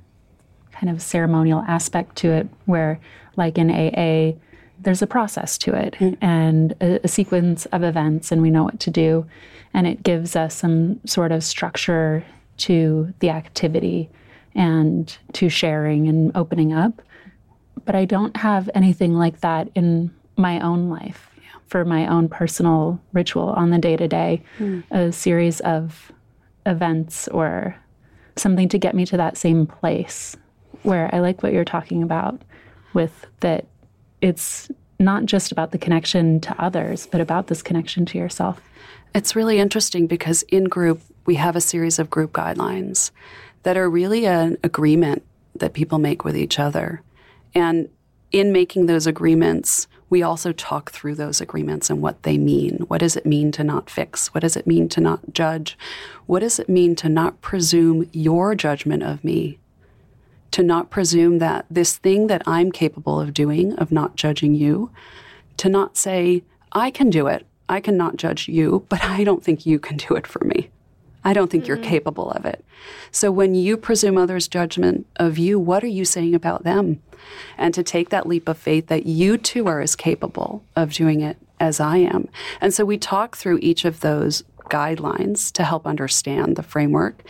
kind 0.72 0.90
of 0.90 1.00
ceremonial 1.00 1.64
aspect 1.66 2.16
to 2.16 2.30
it 2.30 2.48
where, 2.66 3.00
like 3.36 3.58
in 3.58 3.70
AA, 3.70 4.36
there's 4.80 5.02
a 5.02 5.06
process 5.06 5.58
to 5.58 5.74
it 5.74 5.94
mm. 5.94 6.16
and 6.20 6.74
a, 6.80 7.00
a 7.04 7.08
sequence 7.08 7.66
of 7.66 7.82
events, 7.82 8.30
and 8.30 8.42
we 8.42 8.50
know 8.50 8.64
what 8.64 8.80
to 8.80 8.90
do. 8.90 9.26
And 9.74 9.86
it 9.86 10.02
gives 10.02 10.36
us 10.36 10.54
some 10.54 11.00
sort 11.06 11.32
of 11.32 11.42
structure 11.44 12.24
to 12.58 13.12
the 13.18 13.30
activity 13.30 14.08
and 14.54 15.16
to 15.34 15.48
sharing 15.48 16.08
and 16.08 16.32
opening 16.34 16.72
up. 16.72 17.02
but 17.84 17.94
I 17.94 18.04
don't 18.04 18.36
have 18.36 18.68
anything 18.74 19.14
like 19.14 19.40
that 19.40 19.68
in 19.74 20.10
my 20.36 20.60
own 20.60 20.88
life 20.90 21.30
for 21.66 21.84
my 21.84 22.06
own 22.06 22.28
personal 22.28 23.00
ritual 23.12 23.48
on 23.50 23.70
the 23.70 23.78
day 23.78 23.96
to 23.96 24.06
day, 24.06 24.42
a 24.90 25.10
series 25.12 25.60
of 25.60 26.12
events 26.64 27.28
or 27.28 27.76
something 28.36 28.68
to 28.68 28.78
get 28.78 28.94
me 28.94 29.06
to 29.06 29.16
that 29.16 29.36
same 29.36 29.66
place 29.66 30.36
where 30.82 31.12
I 31.14 31.20
like 31.20 31.42
what 31.42 31.52
you're 31.52 31.64
talking 31.64 32.02
about 32.02 32.42
with 32.92 33.26
that 33.40 33.66
it's 34.20 34.70
not 34.98 35.26
just 35.26 35.52
about 35.52 35.72
the 35.72 35.78
connection 35.78 36.40
to 36.40 36.62
others, 36.62 37.06
but 37.06 37.20
about 37.20 37.48
this 37.48 37.62
connection 37.62 38.06
to 38.06 38.18
yourself. 38.18 38.60
It's 39.14 39.36
really 39.36 39.58
interesting 39.58 40.06
because 40.06 40.42
in 40.44 40.64
group, 40.64 41.00
we 41.26 41.34
have 41.36 41.56
a 41.56 41.60
series 41.60 41.98
of 41.98 42.10
group 42.10 42.32
guidelines 42.32 43.10
that 43.62 43.76
are 43.76 43.90
really 43.90 44.26
an 44.26 44.58
agreement 44.62 45.24
that 45.56 45.72
people 45.72 45.98
make 45.98 46.24
with 46.24 46.36
each 46.36 46.58
other. 46.58 47.02
And 47.54 47.88
in 48.30 48.52
making 48.52 48.86
those 48.86 49.06
agreements, 49.06 49.88
we 50.08 50.22
also 50.22 50.52
talk 50.52 50.92
through 50.92 51.16
those 51.16 51.40
agreements 51.40 51.90
and 51.90 52.00
what 52.00 52.22
they 52.22 52.38
mean. 52.38 52.84
What 52.88 53.00
does 53.00 53.16
it 53.16 53.26
mean 53.26 53.50
to 53.52 53.64
not 53.64 53.90
fix? 53.90 54.32
What 54.34 54.40
does 54.40 54.56
it 54.56 54.66
mean 54.66 54.88
to 54.90 55.00
not 55.00 55.32
judge? 55.32 55.76
What 56.26 56.40
does 56.40 56.58
it 56.58 56.68
mean 56.68 56.94
to 56.96 57.08
not 57.08 57.40
presume 57.40 58.08
your 58.12 58.54
judgment 58.54 59.02
of 59.02 59.24
me? 59.24 59.58
To 60.56 60.62
not 60.62 60.88
presume 60.88 61.36
that 61.40 61.66
this 61.70 61.98
thing 61.98 62.28
that 62.28 62.40
I'm 62.46 62.72
capable 62.72 63.20
of 63.20 63.34
doing, 63.34 63.74
of 63.74 63.92
not 63.92 64.16
judging 64.16 64.54
you, 64.54 64.90
to 65.58 65.68
not 65.68 65.98
say, 65.98 66.44
I 66.72 66.90
can 66.90 67.10
do 67.10 67.26
it. 67.26 67.46
I 67.68 67.78
cannot 67.78 68.16
judge 68.16 68.48
you, 68.48 68.86
but 68.88 69.04
I 69.04 69.22
don't 69.22 69.44
think 69.44 69.66
you 69.66 69.78
can 69.78 69.98
do 69.98 70.14
it 70.14 70.26
for 70.26 70.42
me. 70.46 70.70
I 71.22 71.34
don't 71.34 71.50
think 71.50 71.64
mm-hmm. 71.64 71.74
you're 71.74 71.84
capable 71.84 72.30
of 72.30 72.46
it. 72.46 72.64
So 73.10 73.30
when 73.30 73.54
you 73.54 73.76
presume 73.76 74.16
others' 74.16 74.48
judgment 74.48 75.06
of 75.16 75.36
you, 75.36 75.58
what 75.58 75.84
are 75.84 75.88
you 75.88 76.06
saying 76.06 76.34
about 76.34 76.64
them? 76.64 77.02
And 77.58 77.74
to 77.74 77.82
take 77.82 78.08
that 78.08 78.26
leap 78.26 78.48
of 78.48 78.56
faith 78.56 78.86
that 78.86 79.04
you 79.04 79.36
too 79.36 79.66
are 79.66 79.82
as 79.82 79.94
capable 79.94 80.64
of 80.74 80.94
doing 80.94 81.20
it 81.20 81.36
as 81.60 81.80
I 81.80 81.98
am. 81.98 82.30
And 82.62 82.72
so 82.72 82.86
we 82.86 82.96
talk 82.96 83.36
through 83.36 83.58
each 83.60 83.84
of 83.84 84.00
those 84.00 84.42
guidelines 84.68 85.52
to 85.52 85.64
help 85.64 85.86
understand 85.86 86.56
the 86.56 86.62
framework. 86.62 87.22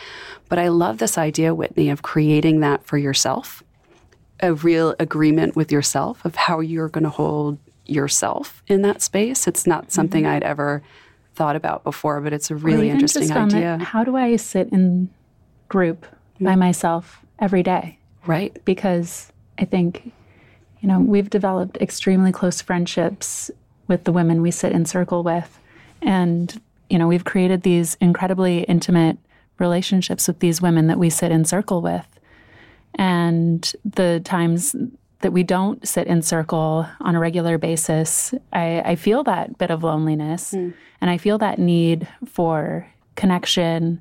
But 0.48 0.58
I 0.58 0.68
love 0.68 0.98
this 0.98 1.18
idea, 1.18 1.54
Whitney, 1.54 1.90
of 1.90 2.02
creating 2.02 2.60
that 2.60 2.84
for 2.84 2.98
yourself, 2.98 3.62
a 4.40 4.54
real 4.54 4.94
agreement 4.98 5.56
with 5.56 5.72
yourself 5.72 6.24
of 6.24 6.34
how 6.36 6.60
you're 6.60 6.88
going 6.88 7.04
to 7.04 7.10
hold 7.10 7.58
yourself 7.86 8.62
in 8.66 8.82
that 8.82 9.02
space. 9.02 9.46
It's 9.46 9.66
not 9.66 9.92
something 9.92 10.24
mm-hmm. 10.24 10.32
I'd 10.32 10.42
ever 10.42 10.82
thought 11.34 11.56
about 11.56 11.84
before, 11.84 12.20
but 12.20 12.32
it's 12.32 12.50
a 12.50 12.56
really 12.56 12.90
interesting 12.90 13.30
idea. 13.30 13.76
The, 13.78 13.84
how 13.84 14.04
do 14.04 14.16
I 14.16 14.36
sit 14.36 14.72
in 14.72 15.10
group 15.68 16.06
by 16.40 16.54
mm. 16.54 16.58
myself 16.58 17.20
every 17.38 17.62
day? 17.62 17.98
Right. 18.26 18.58
Because 18.64 19.32
I 19.58 19.64
think, 19.64 20.12
you 20.80 20.88
know, 20.88 21.00
we've 21.00 21.30
developed 21.30 21.76
extremely 21.78 22.32
close 22.32 22.60
friendships 22.60 23.50
with 23.86 24.04
the 24.04 24.12
women 24.12 24.42
we 24.42 24.50
sit 24.50 24.72
in 24.72 24.84
circle 24.84 25.22
with. 25.22 25.60
And, 26.02 26.60
you 26.90 26.98
know, 26.98 27.08
we've 27.08 27.24
created 27.24 27.62
these 27.62 27.96
incredibly 28.00 28.62
intimate 28.64 29.18
relationships 29.58 30.28
with 30.28 30.40
these 30.40 30.60
women 30.60 30.86
that 30.86 30.98
we 30.98 31.10
sit 31.10 31.32
in 31.32 31.44
circle 31.44 31.80
with. 31.80 32.06
And 32.94 33.72
the 33.84 34.20
times 34.24 34.74
that 35.20 35.32
we 35.32 35.42
don't 35.42 35.86
sit 35.86 36.06
in 36.06 36.22
circle 36.22 36.86
on 37.00 37.14
a 37.14 37.20
regular 37.20 37.58
basis, 37.58 38.34
I, 38.52 38.82
I 38.84 38.96
feel 38.96 39.24
that 39.24 39.58
bit 39.58 39.70
of 39.70 39.82
loneliness. 39.82 40.52
Mm. 40.52 40.74
And 41.00 41.10
I 41.10 41.18
feel 41.18 41.38
that 41.38 41.58
need 41.58 42.08
for 42.26 42.86
connection, 43.16 44.00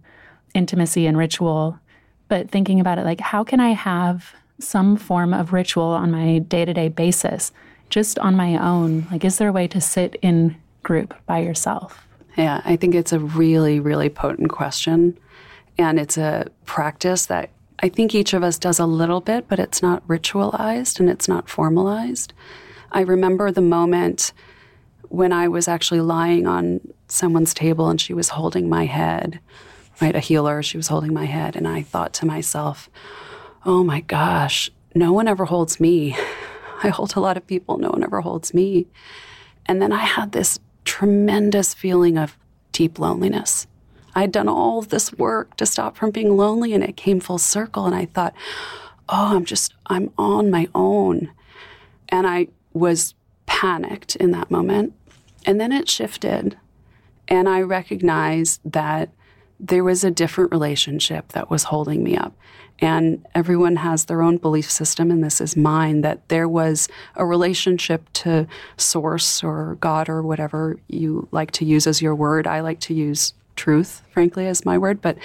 intimacy, 0.53 1.07
and 1.07 1.17
ritual. 1.17 1.79
But 2.27 2.49
thinking 2.49 2.79
about 2.79 2.97
it, 2.97 3.05
like, 3.05 3.21
how 3.21 3.43
can 3.43 3.59
I 3.59 3.69
have 3.69 4.33
some 4.59 4.97
form 4.97 5.33
of 5.33 5.53
ritual 5.53 5.83
on 5.83 6.11
my 6.11 6.39
day 6.39 6.65
to 6.65 6.73
day 6.73 6.89
basis, 6.89 7.51
just 7.89 8.17
on 8.19 8.35
my 8.35 8.57
own? 8.57 9.07
Like, 9.11 9.25
is 9.25 9.37
there 9.37 9.49
a 9.49 9.53
way 9.53 9.67
to 9.69 9.81
sit 9.81 10.15
in 10.21 10.55
group 10.83 11.13
by 11.25 11.39
yourself? 11.39 12.04
Yeah, 12.37 12.61
I 12.65 12.75
think 12.75 12.95
it's 12.95 13.13
a 13.13 13.19
really, 13.19 13.79
really 13.79 14.09
potent 14.09 14.49
question. 14.49 15.17
And 15.77 15.99
it's 15.99 16.17
a 16.17 16.47
practice 16.65 17.25
that 17.27 17.49
I 17.79 17.89
think 17.89 18.15
each 18.15 18.33
of 18.33 18.43
us 18.43 18.57
does 18.57 18.79
a 18.79 18.85
little 18.85 19.21
bit, 19.21 19.47
but 19.47 19.59
it's 19.59 19.81
not 19.81 20.07
ritualized 20.07 20.99
and 20.99 21.09
it's 21.09 21.27
not 21.27 21.49
formalized. 21.49 22.33
I 22.91 23.01
remember 23.01 23.51
the 23.51 23.61
moment 23.61 24.31
when 25.09 25.33
I 25.33 25.47
was 25.47 25.67
actually 25.67 26.01
lying 26.01 26.47
on 26.47 26.81
someone's 27.07 27.53
table 27.53 27.89
and 27.89 27.99
she 27.99 28.13
was 28.13 28.29
holding 28.29 28.69
my 28.69 28.85
head, 28.85 29.39
right? 30.01 30.15
A 30.15 30.19
healer, 30.19 30.63
she 30.63 30.77
was 30.77 30.87
holding 30.87 31.13
my 31.13 31.25
head. 31.25 31.55
And 31.55 31.67
I 31.67 31.81
thought 31.81 32.13
to 32.15 32.25
myself, 32.25 32.89
oh 33.65 33.83
my 33.83 34.01
gosh, 34.01 34.71
no 34.93 35.11
one 35.11 35.27
ever 35.27 35.45
holds 35.45 35.79
me. 35.79 36.17
I 36.83 36.89
hold 36.89 37.15
a 37.15 37.19
lot 37.19 37.37
of 37.37 37.47
people, 37.47 37.77
no 37.77 37.89
one 37.89 38.03
ever 38.03 38.21
holds 38.21 38.53
me. 38.53 38.87
And 39.65 39.81
then 39.81 39.91
I 39.91 40.03
had 40.03 40.31
this 40.31 40.59
tremendous 40.85 41.73
feeling 41.73 42.17
of 42.17 42.37
deep 42.71 42.97
loneliness. 42.99 43.67
I'd 44.15 44.31
done 44.31 44.47
all 44.47 44.81
this 44.81 45.11
work 45.13 45.57
to 45.57 45.65
stop 45.65 45.97
from 45.97 46.11
being 46.11 46.37
lonely 46.37 46.73
and 46.73 46.83
it 46.83 46.95
came 46.95 47.19
full 47.19 47.37
circle. 47.37 47.85
And 47.85 47.93
I 47.93 48.05
thought, 48.05 48.33
oh, 49.09 49.35
I'm 49.35 49.43
just, 49.43 49.73
I'm 49.87 50.11
on 50.17 50.49
my 50.49 50.69
own. 50.73 51.31
And 52.07 52.25
I 52.25 52.47
was 52.73 53.13
panicked 53.45 54.15
in 54.15 54.31
that 54.31 54.49
moment. 54.49 54.93
And 55.45 55.59
then 55.59 55.71
it 55.71 55.89
shifted. 55.89 56.57
And 57.27 57.49
I 57.49 57.61
recognized 57.61 58.61
that 58.63 59.09
there 59.59 59.83
was 59.83 60.03
a 60.03 60.11
different 60.11 60.51
relationship 60.51 61.29
that 61.29 61.49
was 61.49 61.65
holding 61.65 62.03
me 62.03 62.15
up. 62.15 62.35
And 62.79 63.25
everyone 63.33 63.77
has 63.77 64.05
their 64.05 64.21
own 64.21 64.37
belief 64.37 64.69
system, 64.69 65.09
and 65.09 65.23
this 65.23 65.39
is 65.39 65.55
mine 65.55 66.01
that 66.01 66.27
there 66.27 66.49
was 66.49 66.89
a 67.15 67.25
relationship 67.25 68.11
to 68.13 68.47
source 68.75 69.43
or 69.43 69.77
God 69.79 70.09
or 70.09 70.21
whatever 70.21 70.77
you 70.87 71.27
like 71.31 71.51
to 71.51 71.65
use 71.65 71.87
as 71.87 72.01
your 72.01 72.15
word. 72.15 72.47
I 72.47 72.59
like 72.59 72.81
to 72.81 72.93
use 72.93 73.33
truth, 73.55 74.01
frankly, 74.11 74.47
as 74.47 74.65
my 74.65 74.77
word. 74.77 75.01
But 75.01 75.17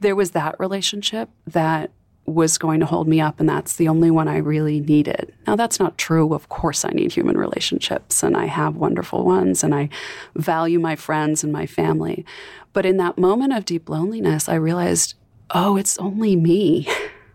there 0.00 0.16
was 0.16 0.30
that 0.30 0.58
relationship 0.58 1.28
that 1.46 1.90
was 2.26 2.56
going 2.56 2.80
to 2.80 2.86
hold 2.86 3.06
me 3.06 3.20
up, 3.20 3.38
and 3.38 3.46
that's 3.46 3.76
the 3.76 3.86
only 3.86 4.10
one 4.10 4.28
I 4.28 4.38
really 4.38 4.80
needed. 4.80 5.34
Now, 5.46 5.56
that's 5.56 5.78
not 5.78 5.98
true. 5.98 6.32
Of 6.32 6.48
course, 6.48 6.86
I 6.86 6.88
need 6.88 7.12
human 7.12 7.36
relationships, 7.36 8.22
and 8.22 8.34
I 8.34 8.46
have 8.46 8.76
wonderful 8.76 9.26
ones, 9.26 9.62
and 9.62 9.74
I 9.74 9.90
value 10.34 10.80
my 10.80 10.96
friends 10.96 11.44
and 11.44 11.52
my 11.52 11.66
family. 11.66 12.24
But 12.72 12.86
in 12.86 12.96
that 12.96 13.18
moment 13.18 13.52
of 13.52 13.66
deep 13.66 13.90
loneliness, 13.90 14.48
I 14.48 14.54
realized, 14.54 15.16
oh, 15.50 15.76
it's 15.76 15.98
only 15.98 16.36
me. 16.36 16.88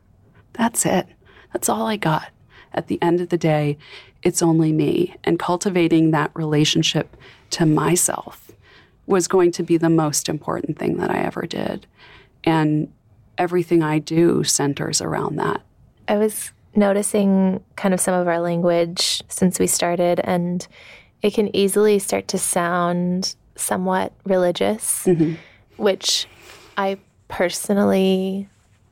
that's 0.54 0.86
it. 0.86 1.08
That's 1.54 1.70
all 1.70 1.88
I 1.88 1.98
got. 1.98 2.30
At 2.74 2.88
the 2.88 3.02
end 3.02 3.22
of 3.22 3.30
the 3.30 3.38
day, 3.38 3.78
it's 4.24 4.42
only 4.42 4.72
me. 4.72 5.16
And 5.24 5.40
cultivating 5.40 6.12
that 6.12 6.32
relationship 6.34 7.16
to 7.52 7.66
myself 7.66 8.52
was 9.08 9.28
going 9.28 9.52
to 9.52 9.64
be 9.64 9.78
the 9.78 9.90
most 9.90 10.30
important 10.30 10.78
thing 10.78 10.98
that 10.98 11.10
I 11.10 11.20
ever 11.20 11.48
did. 11.48 11.88
And 12.44 12.92
everything 13.38 13.82
I 13.82 14.00
do 14.00 14.44
centers 14.44 15.02
around 15.02 15.38
that. 15.38 15.62
I 16.08 16.18
was 16.18 16.52
noticing 16.76 17.64
kind 17.76 17.94
of 17.94 18.00
some 18.00 18.14
of 18.14 18.28
our 18.28 18.40
language 18.40 19.24
since 19.30 19.60
we 19.60 19.66
started, 19.66 20.20
and 20.24 20.68
it 21.22 21.34
can 21.34 21.54
easily 21.56 22.00
start 22.00 22.28
to 22.30 22.38
sound 22.38 23.36
somewhat 23.56 24.14
religious, 24.26 25.06
mm-hmm. 25.06 25.34
which 25.78 26.28
I 26.78 26.98
personally 27.30 28.50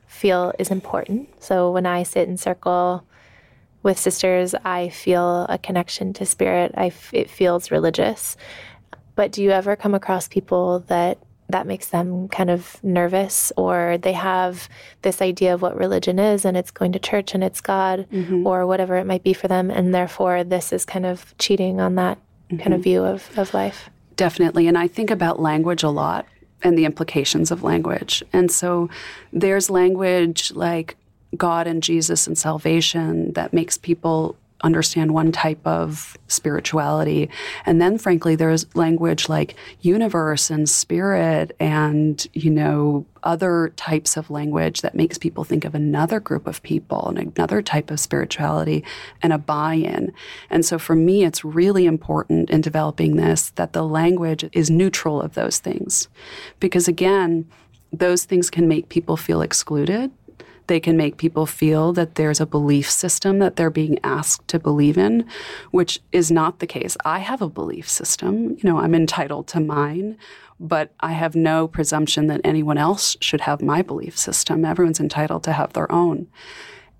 feel 0.07 0.53
is 0.57 0.71
important. 0.71 1.29
So 1.43 1.69
when 1.71 1.85
I 1.85 2.03
sit 2.03 2.29
in 2.29 2.37
circle 2.37 3.03
with 3.83 3.99
sisters, 3.99 4.55
I 4.63 4.89
feel 4.89 5.45
a 5.49 5.57
connection 5.57 6.13
to 6.13 6.25
spirit. 6.25 6.71
I 6.75 6.87
f- 6.87 7.13
it 7.13 7.29
feels 7.29 7.69
religious. 7.69 8.37
But 9.15 9.31
do 9.31 9.43
you 9.43 9.51
ever 9.51 9.75
come 9.75 9.93
across 9.93 10.27
people 10.27 10.79
that 10.87 11.17
that 11.49 11.65
makes 11.65 11.87
them 11.87 12.27
kind 12.27 12.49
of 12.49 12.83
nervous 12.83 13.53
or 13.55 13.97
they 14.01 14.11
have 14.11 14.67
this 15.03 15.21
idea 15.21 15.53
of 15.53 15.61
what 15.61 15.77
religion 15.77 16.19
is 16.19 16.43
and 16.43 16.57
it's 16.57 16.71
going 16.71 16.91
to 16.91 16.99
church 16.99 17.33
and 17.33 17.41
it's 17.41 17.61
God 17.61 18.05
mm-hmm. 18.11 18.45
or 18.45 18.67
whatever 18.67 18.97
it 18.97 19.05
might 19.05 19.23
be 19.23 19.31
for 19.31 19.47
them 19.47 19.71
and 19.71 19.95
therefore 19.95 20.43
this 20.43 20.73
is 20.73 20.83
kind 20.83 21.05
of 21.05 21.33
cheating 21.37 21.79
on 21.79 21.95
that 21.95 22.17
mm-hmm. 22.49 22.57
kind 22.57 22.73
of 22.73 22.83
view 22.83 23.01
of, 23.01 23.29
of 23.37 23.53
life. 23.53 23.89
Definitely. 24.17 24.67
And 24.67 24.77
I 24.77 24.89
think 24.89 25.09
about 25.09 25.39
language 25.39 25.83
a 25.83 25.89
lot 25.89 26.25
and 26.63 26.77
the 26.77 26.85
implications 26.85 27.51
of 27.51 27.63
language. 27.63 28.23
And 28.33 28.51
so 28.51 28.89
there's 29.31 29.69
language 29.69 30.51
like 30.53 30.95
God 31.35 31.67
and 31.67 31.83
Jesus 31.83 32.27
and 32.27 32.37
salvation 32.37 33.33
that 33.33 33.53
makes 33.53 33.77
people 33.77 34.35
understand 34.61 35.13
one 35.13 35.31
type 35.31 35.65
of 35.65 36.17
spirituality. 36.27 37.29
And 37.65 37.81
then, 37.81 37.97
frankly, 37.97 38.35
there's 38.35 38.73
language 38.75 39.29
like 39.29 39.55
universe 39.81 40.49
and 40.49 40.67
spirit 40.67 41.55
and, 41.59 42.25
you 42.33 42.49
know, 42.49 43.05
other 43.23 43.73
types 43.75 44.17
of 44.17 44.29
language 44.29 44.81
that 44.81 44.95
makes 44.95 45.17
people 45.17 45.43
think 45.43 45.65
of 45.65 45.75
another 45.75 46.19
group 46.19 46.47
of 46.47 46.63
people 46.63 47.07
and 47.07 47.17
another 47.17 47.61
type 47.61 47.91
of 47.91 47.99
spirituality 47.99 48.83
and 49.21 49.33
a 49.33 49.37
buy 49.37 49.75
in. 49.75 50.11
And 50.49 50.65
so, 50.65 50.79
for 50.79 50.95
me, 50.95 51.23
it's 51.23 51.45
really 51.45 51.85
important 51.85 52.49
in 52.49 52.61
developing 52.61 53.15
this 53.15 53.51
that 53.51 53.73
the 53.73 53.83
language 53.83 54.45
is 54.53 54.69
neutral 54.69 55.21
of 55.21 55.35
those 55.35 55.59
things. 55.59 56.07
Because, 56.59 56.87
again, 56.87 57.47
those 57.91 58.25
things 58.25 58.49
can 58.49 58.67
make 58.67 58.89
people 58.89 59.17
feel 59.17 59.41
excluded 59.41 60.11
They 60.67 60.79
can 60.79 60.97
make 60.97 61.17
people 61.17 61.45
feel 61.45 61.93
that 61.93 62.15
there's 62.15 62.41
a 62.41 62.45
belief 62.45 62.89
system 62.89 63.39
that 63.39 63.55
they're 63.55 63.69
being 63.69 63.99
asked 64.03 64.47
to 64.49 64.59
believe 64.59 64.97
in, 64.97 65.25
which 65.71 65.99
is 66.11 66.29
not 66.29 66.59
the 66.59 66.67
case. 66.67 66.97
I 67.05 67.19
have 67.19 67.41
a 67.41 67.49
belief 67.49 67.89
system. 67.89 68.51
You 68.51 68.63
know, 68.63 68.77
I'm 68.77 68.93
entitled 68.93 69.47
to 69.49 69.59
mine, 69.59 70.17
but 70.59 70.93
I 70.99 71.13
have 71.13 71.35
no 71.35 71.67
presumption 71.67 72.27
that 72.27 72.41
anyone 72.43 72.77
else 72.77 73.15
should 73.21 73.41
have 73.41 73.61
my 73.61 73.81
belief 73.81 74.17
system. 74.17 74.65
Everyone's 74.65 74.99
entitled 74.99 75.43
to 75.43 75.53
have 75.53 75.73
their 75.73 75.91
own. 75.91 76.27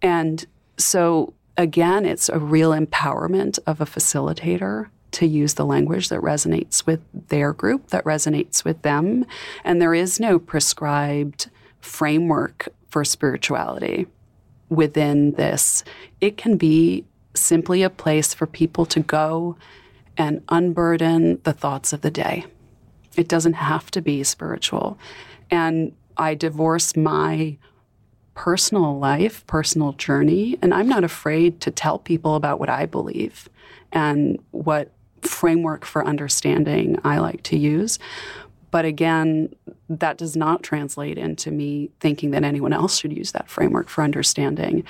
And 0.01 0.45
so, 0.77 1.33
again, 1.57 2.05
it's 2.05 2.29
a 2.29 2.39
real 2.39 2.71
empowerment 2.71 3.59
of 3.67 3.81
a 3.81 3.85
facilitator 3.85 4.89
to 5.11 5.25
use 5.25 5.55
the 5.55 5.65
language 5.65 6.09
that 6.09 6.21
resonates 6.21 6.85
with 6.85 6.99
their 7.29 7.53
group, 7.53 7.87
that 7.87 8.03
resonates 8.03 8.63
with 8.63 8.81
them. 8.81 9.25
And 9.63 9.81
there 9.81 9.93
is 9.93 10.19
no 10.19 10.37
prescribed 10.37 11.49
framework 11.79 12.67
for 12.89 13.03
spirituality 13.03 14.07
within 14.69 15.31
this. 15.33 15.83
It 16.21 16.37
can 16.37 16.57
be 16.57 17.05
simply 17.33 17.83
a 17.83 17.89
place 17.89 18.33
for 18.33 18.47
people 18.47 18.85
to 18.87 18.99
go 18.99 19.57
and 20.17 20.43
unburden 20.49 21.39
the 21.43 21.53
thoughts 21.53 21.93
of 21.93 22.01
the 22.01 22.11
day. 22.11 22.45
It 23.15 23.27
doesn't 23.27 23.53
have 23.53 23.91
to 23.91 24.01
be 24.01 24.23
spiritual. 24.23 24.97
And 25.49 25.93
I 26.17 26.33
divorce 26.35 26.95
my 26.95 27.57
personal 28.33 28.97
life, 28.99 29.45
personal 29.47 29.93
journey, 29.93 30.57
and 30.61 30.73
I'm 30.73 30.87
not 30.87 31.03
afraid 31.03 31.59
to 31.61 31.71
tell 31.71 31.99
people 31.99 32.35
about 32.35 32.59
what 32.59 32.69
I 32.69 32.85
believe 32.85 33.49
and 33.91 34.39
what 34.51 34.91
framework 35.21 35.85
for 35.85 36.05
understanding 36.05 36.99
I 37.03 37.17
like 37.19 37.43
to 37.43 37.57
use. 37.57 37.97
But 38.71 38.85
again, 38.85 39.53
that 39.89 40.17
does 40.17 40.35
not 40.35 40.63
translate 40.63 41.17
into 41.17 41.51
me 41.51 41.89
thinking 41.99 42.31
that 42.31 42.43
anyone 42.43 42.73
else 42.73 42.97
should 42.97 43.15
use 43.15 43.31
that 43.31 43.49
framework 43.49 43.87
for 43.87 44.03
understanding. 44.03 44.83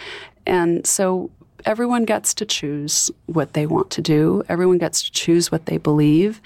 And 0.46 0.86
so 0.86 1.30
everyone 1.66 2.06
gets 2.06 2.34
to 2.36 2.46
choose 2.46 3.12
what 3.26 3.54
they 3.54 3.66
want 3.66 3.92
to 3.92 4.02
do, 4.02 4.44
everyone 4.50 4.78
gets 4.78 5.04
to 5.04 5.12
choose 5.12 5.52
what 5.52 5.66
they 5.66 5.78
believe. 5.78 6.42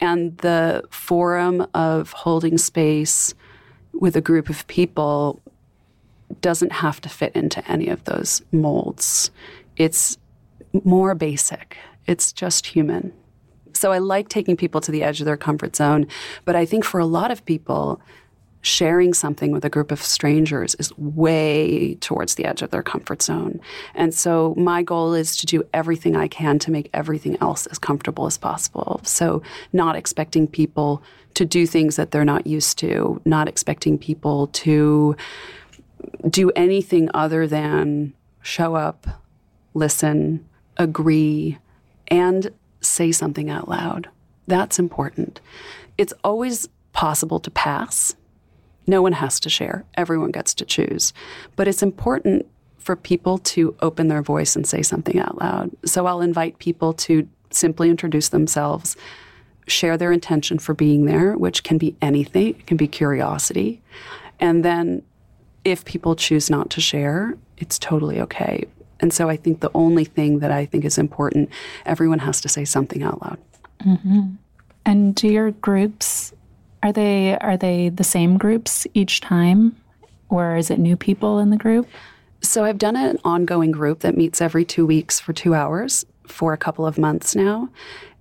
And 0.00 0.36
the 0.38 0.82
forum 0.90 1.66
of 1.74 2.12
holding 2.12 2.58
space 2.58 3.34
with 3.92 4.16
a 4.16 4.20
group 4.20 4.50
of 4.50 4.66
people 4.66 5.40
doesn't 6.40 6.72
have 6.72 7.00
to 7.02 7.08
fit 7.08 7.34
into 7.34 7.66
any 7.70 7.88
of 7.88 8.04
those 8.04 8.42
molds. 8.52 9.30
It's 9.76 10.18
more 10.84 11.14
basic, 11.14 11.76
it's 12.06 12.32
just 12.32 12.66
human. 12.66 13.12
So 13.74 13.92
I 13.92 13.98
like 13.98 14.28
taking 14.28 14.56
people 14.56 14.80
to 14.80 14.92
the 14.92 15.02
edge 15.02 15.20
of 15.20 15.26
their 15.26 15.36
comfort 15.36 15.76
zone. 15.76 16.06
But 16.44 16.56
I 16.56 16.64
think 16.64 16.84
for 16.84 17.00
a 17.00 17.06
lot 17.06 17.30
of 17.30 17.44
people, 17.44 18.00
sharing 18.64 19.12
something 19.12 19.52
with 19.52 19.62
a 19.64 19.68
group 19.68 19.92
of 19.92 20.02
strangers 20.02 20.74
is 20.76 20.96
way 20.96 21.96
towards 21.96 22.36
the 22.36 22.46
edge 22.46 22.62
of 22.62 22.70
their 22.70 22.82
comfort 22.82 23.20
zone. 23.20 23.60
And 23.94 24.14
so 24.14 24.54
my 24.56 24.82
goal 24.82 25.12
is 25.12 25.36
to 25.36 25.46
do 25.46 25.62
everything 25.74 26.16
I 26.16 26.28
can 26.28 26.58
to 26.60 26.70
make 26.70 26.88
everything 26.94 27.36
else 27.42 27.66
as 27.66 27.78
comfortable 27.78 28.24
as 28.24 28.38
possible. 28.38 29.02
So 29.04 29.42
not 29.74 29.96
expecting 29.96 30.48
people 30.48 31.02
to 31.34 31.44
do 31.44 31.66
things 31.66 31.96
that 31.96 32.10
they're 32.10 32.24
not 32.24 32.46
used 32.46 32.78
to, 32.78 33.20
not 33.26 33.48
expecting 33.48 33.98
people 33.98 34.46
to 34.48 35.14
do 36.30 36.50
anything 36.56 37.10
other 37.12 37.46
than 37.46 38.14
show 38.40 38.76
up, 38.76 39.06
listen, 39.74 40.42
agree, 40.78 41.58
and 42.08 42.50
say 42.84 43.12
something 43.12 43.50
out 43.50 43.68
loud. 43.68 44.08
That's 44.46 44.78
important. 44.78 45.40
It's 45.96 46.12
always 46.22 46.68
possible 46.92 47.40
to 47.40 47.50
pass. 47.50 48.14
No 48.86 49.00
one 49.02 49.12
has 49.12 49.40
to 49.40 49.48
share, 49.48 49.84
everyone 49.94 50.30
gets 50.30 50.54
to 50.54 50.64
choose. 50.64 51.12
But 51.56 51.68
it's 51.68 51.82
important 51.82 52.46
for 52.78 52.96
people 52.96 53.38
to 53.38 53.74
open 53.80 54.08
their 54.08 54.20
voice 54.20 54.54
and 54.54 54.66
say 54.66 54.82
something 54.82 55.18
out 55.18 55.38
loud. 55.38 55.70
So 55.86 56.06
I'll 56.06 56.20
invite 56.20 56.58
people 56.58 56.92
to 56.94 57.26
simply 57.50 57.88
introduce 57.88 58.28
themselves, 58.28 58.96
share 59.66 59.96
their 59.96 60.12
intention 60.12 60.58
for 60.58 60.74
being 60.74 61.06
there, 61.06 61.36
which 61.38 61.62
can 61.62 61.78
be 61.78 61.96
anything, 62.02 62.48
it 62.48 62.66
can 62.66 62.76
be 62.76 62.86
curiosity. 62.86 63.80
And 64.38 64.62
then 64.64 65.02
if 65.64 65.84
people 65.86 66.14
choose 66.14 66.50
not 66.50 66.68
to 66.70 66.82
share, 66.82 67.38
it's 67.56 67.78
totally 67.78 68.20
okay. 68.20 68.66
And 69.00 69.12
so 69.12 69.28
I 69.28 69.36
think 69.36 69.60
the 69.60 69.70
only 69.74 70.04
thing 70.04 70.38
that 70.38 70.50
I 70.50 70.66
think 70.66 70.84
is 70.84 70.98
important, 70.98 71.50
everyone 71.84 72.20
has 72.20 72.40
to 72.42 72.48
say 72.48 72.64
something 72.64 73.02
out 73.02 73.20
loud. 73.22 73.38
Mm-hmm. 73.84 74.22
And 74.86 75.14
do 75.14 75.28
your 75.28 75.50
groups 75.50 76.32
are 76.84 76.92
they 76.92 77.38
are 77.38 77.56
they 77.56 77.88
the 77.88 78.04
same 78.04 78.36
groups 78.36 78.86
each 78.92 79.22
time, 79.22 79.74
or 80.28 80.56
is 80.56 80.70
it 80.70 80.78
new 80.78 80.96
people 80.96 81.38
in 81.38 81.48
the 81.48 81.56
group? 81.56 81.88
So 82.42 82.64
I've 82.64 82.76
done 82.76 82.94
an 82.94 83.18
ongoing 83.24 83.72
group 83.72 84.00
that 84.00 84.18
meets 84.18 84.42
every 84.42 84.66
two 84.66 84.84
weeks 84.84 85.18
for 85.18 85.32
two 85.32 85.54
hours 85.54 86.04
for 86.26 86.52
a 86.52 86.58
couple 86.58 86.86
of 86.86 86.98
months 86.98 87.34
now. 87.34 87.70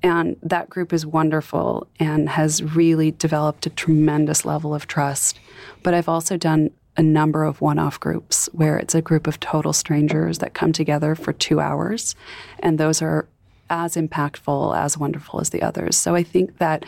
And 0.01 0.37
that 0.41 0.69
group 0.69 0.93
is 0.93 1.05
wonderful 1.05 1.87
and 1.99 2.29
has 2.29 2.63
really 2.63 3.11
developed 3.11 3.65
a 3.65 3.69
tremendous 3.69 4.45
level 4.45 4.73
of 4.73 4.87
trust. 4.87 5.39
But 5.81 5.93
I've 5.93 6.09
also 6.09 6.37
done 6.37 6.71
a 6.95 7.03
number 7.03 7.43
of 7.43 7.61
one 7.61 7.79
off 7.79 7.99
groups 7.99 8.47
where 8.53 8.77
it's 8.77 8.95
a 8.95 9.01
group 9.01 9.27
of 9.27 9.39
total 9.39 9.73
strangers 9.73 10.39
that 10.39 10.53
come 10.53 10.71
together 10.71 11.15
for 11.15 11.33
two 11.33 11.59
hours. 11.59 12.15
And 12.59 12.77
those 12.77 13.01
are 13.01 13.27
as 13.69 13.95
impactful, 13.95 14.77
as 14.77 14.97
wonderful 14.97 15.39
as 15.39 15.49
the 15.49 15.61
others. 15.61 15.97
So 15.97 16.13
I 16.15 16.21
think 16.23 16.59
that 16.59 16.85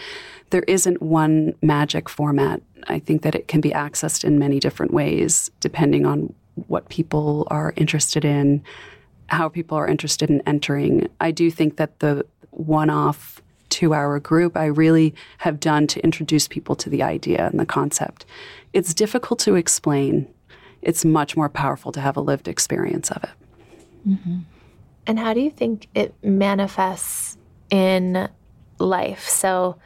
there 0.51 0.64
isn't 0.64 1.01
one 1.01 1.56
magic 1.62 2.08
format. 2.08 2.62
I 2.88 2.99
think 2.99 3.24
that 3.24 3.34
it 3.34 3.47
can 3.47 3.62
be 3.62 3.72
accessed 3.72 4.24
in 4.24 4.38
many 4.38 4.60
different 4.60 4.93
ways 4.93 5.49
depending 5.60 6.06
on 6.06 6.34
what 6.68 6.88
people 6.89 7.47
are 7.49 7.74
interested 7.76 8.24
in, 8.24 8.64
how 9.28 9.49
people 9.49 9.78
are 9.78 9.88
interested 9.88 10.30
in 10.30 10.41
entering. 10.45 11.10
I 11.20 11.32
do 11.32 11.49
think 11.49 11.78
that 11.78 11.99
the 11.99 12.26
one 12.51 12.89
off 12.89 13.41
two 13.70 13.93
hour 13.93 14.20
group 14.20 14.55
I 14.57 14.66
really 14.66 15.13
have 15.39 15.59
done 15.59 15.88
to 15.88 15.99
introduce 16.03 16.47
people 16.47 16.76
to 16.78 16.89
the 16.89 17.03
idea 17.03 17.47
and 17.47 17.59
the 17.59 17.66
concept. 17.66 18.26
It's 18.74 18.93
difficult 18.93 19.39
to 19.39 19.55
explain. 19.55 20.28
It's 20.82 21.03
much 21.03 21.36
more 21.36 21.49
powerful 21.49 21.91
to 21.93 22.01
have 22.01 22.18
a 22.18 22.22
lived 22.22 22.47
experience 22.47 23.09
of 23.11 23.24
it. 23.24 23.30
Mm-hmm. 24.07 24.39
And 25.07 25.20
how 25.20 25.34
do 25.34 25.39
you 25.39 25.49
think 25.49 25.88
it 25.93 26.13
manifests 26.24 27.38
in 27.70 28.30
life? 28.80 29.28
So, 29.28 29.78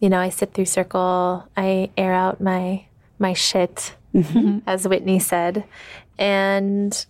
you 0.00 0.08
know, 0.08 0.18
I 0.18 0.30
sit 0.30 0.52
through 0.52 0.66
circle, 0.66 1.48
I 1.56 1.90
air 1.96 2.12
out 2.12 2.40
my 2.40 2.86
my 3.18 3.32
shit, 3.32 3.94
mm-hmm. 4.14 4.58
as 4.66 4.88
Whitney 4.88 5.18
said, 5.18 5.64
and 6.18 7.06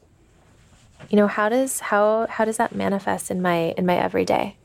you 1.10 1.16
know, 1.16 1.26
how 1.26 1.48
does 1.48 1.80
how 1.80 2.26
how 2.28 2.44
does 2.44 2.56
that 2.56 2.74
manifest 2.74 3.30
in 3.30 3.42
my 3.42 3.74
in 3.76 3.86
my 3.86 3.96
everyday? 3.96 4.56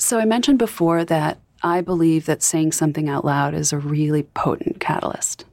So 0.00 0.18
I 0.18 0.24
mentioned 0.24 0.58
before 0.58 1.04
that 1.04 1.38
I 1.62 1.82
believe 1.82 2.24
that 2.24 2.42
saying 2.42 2.72
something 2.72 3.10
out 3.10 3.22
loud 3.22 3.52
is 3.52 3.70
a 3.70 3.78
really 3.78 4.22
potent 4.22 4.80
catalyst. 4.80 5.44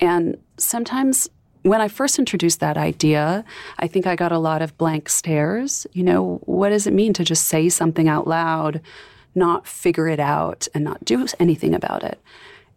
And 0.00 0.36
sometimes 0.56 1.30
when 1.62 1.80
I 1.80 1.86
first 1.86 2.18
introduced 2.18 2.58
that 2.58 2.76
idea, 2.76 3.44
I 3.78 3.86
think 3.86 4.04
I 4.04 4.16
got 4.16 4.32
a 4.32 4.38
lot 4.38 4.62
of 4.62 4.76
blank 4.78 5.08
stares. 5.08 5.86
You 5.92 6.02
know, 6.02 6.40
what 6.44 6.70
does 6.70 6.88
it 6.88 6.92
mean 6.92 7.12
to 7.14 7.24
just 7.24 7.46
say 7.46 7.68
something 7.68 8.08
out 8.08 8.26
loud, 8.26 8.80
not 9.36 9.64
figure 9.64 10.08
it 10.08 10.18
out, 10.18 10.66
and 10.74 10.82
not 10.82 11.04
do 11.04 11.24
anything 11.38 11.72
about 11.72 12.02
it? 12.02 12.20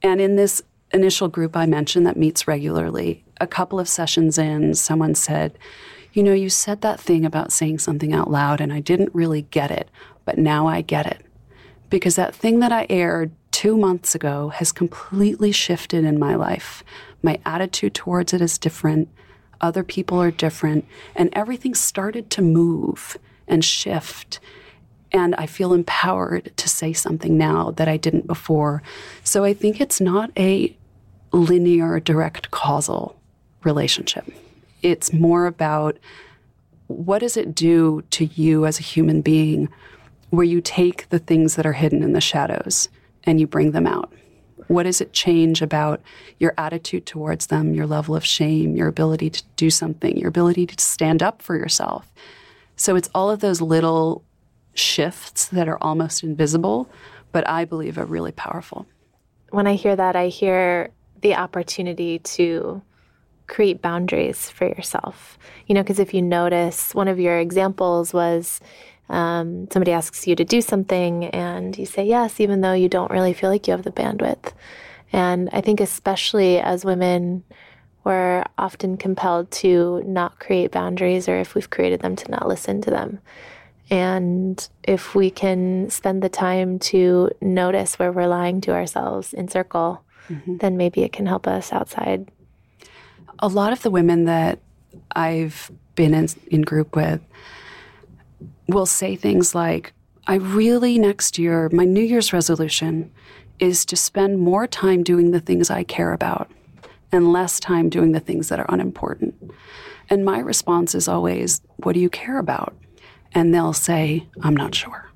And 0.04 0.22
in 0.22 0.36
this 0.36 0.62
initial 0.94 1.30
group 1.30 1.58
I 1.58 1.66
mentioned 1.66 2.06
that 2.06 2.18
meets 2.18 2.48
regularly, 2.48 3.24
a 3.40 3.48
couple 3.48 3.80
of 3.80 3.90
sessions 3.90 4.38
in, 4.38 4.76
someone 4.76 5.16
said, 5.16 5.58
You 6.14 6.22
know, 6.22 6.34
you 6.34 6.50
said 6.50 6.82
that 6.82 7.00
thing 7.00 7.26
about 7.26 7.52
saying 7.52 7.80
something 7.80 8.14
out 8.14 8.30
loud, 8.30 8.62
and 8.62 8.72
I 8.72 8.82
didn't 8.82 9.16
really 9.16 9.44
get 9.44 9.72
it, 9.72 9.90
but 10.26 10.38
now 10.38 10.68
I 10.68 10.82
get 10.82 11.06
it. 11.06 11.26
Because 11.90 12.16
that 12.16 12.36
thing 12.36 12.60
that 12.60 12.72
I 12.72 12.86
aired 12.90 13.32
two 13.52 13.78
months 13.78 14.16
ago 14.16 14.50
has 14.50 14.72
completely 14.72 15.52
shifted 15.52 16.06
in 16.06 16.18
my 16.18 16.36
life. 16.36 16.84
My 17.22 17.40
attitude 17.46 17.94
towards 17.94 18.34
it 18.34 18.42
is 18.42 18.58
different. 18.58 19.10
Other 19.60 19.84
people 19.84 20.20
are 20.22 20.32
different. 20.32 20.86
And 21.16 21.30
everything 21.34 21.76
started 21.76 22.30
to 22.32 22.42
move 22.42 23.18
and 23.48 23.64
shift. 23.64 24.40
And 25.12 25.36
I 25.36 25.46
feel 25.46 25.74
empowered 25.74 26.54
to 26.56 26.70
say 26.70 26.94
something 26.94 27.38
now 27.38 27.72
that 27.72 27.88
I 27.88 27.98
didn't 27.98 28.28
before. 28.28 28.82
So 29.24 29.44
I 29.44 29.54
think 29.54 29.82
it's 29.82 30.00
not 30.00 30.32
a 30.38 30.76
linear, 31.34 32.00
direct 32.00 32.52
causal 32.52 33.20
relationship. 33.64 34.26
It's 34.82 35.14
more 35.14 35.46
about 35.46 35.98
what 36.88 37.20
does 37.20 37.38
it 37.38 37.54
do 37.54 38.04
to 38.12 38.26
you 38.26 38.66
as 38.66 38.80
a 38.80 38.84
human 38.84 39.22
being 39.22 39.70
where 40.32 40.46
you 40.46 40.60
take 40.60 41.08
the 41.10 41.20
things 41.20 41.56
that 41.56 41.66
are 41.66 41.74
hidden 41.74 42.02
in 42.02 42.14
the 42.14 42.22
shadows 42.22 42.90
and 43.24 43.40
you 43.40 43.46
bring 43.46 43.72
them 43.72 43.86
out? 43.86 44.12
What 44.68 44.84
does 44.84 45.02
it 45.02 45.14
change 45.14 45.62
about 45.62 46.02
your 46.40 46.54
attitude 46.58 47.06
towards 47.06 47.48
them, 47.48 47.74
your 47.74 47.86
level 47.86 48.16
of 48.16 48.26
shame, 48.26 48.76
your 48.76 48.88
ability 48.88 49.30
to 49.30 49.44
do 49.58 49.70
something, 49.70 50.18
your 50.18 50.30
ability 50.30 50.66
to 50.66 50.84
stand 50.84 51.22
up 51.22 51.42
for 51.42 51.56
yourself? 51.56 52.12
So 52.78 52.96
it's 52.96 53.10
all 53.14 53.30
of 53.30 53.42
those 53.42 53.62
little 53.62 54.24
shifts 54.74 55.48
that 55.48 55.68
are 55.68 55.78
almost 55.84 56.24
invisible, 56.24 56.90
but 57.32 57.48
I 57.48 57.66
believe 57.66 57.98
are 57.98 58.06
really 58.06 58.32
powerful. 58.32 58.88
When 59.50 59.68
I 59.68 59.76
hear 59.76 59.96
that, 59.96 60.16
I 60.16 60.28
hear 60.28 60.90
the 61.22 61.36
opportunity 61.36 62.20
to 62.20 62.82
create 63.48 63.82
boundaries 63.82 64.50
for 64.50 64.66
yourself. 64.66 65.38
You 65.68 65.76
know, 65.76 65.84
because 65.84 66.00
if 66.00 66.14
you 66.14 66.22
notice, 66.22 66.96
one 66.96 67.10
of 67.10 67.20
your 67.20 67.38
examples 67.38 68.14
was 68.14 68.62
um, 69.12 69.68
somebody 69.72 69.92
asks 69.92 70.26
you 70.26 70.36
to 70.36 70.46
do 70.46 70.62
something 70.62 71.26
and 71.26 71.78
you 71.78 71.86
say 71.86 72.06
yes, 72.06 72.40
even 72.40 72.62
though 72.62 72.74
you 72.74 72.88
don't 72.88 73.12
really 73.12 73.34
feel 73.34 73.50
like 73.50 73.68
you 73.68 73.72
have 73.72 73.84
the 73.84 73.92
bandwidth. 73.92 74.54
And 75.12 75.50
I 75.52 75.60
think, 75.60 75.82
especially 75.82 76.60
as 76.60 76.86
women, 76.86 77.44
we're 78.06 78.46
often 78.58 78.96
compelled 78.96 79.52
to 79.52 80.02
not 80.06 80.40
create 80.40 80.72
boundaries, 80.72 81.28
or 81.28 81.38
if 81.38 81.54
we've 81.54 81.70
created 81.70 82.00
them, 82.00 82.16
to 82.16 82.32
not 82.32 82.48
listen 82.48 82.82
to 82.84 82.90
them. 82.90 83.20
And 83.90 84.68
if 84.84 85.14
we 85.14 85.30
can 85.30 85.90
spend 85.90 86.24
the 86.24 86.30
time 86.30 86.80
to 86.80 87.30
notice 87.42 88.00
where 88.00 88.14
we're 88.14 88.28
lying 88.28 88.62
to 88.62 88.72
ourselves 88.72 89.34
in 89.34 89.50
circle, 89.50 90.02
mm-hmm. 90.30 90.58
then 90.58 90.78
maybe 90.78 91.04
it 91.04 91.12
can 91.12 91.26
help 91.26 91.46
us 91.46 91.74
outside. 91.74 92.32
A 93.40 93.50
lot 93.50 93.74
of 93.74 93.82
the 93.82 93.92
women 93.92 94.24
that 94.24 94.60
I've 95.14 95.70
been 95.96 96.14
in, 96.14 96.30
in 96.48 96.62
group 96.62 96.96
with 96.96 97.20
will 98.72 98.86
say 98.86 99.16
things 99.16 99.54
like, 99.56 99.94
I 100.28 100.36
really 100.36 101.00
next 101.00 101.38
year, 101.38 101.70
my 101.72 101.86
New 101.86 102.04
Year's 102.04 102.34
resolution 102.34 103.12
is 103.60 103.86
to 103.86 103.96
spend 103.96 104.40
more 104.40 104.68
time 104.68 105.04
doing 105.04 105.32
the 105.32 105.40
things 105.40 105.70
I 105.70 105.84
care 105.84 106.14
about 106.14 106.50
and 107.12 107.32
less 107.32 107.60
time 107.60 107.90
doing 107.90 108.12
the 108.12 108.20
things 108.20 108.50
that 108.50 108.60
are 108.60 108.66
unimportant. 108.70 109.36
And 110.10 110.26
my 110.26 110.40
response 110.40 110.96
is 110.96 111.08
always, 111.08 111.62
What 111.78 111.94
do 111.94 112.00
you 112.00 112.10
care 112.10 112.40
about? 112.40 112.76
And 113.34 113.54
they'll 113.54 113.74
say, 113.74 114.28
I'm 114.42 114.56
not 114.56 114.76
sure. 114.76 115.10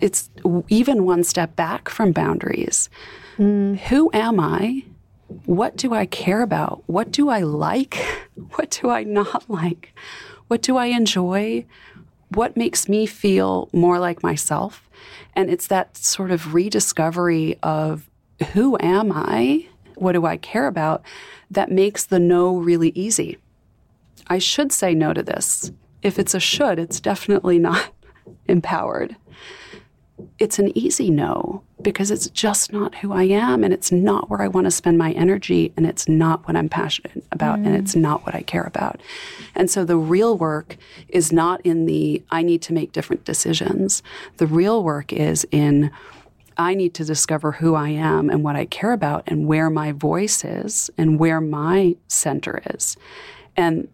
It's 0.00 0.30
even 0.68 1.04
one 1.04 1.24
step 1.24 1.56
back 1.56 1.88
from 1.88 2.12
boundaries. 2.12 2.88
Mm. 3.36 3.78
Who 3.78 4.10
am 4.12 4.38
I? 4.38 4.84
What 5.46 5.76
do 5.76 5.94
I 5.94 6.06
care 6.06 6.42
about? 6.42 6.82
What 6.86 7.10
do 7.10 7.28
I 7.28 7.40
like? 7.40 7.96
What 8.54 8.70
do 8.80 8.88
I 8.88 9.04
not 9.04 9.50
like? 9.50 9.94
What 10.48 10.62
do 10.62 10.78
I 10.78 10.86
enjoy? 10.86 11.66
What 12.34 12.56
makes 12.56 12.88
me 12.88 13.06
feel 13.06 13.68
more 13.72 13.98
like 13.98 14.22
myself. 14.22 14.88
And 15.34 15.50
it's 15.50 15.66
that 15.68 15.96
sort 15.96 16.30
of 16.30 16.54
rediscovery 16.54 17.58
of 17.62 18.08
who 18.52 18.76
am 18.80 19.12
I? 19.12 19.66
What 19.96 20.12
do 20.12 20.26
I 20.26 20.36
care 20.36 20.66
about? 20.66 21.02
That 21.50 21.70
makes 21.70 22.04
the 22.04 22.18
no 22.18 22.56
really 22.56 22.90
easy. 22.94 23.38
I 24.28 24.38
should 24.38 24.72
say 24.72 24.94
no 24.94 25.12
to 25.12 25.22
this. 25.22 25.72
If 26.02 26.18
it's 26.18 26.34
a 26.34 26.40
should, 26.40 26.78
it's 26.78 27.00
definitely 27.00 27.58
not 27.58 27.92
empowered 28.48 29.16
it's 30.38 30.58
an 30.58 30.76
easy 30.76 31.10
no 31.10 31.62
because 31.82 32.10
it's 32.10 32.28
just 32.30 32.72
not 32.72 32.94
who 32.96 33.12
I 33.12 33.24
am 33.24 33.64
and 33.64 33.72
it's 33.72 33.90
not 33.90 34.28
where 34.28 34.42
I 34.42 34.48
want 34.48 34.66
to 34.66 34.70
spend 34.70 34.98
my 34.98 35.12
energy 35.12 35.72
and 35.76 35.86
it's 35.86 36.08
not 36.08 36.46
what 36.46 36.56
I'm 36.56 36.68
passionate 36.68 37.24
about 37.32 37.58
mm. 37.58 37.66
and 37.66 37.76
it's 37.76 37.94
mm. 37.94 38.00
not 38.00 38.24
what 38.26 38.34
I 38.34 38.42
care 38.42 38.64
about. 38.64 39.00
And 39.54 39.70
so 39.70 39.84
the 39.84 39.96
real 39.96 40.36
work 40.36 40.76
is 41.08 41.32
not 41.32 41.60
in 41.62 41.86
the 41.86 42.22
I 42.30 42.42
need 42.42 42.62
to 42.62 42.72
make 42.72 42.92
different 42.92 43.24
decisions. 43.24 44.02
The 44.36 44.46
real 44.46 44.82
work 44.82 45.12
is 45.12 45.46
in 45.50 45.90
I 46.56 46.74
need 46.74 46.92
to 46.94 47.04
discover 47.04 47.52
who 47.52 47.74
I 47.74 47.88
am 47.88 48.28
and 48.28 48.44
what 48.44 48.56
I 48.56 48.66
care 48.66 48.92
about 48.92 49.24
and 49.26 49.46
where 49.46 49.70
my 49.70 49.92
voice 49.92 50.44
is 50.44 50.90
and 50.98 51.18
where 51.18 51.40
my 51.40 51.96
center 52.08 52.62
is. 52.74 52.96
And 53.56 53.88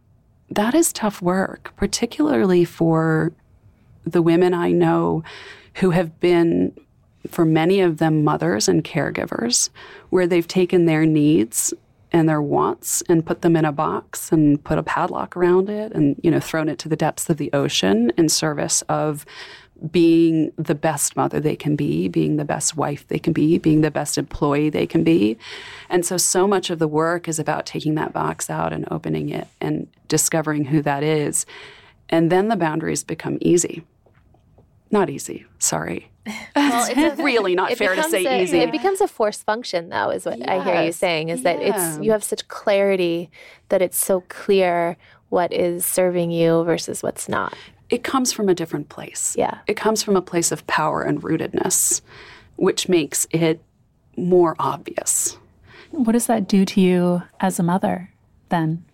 that 0.51 0.75
is 0.75 0.93
tough 0.93 1.23
work, 1.23 1.73
particularly 1.77 2.65
for 2.65 3.33
the 4.05 4.23
women 4.23 4.55
I 4.55 4.71
know 4.71 5.23
who 5.77 5.91
have 5.91 6.19
been, 6.21 6.75
for 7.29 7.45
many 7.45 7.81
of 7.81 7.99
them, 7.99 8.25
mothers 8.25 8.69
and 8.69 8.85
caregivers, 8.85 9.71
where 10.11 10.27
they've 10.27 10.49
taken 10.49 10.87
their 10.87 11.07
needs 11.07 11.75
and 12.13 12.29
their 12.29 12.41
wants 12.41 13.03
and 13.09 13.27
put 13.27 13.43
them 13.43 13.57
in 13.57 13.65
a 13.65 13.73
box 13.73 14.33
and 14.33 14.63
put 14.65 14.79
a 14.79 14.83
padlock 14.83 15.37
around 15.37 15.69
it 15.69 15.93
and 15.93 16.19
you 16.23 16.31
know 16.31 16.41
thrown 16.41 16.69
it 16.69 16.79
to 16.79 16.89
the 16.89 16.97
depths 16.97 17.29
of 17.29 17.37
the 17.37 17.53
ocean 17.53 18.13
in 18.17 18.29
service 18.29 18.83
of 18.83 19.27
being 19.91 20.51
the 20.57 20.75
best 20.75 21.17
mother 21.17 21.39
they 21.39 21.57
can 21.57 21.77
be, 21.77 22.09
being 22.09 22.37
the 22.37 22.45
best 22.45 22.77
wife 22.77 23.07
they 23.09 23.19
can 23.19 23.35
be, 23.35 23.59
being 23.59 23.83
the 23.83 23.91
best 23.91 24.17
employee 24.17 24.71
they 24.71 24.87
can 24.87 25.05
be. 25.05 25.37
And 25.91 26.07
so, 26.07 26.17
so 26.17 26.47
much 26.47 26.71
of 26.71 26.79
the 26.79 26.89
work 26.89 27.29
is 27.29 27.39
about 27.39 27.67
taking 27.67 27.95
that 27.97 28.15
box 28.15 28.49
out 28.49 28.73
and 28.73 28.89
opening 28.91 29.29
it 29.29 29.49
and 29.61 29.87
discovering 30.09 30.65
who 30.65 30.81
that 30.81 31.03
is. 31.03 31.45
And 32.09 32.33
then 32.33 32.49
the 32.49 32.57
boundaries 32.57 33.05
become 33.05 33.37
easy 33.43 33.85
not 34.91 35.11
easy. 35.11 35.47
Sorry. 35.59 36.11
Well, 36.57 36.89
it's 36.91 37.21
a, 37.21 37.23
really 37.23 37.55
not 37.55 37.73
fair 37.75 37.95
to 37.95 38.03
say 38.03 38.25
a, 38.25 38.43
easy. 38.43 38.59
It 38.59 38.73
becomes 38.73 39.01
a 39.01 39.07
forced 39.07 39.45
function, 39.45 39.91
though, 39.91 40.11
is 40.11 40.27
what 40.27 40.39
yes. 40.39 40.49
I 40.49 40.65
hear 40.65 40.83
you 40.83 40.93
saying. 40.93 41.29
Is 41.29 41.43
that 41.45 41.61
yeah. 41.61 41.95
it's 41.95 42.05
you 42.05 42.11
have 42.11 42.25
such 42.25 42.49
clarity 42.49 43.31
that 43.69 43.81
it's 43.81 43.97
so 43.97 44.23
clear 44.29 44.97
what 45.29 45.53
is 45.53 45.87
serving 45.87 46.33
you 46.33 46.65
versus 46.65 47.03
what's 47.03 47.29
not. 47.29 47.55
It 47.91 48.03
comes 48.03 48.33
from 48.33 48.49
a 48.49 48.55
different 48.55 48.89
place. 48.89 49.37
Yeah. 49.39 49.59
It 49.67 49.77
comes 49.77 50.03
from 50.03 50.17
a 50.17 50.23
place 50.23 50.51
of 50.51 50.67
power 50.67 51.03
and 51.03 51.23
rootedness, 51.23 52.01
which 52.57 52.89
makes 52.89 53.27
it 53.31 53.63
more 54.17 54.57
obvious. 54.59 55.39
What 55.91 56.13
does 56.13 56.27
that 56.27 56.49
do 56.49 56.65
to 56.65 56.81
you 56.81 57.23
as 57.41 57.59
a 57.59 57.63
mother 57.63 58.11
then? 58.49 58.85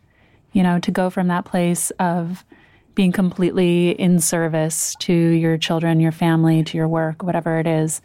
You 0.53 0.62
know, 0.62 0.78
to 0.80 0.90
go 0.90 1.09
from 1.09 1.28
that 1.28 1.47
place 1.47 1.90
of 1.93 2.45
being 2.95 3.12
completely 3.12 3.90
in 3.90 4.20
service 4.20 4.95
to 5.01 5.12
your 5.12 5.57
children, 5.57 6.01
your 6.01 6.12
family, 6.12 6.62
to 6.64 6.76
your 6.76 6.88
work, 6.88 7.22
whatever 7.22 7.59
it 7.59 7.66
is, 7.66 8.03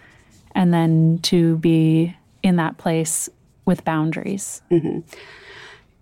and 0.53 0.73
then 0.73 1.19
to 1.23 1.57
be 1.57 2.15
in 2.43 2.55
that 2.55 2.77
place 2.77 3.29
with 3.65 3.83
boundaries. 3.83 4.61
Mm-hmm. 4.71 4.99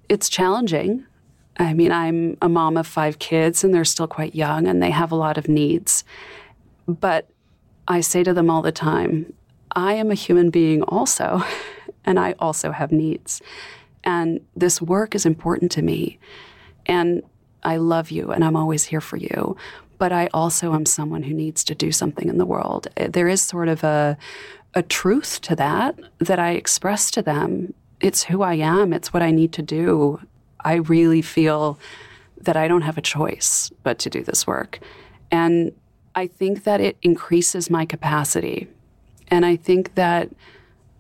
It's 0.08 0.30
challenging. 0.30 1.06
I 1.58 1.74
mean, 1.74 1.92
I'm 1.92 2.38
a 2.42 2.50
mom 2.50 2.78
of 2.78 2.86
five 2.86 3.18
kids, 3.18 3.64
and 3.64 3.74
they're 3.74 3.86
still 3.86 4.08
quite 4.08 4.36
young, 4.36 4.68
and 4.68 4.84
they 4.84 4.92
have 4.92 5.12
a 5.12 5.16
lot 5.16 5.38
of 5.38 5.48
needs. 5.48 6.04
But 6.88 7.30
I 7.88 8.02
say 8.02 8.24
to 8.24 8.34
them 8.34 8.50
all 8.50 8.62
the 8.62 8.72
time, 8.72 9.34
I 9.72 9.94
am 9.94 10.12
a 10.12 10.16
human 10.16 10.50
being 10.50 10.84
also, 10.84 11.44
and 12.06 12.20
I 12.20 12.36
also 12.40 12.72
have 12.72 12.92
needs. 12.92 13.42
And 14.04 14.42
this 14.56 14.82
work 14.82 15.16
is 15.16 15.26
important 15.26 15.72
to 15.74 15.82
me. 15.82 16.20
And 16.86 17.24
I 17.66 17.78
love 17.78 18.12
you 18.12 18.32
and 18.32 18.46
I'm 18.46 18.56
always 18.56 18.86
here 18.86 19.02
for 19.02 19.18
you. 19.18 19.58
But 19.98 20.12
I 20.12 20.28
also 20.34 20.74
am 20.74 20.86
someone 20.86 21.24
who 21.24 21.34
needs 21.34 21.64
to 21.66 21.76
do 21.76 21.92
something 21.92 22.30
in 22.30 22.38
the 22.38 22.46
world. 22.46 22.88
Eh, 22.98 23.08
there 23.10 23.28
is 23.28 23.42
sort 23.42 23.70
of 23.70 23.84
a, 23.84 24.18
a 24.74 24.84
truth 24.84 25.42
to 25.42 25.56
that 25.56 26.00
that 26.20 26.38
I 26.38 26.52
express 26.52 27.10
to 27.12 27.22
them. 27.22 27.74
It's 28.02 28.24
who 28.24 28.42
I 28.42 28.56
am, 28.56 28.94
it's 28.94 29.14
what 29.14 29.24
I 29.24 29.32
need 29.32 29.52
to 29.54 29.62
do. 29.62 30.20
I 30.60 30.76
really 30.76 31.22
feel 31.22 31.80
that 32.42 32.58
I 32.58 32.68
don't 32.68 32.82
have 32.82 32.98
a 32.98 33.02
choice 33.02 33.72
but 33.84 33.98
to 34.00 34.10
do 34.10 34.22
this 34.22 34.46
work. 34.46 34.80
And 35.32 35.72
I 36.14 36.28
think 36.28 36.64
that 36.64 36.82
it 36.82 36.98
increases 37.02 37.70
my 37.70 37.86
capacity. 37.86 38.68
And 39.30 39.46
I 39.46 39.56
think 39.56 39.96
that 39.96 40.30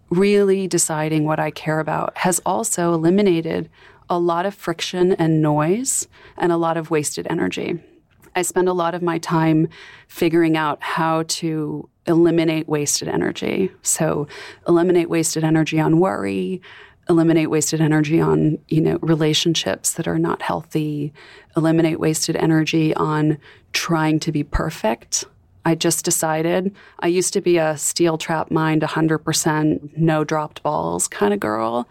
really 0.09 0.67
deciding 0.67 1.25
what 1.25 1.39
I 1.39 1.51
care 1.51 1.79
about 1.79 2.17
has 2.17 2.41
also 2.45 2.93
eliminated 2.93 3.69
a 4.09 4.19
lot 4.19 4.45
of 4.45 4.53
friction 4.53 5.13
and 5.13 5.41
noise 5.41 6.07
and 6.37 6.51
a 6.51 6.57
lot 6.57 6.77
of 6.77 6.91
wasted 6.91 7.27
energy. 7.29 7.79
I 8.35 8.41
spend 8.41 8.67
a 8.67 8.73
lot 8.73 8.93
of 8.93 9.01
my 9.01 9.17
time 9.17 9.69
figuring 10.07 10.57
out 10.57 10.81
how 10.83 11.23
to 11.27 11.89
eliminate 12.05 12.67
wasted 12.67 13.07
energy. 13.07 13.71
So, 13.81 14.27
eliminate 14.67 15.09
wasted 15.09 15.43
energy 15.43 15.79
on 15.79 15.99
worry, 15.99 16.61
eliminate 17.09 17.49
wasted 17.49 17.81
energy 17.81 18.19
on, 18.19 18.57
you 18.67 18.81
know, 18.81 18.99
relationships 19.01 19.93
that 19.93 20.07
are 20.07 20.19
not 20.19 20.41
healthy, 20.41 21.13
eliminate 21.55 21.99
wasted 21.99 22.35
energy 22.35 22.93
on 22.95 23.37
trying 23.73 24.19
to 24.19 24.31
be 24.31 24.43
perfect. 24.43 25.25
I 25.67 25.73
just 25.73 26.05
decided 26.05 26.75
I 26.99 27.07
used 27.07 27.33
to 27.33 27.41
be 27.41 27.57
a 27.57 27.77
steel 27.77 28.17
trap 28.17 28.51
mind 28.51 28.83
100% 28.83 29.97
no 29.97 30.23
dropped 30.23 30.61
balls 30.61 31.07
kind 31.07 31.33
of 31.33 31.39
girl. 31.39 31.87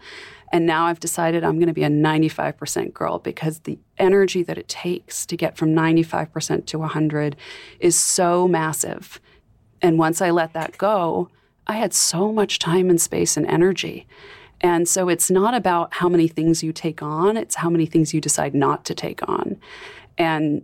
And 0.55 0.65
now 0.65 0.85
I've 0.85 1.01
decided 1.01 1.43
I'm 1.43 1.57
going 1.57 1.67
to 1.67 1.73
be 1.73 1.83
a 1.83 1.89
95% 1.89 2.93
girl 2.93 3.19
because 3.19 3.59
the 3.59 3.77
energy 3.97 4.41
that 4.43 4.57
it 4.57 4.69
takes 4.69 5.25
to 5.25 5.35
get 5.35 5.57
from 5.57 5.75
95% 5.75 6.65
to 6.67 6.79
100 6.79 7.35
is 7.81 7.99
so 7.99 8.47
massive. 8.47 9.19
And 9.81 9.99
once 9.99 10.21
I 10.21 10.29
let 10.29 10.53
that 10.53 10.77
go, 10.77 11.29
I 11.67 11.73
had 11.73 11.93
so 11.93 12.31
much 12.31 12.57
time 12.57 12.89
and 12.89 13.01
space 13.01 13.35
and 13.35 13.45
energy. 13.47 14.07
And 14.61 14.87
so 14.87 15.09
it's 15.09 15.29
not 15.29 15.53
about 15.55 15.93
how 15.95 16.07
many 16.07 16.29
things 16.29 16.63
you 16.63 16.71
take 16.71 17.01
on, 17.01 17.35
it's 17.35 17.55
how 17.55 17.69
many 17.69 17.85
things 17.85 18.13
you 18.13 18.21
decide 18.21 18.55
not 18.55 18.85
to 18.85 18.95
take 18.95 19.27
on. 19.27 19.59
And 20.17 20.63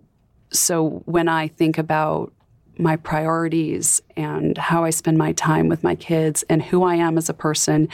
so 0.53 1.03
when 1.03 1.27
I 1.27 1.49
think 1.49 1.77
about 1.77 2.31
my 2.77 2.95
priorities 2.95 4.01
and 4.15 4.57
how 4.57 4.85
I 4.85 4.91
spend 4.91 5.17
my 5.17 5.33
time 5.33 5.67
with 5.67 5.83
my 5.83 5.95
kids 5.95 6.43
and 6.43 6.63
who 6.63 6.83
I 6.83 6.95
am 6.95 7.17
as 7.17 7.27
a 7.27 7.33
person, 7.33 7.89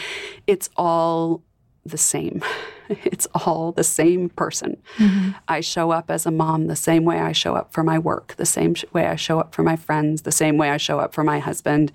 it's 0.46 0.70
all 0.78 1.42
the 1.88 1.98
same. 1.98 2.44
It's 2.90 3.28
all 3.34 3.74
the 3.74 3.84
same 3.84 4.30
person. 4.30 4.82
Mm-hmm. 4.98 5.32
I 5.50 5.60
show 5.60 5.92
up 5.92 6.10
as 6.10 6.26
a 6.26 6.32
mom 6.32 6.68
the 6.68 6.76
same 6.78 7.04
way 7.04 7.20
I 7.20 7.34
show 7.34 7.54
up 7.54 7.74
for 7.74 7.84
my 7.84 8.00
work, 8.00 8.36
the 8.38 8.46
same 8.46 8.76
way 8.94 9.08
I 9.08 9.18
show 9.18 9.42
up 9.42 9.54
for 9.54 9.62
my 9.62 9.76
friends, 9.76 10.22
the 10.22 10.32
same 10.32 10.56
way 10.56 10.70
I 10.70 10.78
show 10.78 10.98
up 10.98 11.14
for 11.14 11.22
my 11.22 11.40
husband. 11.40 11.92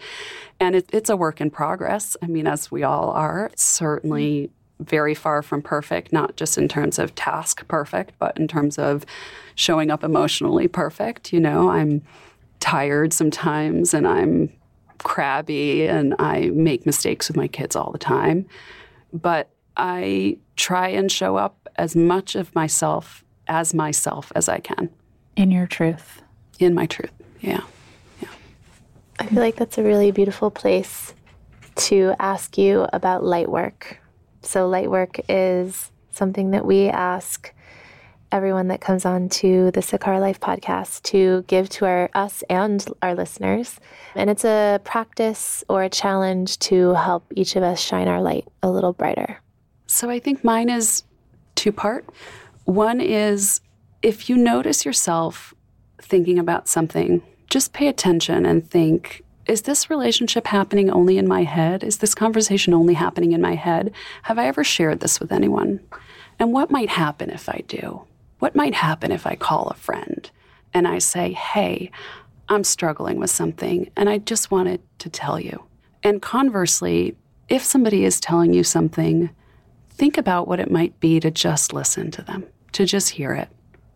And 0.61 0.77
it, 0.77 0.91
it's 0.93 1.09
a 1.09 1.17
work 1.17 1.41
in 1.41 1.49
progress. 1.49 2.15
I 2.23 2.27
mean, 2.27 2.47
as 2.47 2.71
we 2.71 2.83
all 2.83 3.09
are, 3.09 3.47
it's 3.47 3.63
certainly 3.63 4.51
very 4.81 5.15
far 5.15 5.41
from 5.43 5.63
perfect, 5.63 6.13
not 6.13 6.37
just 6.37 6.59
in 6.59 6.69
terms 6.69 6.99
of 6.99 7.15
task 7.15 7.67
perfect, 7.69 8.13
but 8.19 8.37
in 8.37 8.47
terms 8.47 8.79
of 8.79 9.07
showing 9.55 9.91
up 9.91 10.05
emotionally 10.05 10.69
perfect. 10.69 11.33
You 11.33 11.41
know, 11.41 11.71
I'm 11.71 12.03
tired 12.61 13.13
sometimes 13.13 13.95
and 13.95 14.07
I'm 14.07 14.53
crabby 14.99 15.87
and 15.87 16.15
I 16.19 16.51
make 16.51 16.87
mistakes 16.87 17.29
with 17.29 17.37
my 17.37 17.49
kids 17.49 17.77
all 17.77 17.91
the 17.91 17.99
time. 17.99 18.47
But 19.13 19.51
I 19.77 20.39
try 20.57 20.89
and 20.89 21.11
show 21.11 21.37
up 21.37 21.69
as 21.77 21.97
much 21.97 22.35
of 22.35 22.55
myself 22.55 23.25
as 23.49 23.75
myself 23.75 24.33
as 24.35 24.49
I 24.49 24.59
can. 24.59 24.91
In 25.37 25.51
your 25.51 25.67
truth. 25.67 26.23
In 26.59 26.75
my 26.75 26.87
truth, 26.87 27.13
yeah. 27.41 27.63
Yeah. 28.21 28.29
I 29.19 29.27
feel 29.27 29.41
like 29.41 29.57
that's 29.57 29.79
a 29.79 29.83
really 29.83 30.11
beautiful 30.11 30.51
place 30.51 31.15
to 31.75 32.15
ask 32.19 32.59
you 32.59 32.87
about 32.93 33.25
light 33.25 33.49
work. 33.49 33.99
So, 34.43 34.69
light 34.69 34.91
work 34.91 35.21
is 35.29 35.91
something 36.11 36.51
that 36.51 36.65
we 36.67 36.89
ask 36.89 37.53
everyone 38.31 38.69
that 38.69 38.81
comes 38.81 39.05
on 39.05 39.29
to 39.29 39.71
the 39.73 39.81
Sakara 39.81 40.21
Life 40.21 40.41
podcast 40.41 41.03
to 41.05 41.45
give 41.47 41.69
to 41.71 41.85
our 41.85 42.11
us 42.15 42.43
and 42.49 42.85
our 43.03 43.15
listeners. 43.15 43.79
And 44.15 44.31
it's 44.31 44.45
a 44.45 44.81
practice 44.85 45.63
or 45.69 45.83
a 45.83 45.91
challenge 45.91 46.59
to 46.61 46.95
help 46.95 47.25
each 47.35 47.57
of 47.57 47.63
us 47.63 47.81
shine 47.81 48.09
our 48.09 48.23
light 48.23 48.47
a 48.63 48.71
little 48.71 48.93
brighter. 48.93 49.39
So 49.93 50.09
I 50.09 50.21
think 50.21 50.43
mine 50.43 50.71
is 50.71 51.05
two 51.55 51.71
part. 51.71 52.09
One 52.65 52.99
is 52.99 53.61
if 54.01 54.31
you 54.31 54.39
notice 54.39 54.87
yourself 54.87 55.53
thinking 56.01 56.39
about 56.39 56.67
something, 56.67 57.23
just 57.51 57.75
pay 57.75 57.89
attention 57.89 58.47
and 58.47 58.69
think, 58.69 59.23
is 59.47 59.63
this 59.63 59.91
relationship 59.91 60.47
happening 60.47 60.91
only 60.91 61.19
in 61.19 61.29
my 61.29 61.43
head? 61.43 61.85
Is 61.85 61.99
this 61.99 62.15
conversation 62.15 62.73
only 62.73 62.95
happening 62.95 63.33
in 63.33 63.43
my 63.43 63.55
head? 63.55 63.93
Have 64.23 64.39
I 64.39 64.47
ever 64.47 64.65
shared 64.65 65.01
this 65.01 65.21
with 65.21 65.31
anyone? 65.31 65.79
And 66.39 66.55
what 66.55 66.71
might 66.71 66.89
happen 66.89 67.29
if 67.29 67.51
I 67.51 67.63
do? 67.69 68.03
What 68.39 68.57
might 68.57 68.75
happen 68.75 69.13
if 69.13 69.27
I 69.27 69.35
call 69.35 69.69
a 69.69 69.75
friend 69.75 70.31
and 70.73 70.89
I 70.89 70.99
say, 71.01 71.33
hey, 71.33 71.91
I'm 72.49 72.65
struggling 72.65 73.19
with 73.19 73.31
something 73.31 73.91
and 73.95 74.09
I 74.09 74.19
just 74.19 74.51
wanted 74.51 74.81
to 75.01 75.11
tell 75.11 75.39
you? 75.39 75.65
And 76.03 76.23
conversely, 76.23 77.15
if 77.51 77.63
somebody 77.63 78.07
is 78.07 78.21
telling 78.21 78.55
you 78.55 78.65
something, 78.65 79.29
think 80.03 80.19
about 80.19 80.49
what 80.49 80.59
it 80.59 80.69
might 80.69 80.99
be 80.99 81.21
to 81.21 81.31
just 81.31 81.73
listen 81.73 82.11
to 82.11 82.23
them, 82.23 82.45
to 82.73 82.85
just 82.85 83.11
hear 83.11 83.35
it 83.35 83.49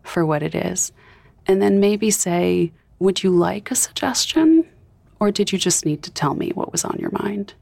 for 0.03 0.25
what 0.25 0.41
it 0.41 0.55
is. 0.55 0.93
And 1.47 1.61
then 1.61 1.81
maybe 1.81 2.11
say, 2.11 2.71
would 2.99 3.23
you 3.23 3.29
like 3.29 3.71
a 3.71 3.75
suggestion? 3.75 4.65
Or 5.19 5.31
did 5.31 5.51
you 5.51 5.57
just 5.57 5.85
need 5.85 6.03
to 6.03 6.11
tell 6.11 6.33
me 6.33 6.51
what 6.51 6.71
was 6.71 6.85
on 6.85 6.97
your 6.97 7.11
mind? 7.11 7.55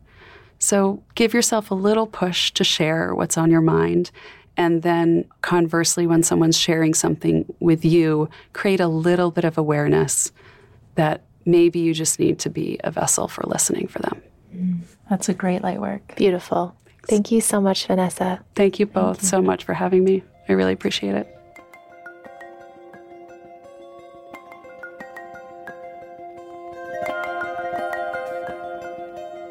So 0.59 1.01
give 1.15 1.33
yourself 1.33 1.71
a 1.71 1.73
little 1.73 2.05
push 2.05 2.51
to 2.51 2.63
share 2.63 3.15
what's 3.15 3.35
on 3.35 3.49
your 3.49 3.61
mind. 3.61 4.11
And 4.55 4.83
then 4.83 5.25
conversely, 5.41 6.05
when 6.05 6.21
someone's 6.21 6.59
sharing 6.59 6.93
something 6.93 7.51
with 7.59 7.83
you, 7.83 8.29
create 8.53 8.79
a 8.79 8.87
little 8.87 9.31
bit 9.31 9.45
of 9.45 9.57
awareness 9.57 10.31
that 10.93 11.23
maybe 11.45 11.79
you 11.79 11.95
just 11.95 12.19
need 12.19 12.37
to 12.41 12.51
be 12.51 12.79
a 12.83 12.91
vessel 12.91 13.27
for 13.27 13.43
listening 13.47 13.87
for 13.87 14.03
them. 14.03 14.21
That's 15.09 15.29
a 15.29 15.33
great 15.33 15.63
light 15.63 15.81
work. 15.81 16.13
Beautiful. 16.15 16.75
Thanks. 17.07 17.09
Thank 17.09 17.31
you 17.31 17.41
so 17.41 17.61
much, 17.61 17.85
Vanessa. 17.85 18.43
Thank 18.55 18.79
you 18.79 18.87
both 18.87 19.17
Thank 19.17 19.23
you. 19.23 19.27
so 19.29 19.41
much 19.41 19.63
for 19.63 19.73
having 19.73 20.03
me. 20.03 20.23
I 20.49 20.53
really 20.53 20.73
appreciate 20.73 21.13
it. 21.13 21.27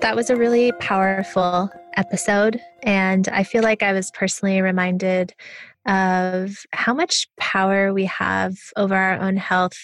That 0.01 0.17
was 0.17 0.31
a 0.31 0.37
really 0.37 0.73
powerful 0.81 1.71
episode. 1.97 2.61
And 2.83 3.29
I 3.29 3.45
feel 3.45 3.63
like 3.63 3.83
I 3.83 3.93
was 3.93 4.11
personally 4.11 4.61
reminded 4.61 5.33
of 5.87 6.57
how 6.73 6.93
much 6.93 7.29
power 7.39 7.93
we 7.95 8.05
have 8.07 8.55
over 8.77 8.95
our 8.95 9.19
own 9.19 9.37
health 9.37 9.77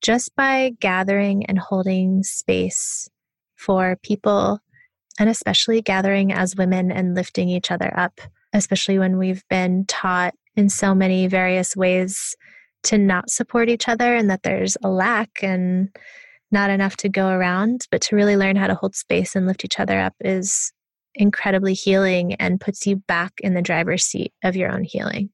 just 0.00 0.34
by 0.36 0.72
gathering 0.80 1.44
and 1.46 1.58
holding 1.58 2.22
space 2.22 3.10
for 3.56 3.96
people, 4.02 4.60
and 5.20 5.28
especially 5.28 5.82
gathering 5.82 6.32
as 6.32 6.56
women 6.56 6.90
and 6.90 7.14
lifting 7.14 7.50
each 7.50 7.70
other 7.70 7.92
up, 7.96 8.20
especially 8.54 8.98
when 8.98 9.18
we've 9.18 9.44
been 9.50 9.84
taught 9.84 10.34
in 10.56 10.70
so 10.70 10.94
many 10.94 11.26
various 11.26 11.76
ways 11.76 12.34
to 12.82 12.96
not 12.96 13.28
support 13.28 13.68
each 13.68 13.86
other 13.86 14.16
and 14.16 14.30
that 14.30 14.42
there's 14.42 14.78
a 14.82 14.88
lack 14.88 15.28
and 15.42 15.94
not 16.50 16.70
enough 16.70 16.96
to 16.96 17.08
go 17.08 17.28
around, 17.28 17.86
but 17.90 18.00
to 18.00 18.16
really 18.16 18.34
learn 18.34 18.56
how 18.56 18.66
to 18.66 18.74
hold 18.74 18.96
space 18.96 19.36
and 19.36 19.46
lift 19.46 19.62
each 19.62 19.78
other 19.78 20.00
up 20.00 20.14
is 20.20 20.72
incredibly 21.14 21.74
healing 21.74 22.34
and 22.34 22.60
puts 22.60 22.86
you 22.86 22.96
back 22.96 23.32
in 23.40 23.52
the 23.52 23.62
driver's 23.62 24.04
seat 24.04 24.32
of 24.42 24.56
your 24.56 24.72
own 24.72 24.84
healing. 24.84 25.28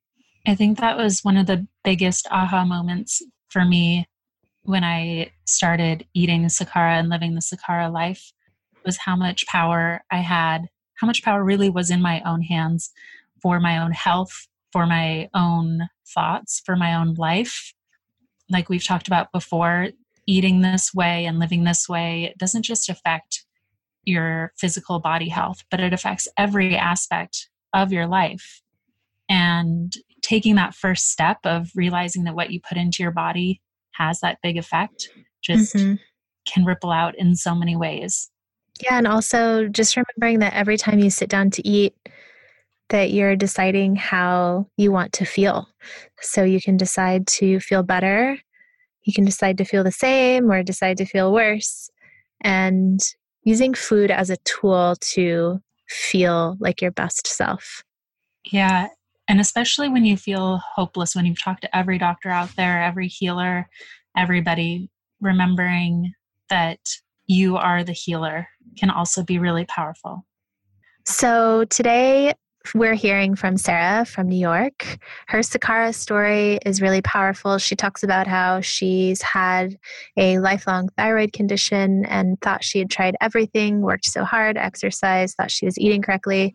I 0.48 0.56
think 0.56 0.78
that 0.80 0.96
was 0.96 1.20
one 1.20 1.36
of 1.36 1.46
the 1.46 1.64
biggest 1.84 2.26
aha 2.32 2.64
moments 2.64 3.22
for 3.50 3.64
me 3.64 4.06
when 4.62 4.82
I 4.82 5.30
started 5.44 6.04
eating 6.12 6.44
Sakara 6.46 6.98
and 6.98 7.08
living 7.08 7.34
the 7.34 7.40
Sakara 7.40 7.92
life 7.92 8.32
was 8.86 8.96
how 8.96 9.16
much 9.16 9.46
power 9.46 10.02
I 10.10 10.18
had, 10.18 10.68
how 10.94 11.06
much 11.06 11.22
power 11.22 11.44
really 11.44 11.68
was 11.68 11.90
in 11.90 12.00
my 12.00 12.22
own 12.24 12.42
hands 12.42 12.90
for 13.42 13.60
my 13.60 13.78
own 13.78 13.92
health, 13.92 14.48
for 14.72 14.86
my 14.86 15.28
own 15.34 15.88
thoughts, 16.06 16.62
for 16.64 16.76
my 16.76 16.94
own 16.94 17.14
life. 17.14 17.74
Like 18.48 18.68
we've 18.68 18.84
talked 18.84 19.08
about 19.08 19.32
before, 19.32 19.88
eating 20.26 20.60
this 20.60 20.92
way 20.92 21.24
and 21.24 21.38
living 21.38 21.64
this 21.64 21.88
way 21.88 22.24
it 22.24 22.36
doesn't 22.38 22.64
just 22.64 22.88
affect 22.88 23.44
your 24.04 24.52
physical 24.56 25.00
body 25.00 25.28
health, 25.28 25.64
but 25.70 25.80
it 25.80 25.92
affects 25.92 26.28
every 26.36 26.76
aspect 26.76 27.48
of 27.74 27.92
your 27.92 28.06
life. 28.06 28.62
And 29.28 29.92
taking 30.22 30.54
that 30.54 30.74
first 30.74 31.10
step 31.10 31.38
of 31.44 31.70
realizing 31.74 32.24
that 32.24 32.34
what 32.34 32.50
you 32.50 32.60
put 32.60 32.78
into 32.78 33.02
your 33.02 33.12
body 33.12 33.60
has 33.92 34.20
that 34.20 34.38
big 34.42 34.56
effect 34.56 35.08
just 35.42 35.74
mm-hmm. 35.74 35.94
can 36.46 36.64
ripple 36.64 36.90
out 36.90 37.16
in 37.16 37.34
so 37.34 37.54
many 37.54 37.76
ways. 37.76 38.30
Yeah, 38.82 38.98
and 38.98 39.06
also 39.06 39.68
just 39.68 39.96
remembering 39.96 40.40
that 40.40 40.54
every 40.54 40.76
time 40.76 40.98
you 40.98 41.10
sit 41.10 41.28
down 41.28 41.50
to 41.52 41.66
eat, 41.66 41.94
that 42.90 43.10
you're 43.10 43.36
deciding 43.36 43.96
how 43.96 44.68
you 44.76 44.92
want 44.92 45.12
to 45.14 45.24
feel. 45.24 45.68
So 46.20 46.44
you 46.44 46.60
can 46.60 46.76
decide 46.76 47.26
to 47.28 47.58
feel 47.60 47.82
better 47.82 48.38
you 49.06 49.12
can 49.12 49.24
decide 49.24 49.56
to 49.58 49.64
feel 49.64 49.84
the 49.84 49.92
same 49.92 50.50
or 50.50 50.62
decide 50.62 50.98
to 50.98 51.06
feel 51.06 51.32
worse. 51.32 51.88
And 52.42 53.00
using 53.44 53.72
food 53.72 54.10
as 54.10 54.28
a 54.28 54.36
tool 54.38 54.96
to 55.00 55.60
feel 55.88 56.56
like 56.60 56.82
your 56.82 56.90
best 56.90 57.26
self. 57.26 57.82
Yeah. 58.50 58.88
And 59.28 59.40
especially 59.40 59.88
when 59.88 60.04
you 60.04 60.16
feel 60.16 60.60
hopeless, 60.74 61.14
when 61.14 61.24
you've 61.24 61.40
talked 61.40 61.62
to 61.62 61.76
every 61.76 61.98
doctor 61.98 62.28
out 62.28 62.54
there, 62.56 62.82
every 62.82 63.06
healer, 63.06 63.68
everybody, 64.16 64.90
remembering 65.20 66.12
that 66.50 66.80
you 67.26 67.56
are 67.56 67.84
the 67.84 67.92
healer 67.92 68.48
can 68.78 68.90
also 68.90 69.22
be 69.22 69.38
really 69.38 69.64
powerful. 69.64 70.24
So 71.04 71.64
today 71.64 72.34
we're 72.74 72.94
hearing 72.94 73.36
from 73.36 73.56
Sarah 73.56 74.04
from 74.04 74.28
New 74.28 74.38
York. 74.38 74.98
Her 75.28 75.38
Sakara 75.38 75.94
story 75.94 76.58
is 76.66 76.82
really 76.82 77.02
powerful. 77.02 77.58
She 77.58 77.76
talks 77.76 78.02
about 78.02 78.26
how 78.26 78.60
she's 78.60 79.22
had 79.22 79.78
a 80.16 80.38
lifelong 80.38 80.88
thyroid 80.96 81.32
condition 81.32 82.04
and 82.06 82.40
thought 82.40 82.64
she 82.64 82.78
had 82.78 82.90
tried 82.90 83.16
everything, 83.20 83.82
worked 83.82 84.06
so 84.06 84.24
hard, 84.24 84.56
exercised, 84.56 85.36
thought 85.36 85.50
she 85.50 85.66
was 85.66 85.78
eating 85.78 86.02
correctly, 86.02 86.54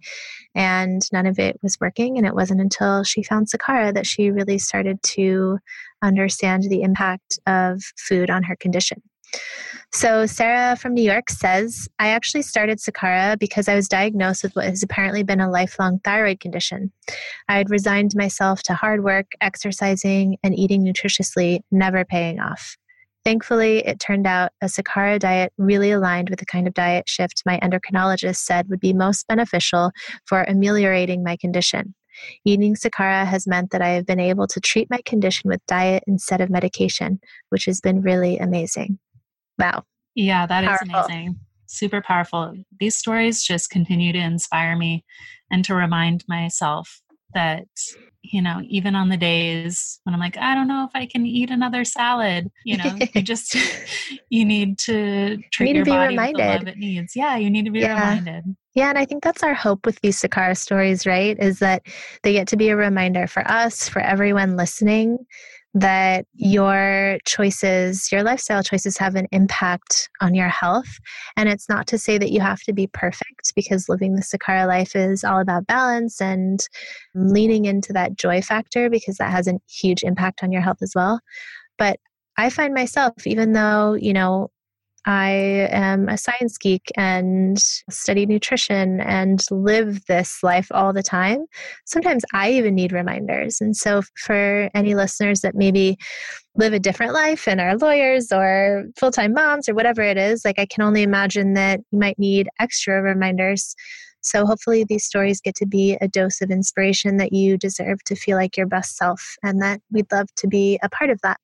and 0.54 1.02
none 1.14 1.26
of 1.26 1.40
it 1.40 1.58
was 1.64 1.78
working. 1.80 2.18
And 2.18 2.28
it 2.28 2.36
wasn't 2.36 2.62
until 2.62 3.04
she 3.04 3.24
found 3.24 3.48
Sakara 3.48 3.94
that 3.94 4.06
she 4.06 4.32
really 4.32 4.58
started 4.58 5.02
to 5.04 5.60
understand 6.02 6.64
the 6.64 6.82
impact 6.82 7.40
of 7.48 7.82
food 7.98 8.30
on 8.30 8.44
her 8.44 8.56
condition. 8.56 9.02
So, 9.94 10.26
Sarah 10.26 10.78
from 10.78 10.94
New 10.94 11.04
York 11.04 11.30
says, 11.30 11.90
I 12.00 12.10
actually 12.10 12.44
started 12.44 12.80
Sakara 12.80 13.38
because 13.38 13.68
I 13.68 13.76
was 13.76 13.90
diagnosed 13.90 14.42
with 14.42 14.56
what 14.56 14.66
has 14.66 14.82
apparently 14.82 15.22
been 15.22 15.42
a 15.42 15.52
lifelong 15.52 16.00
thyroid 16.06 16.40
condition. 16.40 16.94
I 17.50 17.58
had 17.58 17.70
resigned 17.70 18.16
myself 18.16 18.64
to 18.64 18.74
hard 18.74 19.04
work, 19.04 19.34
exercising, 19.42 20.38
and 20.44 20.58
eating 20.58 20.86
nutritiously, 20.86 21.60
never 21.72 22.06
paying 22.06 22.40
off. 22.40 22.78
Thankfully, 23.26 23.80
it 23.86 24.00
turned 24.00 24.26
out 24.26 24.54
a 24.62 24.68
Sakara 24.68 25.20
diet 25.20 25.52
really 25.58 25.92
aligned 25.92 26.30
with 26.30 26.40
the 26.40 26.46
kind 26.46 26.70
of 26.70 26.74
diet 26.74 27.10
shift 27.10 27.44
my 27.46 27.60
endocrinologist 27.60 28.38
said 28.38 28.70
would 28.70 28.80
be 28.80 28.94
most 28.94 29.28
beneficial 29.28 29.92
for 30.26 30.44
ameliorating 30.44 31.22
my 31.22 31.36
condition. 31.36 31.94
Eating 32.46 32.76
Sakara 32.76 33.26
has 33.26 33.46
meant 33.46 33.72
that 33.72 33.82
I 33.82 33.90
have 33.90 34.06
been 34.06 34.22
able 34.22 34.48
to 34.48 34.62
treat 34.62 34.90
my 34.90 35.02
condition 35.06 35.50
with 35.50 35.66
diet 35.68 36.04
instead 36.08 36.40
of 36.40 36.50
medication, 36.50 37.20
which 37.50 37.66
has 37.66 37.82
been 37.82 38.02
really 38.02 38.38
amazing. 38.38 38.98
Wow. 39.62 39.84
Yeah, 40.16 40.46
that 40.46 40.64
powerful. 40.64 40.88
is 40.88 40.94
amazing. 41.08 41.40
Super 41.68 42.02
powerful. 42.02 42.54
These 42.80 42.96
stories 42.96 43.44
just 43.44 43.70
continue 43.70 44.12
to 44.12 44.20
inspire 44.20 44.76
me 44.76 45.06
and 45.50 45.64
to 45.66 45.76
remind 45.76 46.26
myself 46.28 47.02
that, 47.34 47.68
you 48.24 48.42
know, 48.42 48.62
even 48.68 48.94
on 48.94 49.08
the 49.08 49.16
days 49.16 50.00
when 50.04 50.14
I'm 50.14 50.20
like, 50.20 50.38
I 50.38 50.54
don't 50.54 50.68
know 50.68 50.84
if 50.84 50.92
I 50.94 51.06
can 51.06 51.26
eat 51.26 51.50
another 51.50 51.86
salad, 51.86 52.52
you 52.66 52.78
know, 52.78 52.98
you 53.14 53.22
just, 53.22 53.56
you 54.30 54.44
need 54.44 54.78
to 54.80 55.38
treat 55.52 55.68
you 55.70 55.74
need 55.74 55.76
your 55.78 55.86
to 55.86 55.92
body 55.92 56.10
reminded. 56.10 56.36
with 56.38 56.46
the 56.46 56.58
love 56.58 56.68
it 56.68 56.78
needs. 56.78 57.16
Yeah, 57.16 57.38
you 57.38 57.50
need 57.50 57.66
to 57.66 57.72
be 57.72 57.80
yeah. 57.80 57.94
reminded. 57.94 58.44
Yeah, 58.74 58.90
and 58.90 58.98
I 58.98 59.06
think 59.06 59.24
that's 59.24 59.44
our 59.44 59.54
hope 59.54 59.86
with 59.86 60.00
these 60.02 60.22
Sakara 60.22 60.58
stories, 60.58 61.06
right? 61.06 61.38
Is 61.40 61.60
that 61.60 61.84
they 62.24 62.34
get 62.34 62.48
to 62.50 62.58
be 62.58 62.70
a 62.70 62.76
reminder 62.76 63.28
for 63.28 63.46
us, 63.50 63.90
for 63.90 64.02
everyone 64.02 64.56
listening, 64.56 65.18
that 65.74 66.26
your 66.34 67.18
choices, 67.26 68.12
your 68.12 68.24
lifestyle 68.24 68.62
choices 68.62 68.98
have 68.98 69.16
an 69.16 69.28
impact 69.32 70.10
on 70.20 70.34
your 70.34 70.50
health. 70.50 70.98
And 71.38 71.48
it's 71.48 71.70
not 71.70 71.88
to 71.88 71.98
say 71.98 72.18
that 72.18 72.32
you 72.32 72.42
have 72.42 72.62
to 72.64 72.74
be 72.74 72.88
perfect 72.88 73.54
because 73.56 73.88
living 73.88 74.16
the 74.16 74.22
Sakara 74.22 74.68
life 74.68 74.96
is 74.96 75.24
all 75.24 75.40
about 75.40 75.68
balance 75.68 76.20
and 76.20 76.60
leaning 77.16 77.66
into 77.66 77.94
that 77.94 78.18
joy 78.18 78.42
factor 78.42 78.90
because 78.90 79.18
that 79.18 79.32
has 79.32 79.48
a 79.48 79.60
huge 79.70 80.04
impact 80.04 80.44
on 80.44 80.52
your 80.52 80.62
health 80.62 80.80
as 80.82 80.92
well. 80.94 81.22
But 81.78 82.00
I 82.38 82.50
find 82.50 82.74
myself, 82.74 83.26
even 83.26 83.54
though, 83.54 83.94
you 83.94 84.14
know, 84.14 84.50
I 85.06 85.68
am 85.72 86.10
a 86.10 86.18
science 86.18 86.58
geek 86.58 86.92
and 86.96 87.58
study 87.58 88.26
nutrition 88.28 89.02
and 89.02 89.44
live 89.50 90.06
this 90.06 90.44
life 90.44 90.68
all 90.72 90.94
the 90.94 91.02
time. 91.02 91.46
Sometimes 91.86 92.24
I 92.34 92.52
even 92.52 92.76
need 92.76 92.92
reminders. 92.92 93.60
And 93.62 93.76
so, 93.76 94.04
for 94.16 94.70
any 94.76 94.94
listeners 94.94 95.42
that 95.42 95.56
maybe 95.56 95.98
live 96.56 96.74
a 96.74 96.80
different 96.80 97.14
life 97.14 97.48
and 97.48 97.60
are 97.60 97.78
lawyers 97.78 98.32
or 98.32 98.86
full 98.96 99.12
time 99.12 99.34
moms 99.34 99.68
or 99.68 99.74
whatever 99.74 100.04
it 100.04 100.18
is, 100.18 100.46
like 100.46 100.60
I 100.60 100.68
can 100.68 100.84
only 100.84 101.02
imagine 101.02 101.54
that 101.56 101.80
you 101.92 102.00
might 102.00 102.20
need 102.20 102.48
extra 102.60 103.02
reminders. 103.02 103.76
So, 104.22 104.46
hopefully, 104.46 104.86
these 104.88 105.06
stories 105.06 105.42
get 105.42 105.56
to 105.56 105.66
be 105.66 105.98
a 106.00 106.08
dose 106.08 106.42
of 106.42 106.52
inspiration 106.52 107.18
that 107.18 107.34
you 107.34 107.58
deserve 107.58 108.04
to 108.06 108.16
feel 108.16 108.38
like 108.38 108.56
your 108.56 108.68
best 108.68 108.98
self, 108.98 109.36
and 109.44 109.62
that 109.64 109.82
we'd 109.92 110.12
love 110.12 110.28
to 110.38 110.48
be 110.48 110.80
a 110.84 110.90
part 110.90 111.10
of 111.10 111.20
that. 111.24 111.40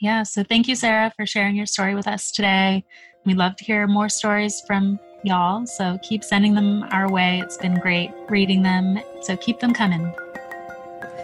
Yeah, 0.00 0.22
so 0.22 0.42
thank 0.42 0.66
you, 0.66 0.76
Sarah, 0.76 1.12
for 1.14 1.26
sharing 1.26 1.56
your 1.56 1.66
story 1.66 1.94
with 1.94 2.08
us 2.08 2.32
today. 2.32 2.84
We'd 3.26 3.36
love 3.36 3.56
to 3.56 3.64
hear 3.64 3.86
more 3.86 4.08
stories 4.08 4.62
from 4.66 4.98
y'all, 5.24 5.66
so 5.66 5.98
keep 6.02 6.24
sending 6.24 6.54
them 6.54 6.84
our 6.90 7.10
way. 7.10 7.40
It's 7.40 7.58
been 7.58 7.78
great 7.78 8.10
reading 8.30 8.62
them, 8.62 8.98
so 9.20 9.36
keep 9.36 9.60
them 9.60 9.74
coming. 9.74 10.10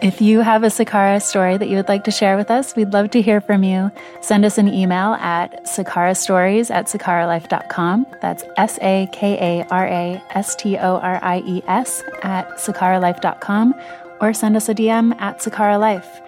If 0.03 0.21
you 0.21 0.41
have 0.41 0.63
a 0.63 0.67
Sakara 0.67 1.19
story 1.19 1.57
that 1.57 1.69
you 1.69 1.75
would 1.77 1.87
like 1.87 2.03
to 2.03 2.11
share 2.11 2.37
with 2.37 2.51
us, 2.51 2.75
we'd 2.75 2.93
love 2.93 3.09
to 3.11 3.21
hear 3.21 3.41
from 3.41 3.63
you. 3.63 3.89
Send 4.21 4.45
us 4.45 4.59
an 4.59 4.71
email 4.71 5.15
at 5.15 5.65
sakarastories 5.65 6.69
at 6.69 6.85
sakaralife.com. 6.85 8.05
That's 8.21 8.43
S 8.57 8.77
A 8.83 9.09
K 9.11 9.39
A 9.39 9.65
R 9.71 9.87
A 9.87 10.21
S 10.35 10.55
T 10.55 10.77
O 10.77 10.97
R 10.97 11.19
I 11.23 11.39
E 11.39 11.63
S 11.67 12.03
at 12.21 12.47
sakaralife.com 12.59 13.73
or 14.21 14.33
send 14.33 14.55
us 14.55 14.69
a 14.69 14.75
DM 14.75 15.19
at 15.19 15.39
sakaralife. 15.39 16.21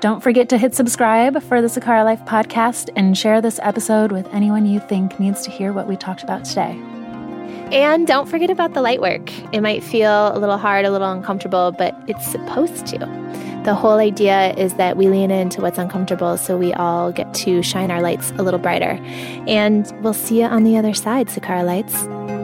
Don't 0.00 0.22
forget 0.22 0.48
to 0.48 0.56
hit 0.56 0.74
subscribe 0.74 1.42
for 1.42 1.60
the 1.60 1.68
Sakara 1.68 2.06
Life 2.06 2.24
podcast 2.24 2.88
and 2.96 3.16
share 3.18 3.42
this 3.42 3.60
episode 3.62 4.12
with 4.12 4.26
anyone 4.32 4.64
you 4.64 4.80
think 4.80 5.20
needs 5.20 5.42
to 5.42 5.50
hear 5.50 5.74
what 5.74 5.86
we 5.86 5.94
talked 5.94 6.22
about 6.22 6.46
today. 6.46 6.70
And 7.70 8.06
don't 8.06 8.26
forget 8.26 8.48
about 8.48 8.72
the 8.72 8.80
light 8.80 9.02
work. 9.02 9.30
It 9.52 9.60
might 9.60 9.84
feel 9.84 10.34
a 10.34 10.38
little 10.38 10.56
hard, 10.56 10.86
a 10.86 10.90
little 10.90 11.12
uncomfortable, 11.12 11.72
but 11.72 11.94
it's 12.06 12.26
supposed 12.26 12.86
to. 12.86 12.98
The 13.66 13.74
whole 13.74 13.98
idea 13.98 14.54
is 14.54 14.72
that 14.74 14.96
we 14.96 15.06
lean 15.06 15.30
into 15.30 15.60
what's 15.60 15.76
uncomfortable 15.76 16.38
so 16.38 16.56
we 16.56 16.72
all 16.72 17.12
get 17.12 17.34
to 17.34 17.62
shine 17.62 17.90
our 17.90 18.00
lights 18.00 18.30
a 18.38 18.42
little 18.42 18.58
brighter. 18.58 18.98
And 19.46 19.92
we'll 20.02 20.14
see 20.14 20.40
you 20.40 20.46
on 20.46 20.64
the 20.64 20.78
other 20.78 20.94
side, 20.94 21.28
Sakara 21.28 21.62
Lights. 21.62 22.39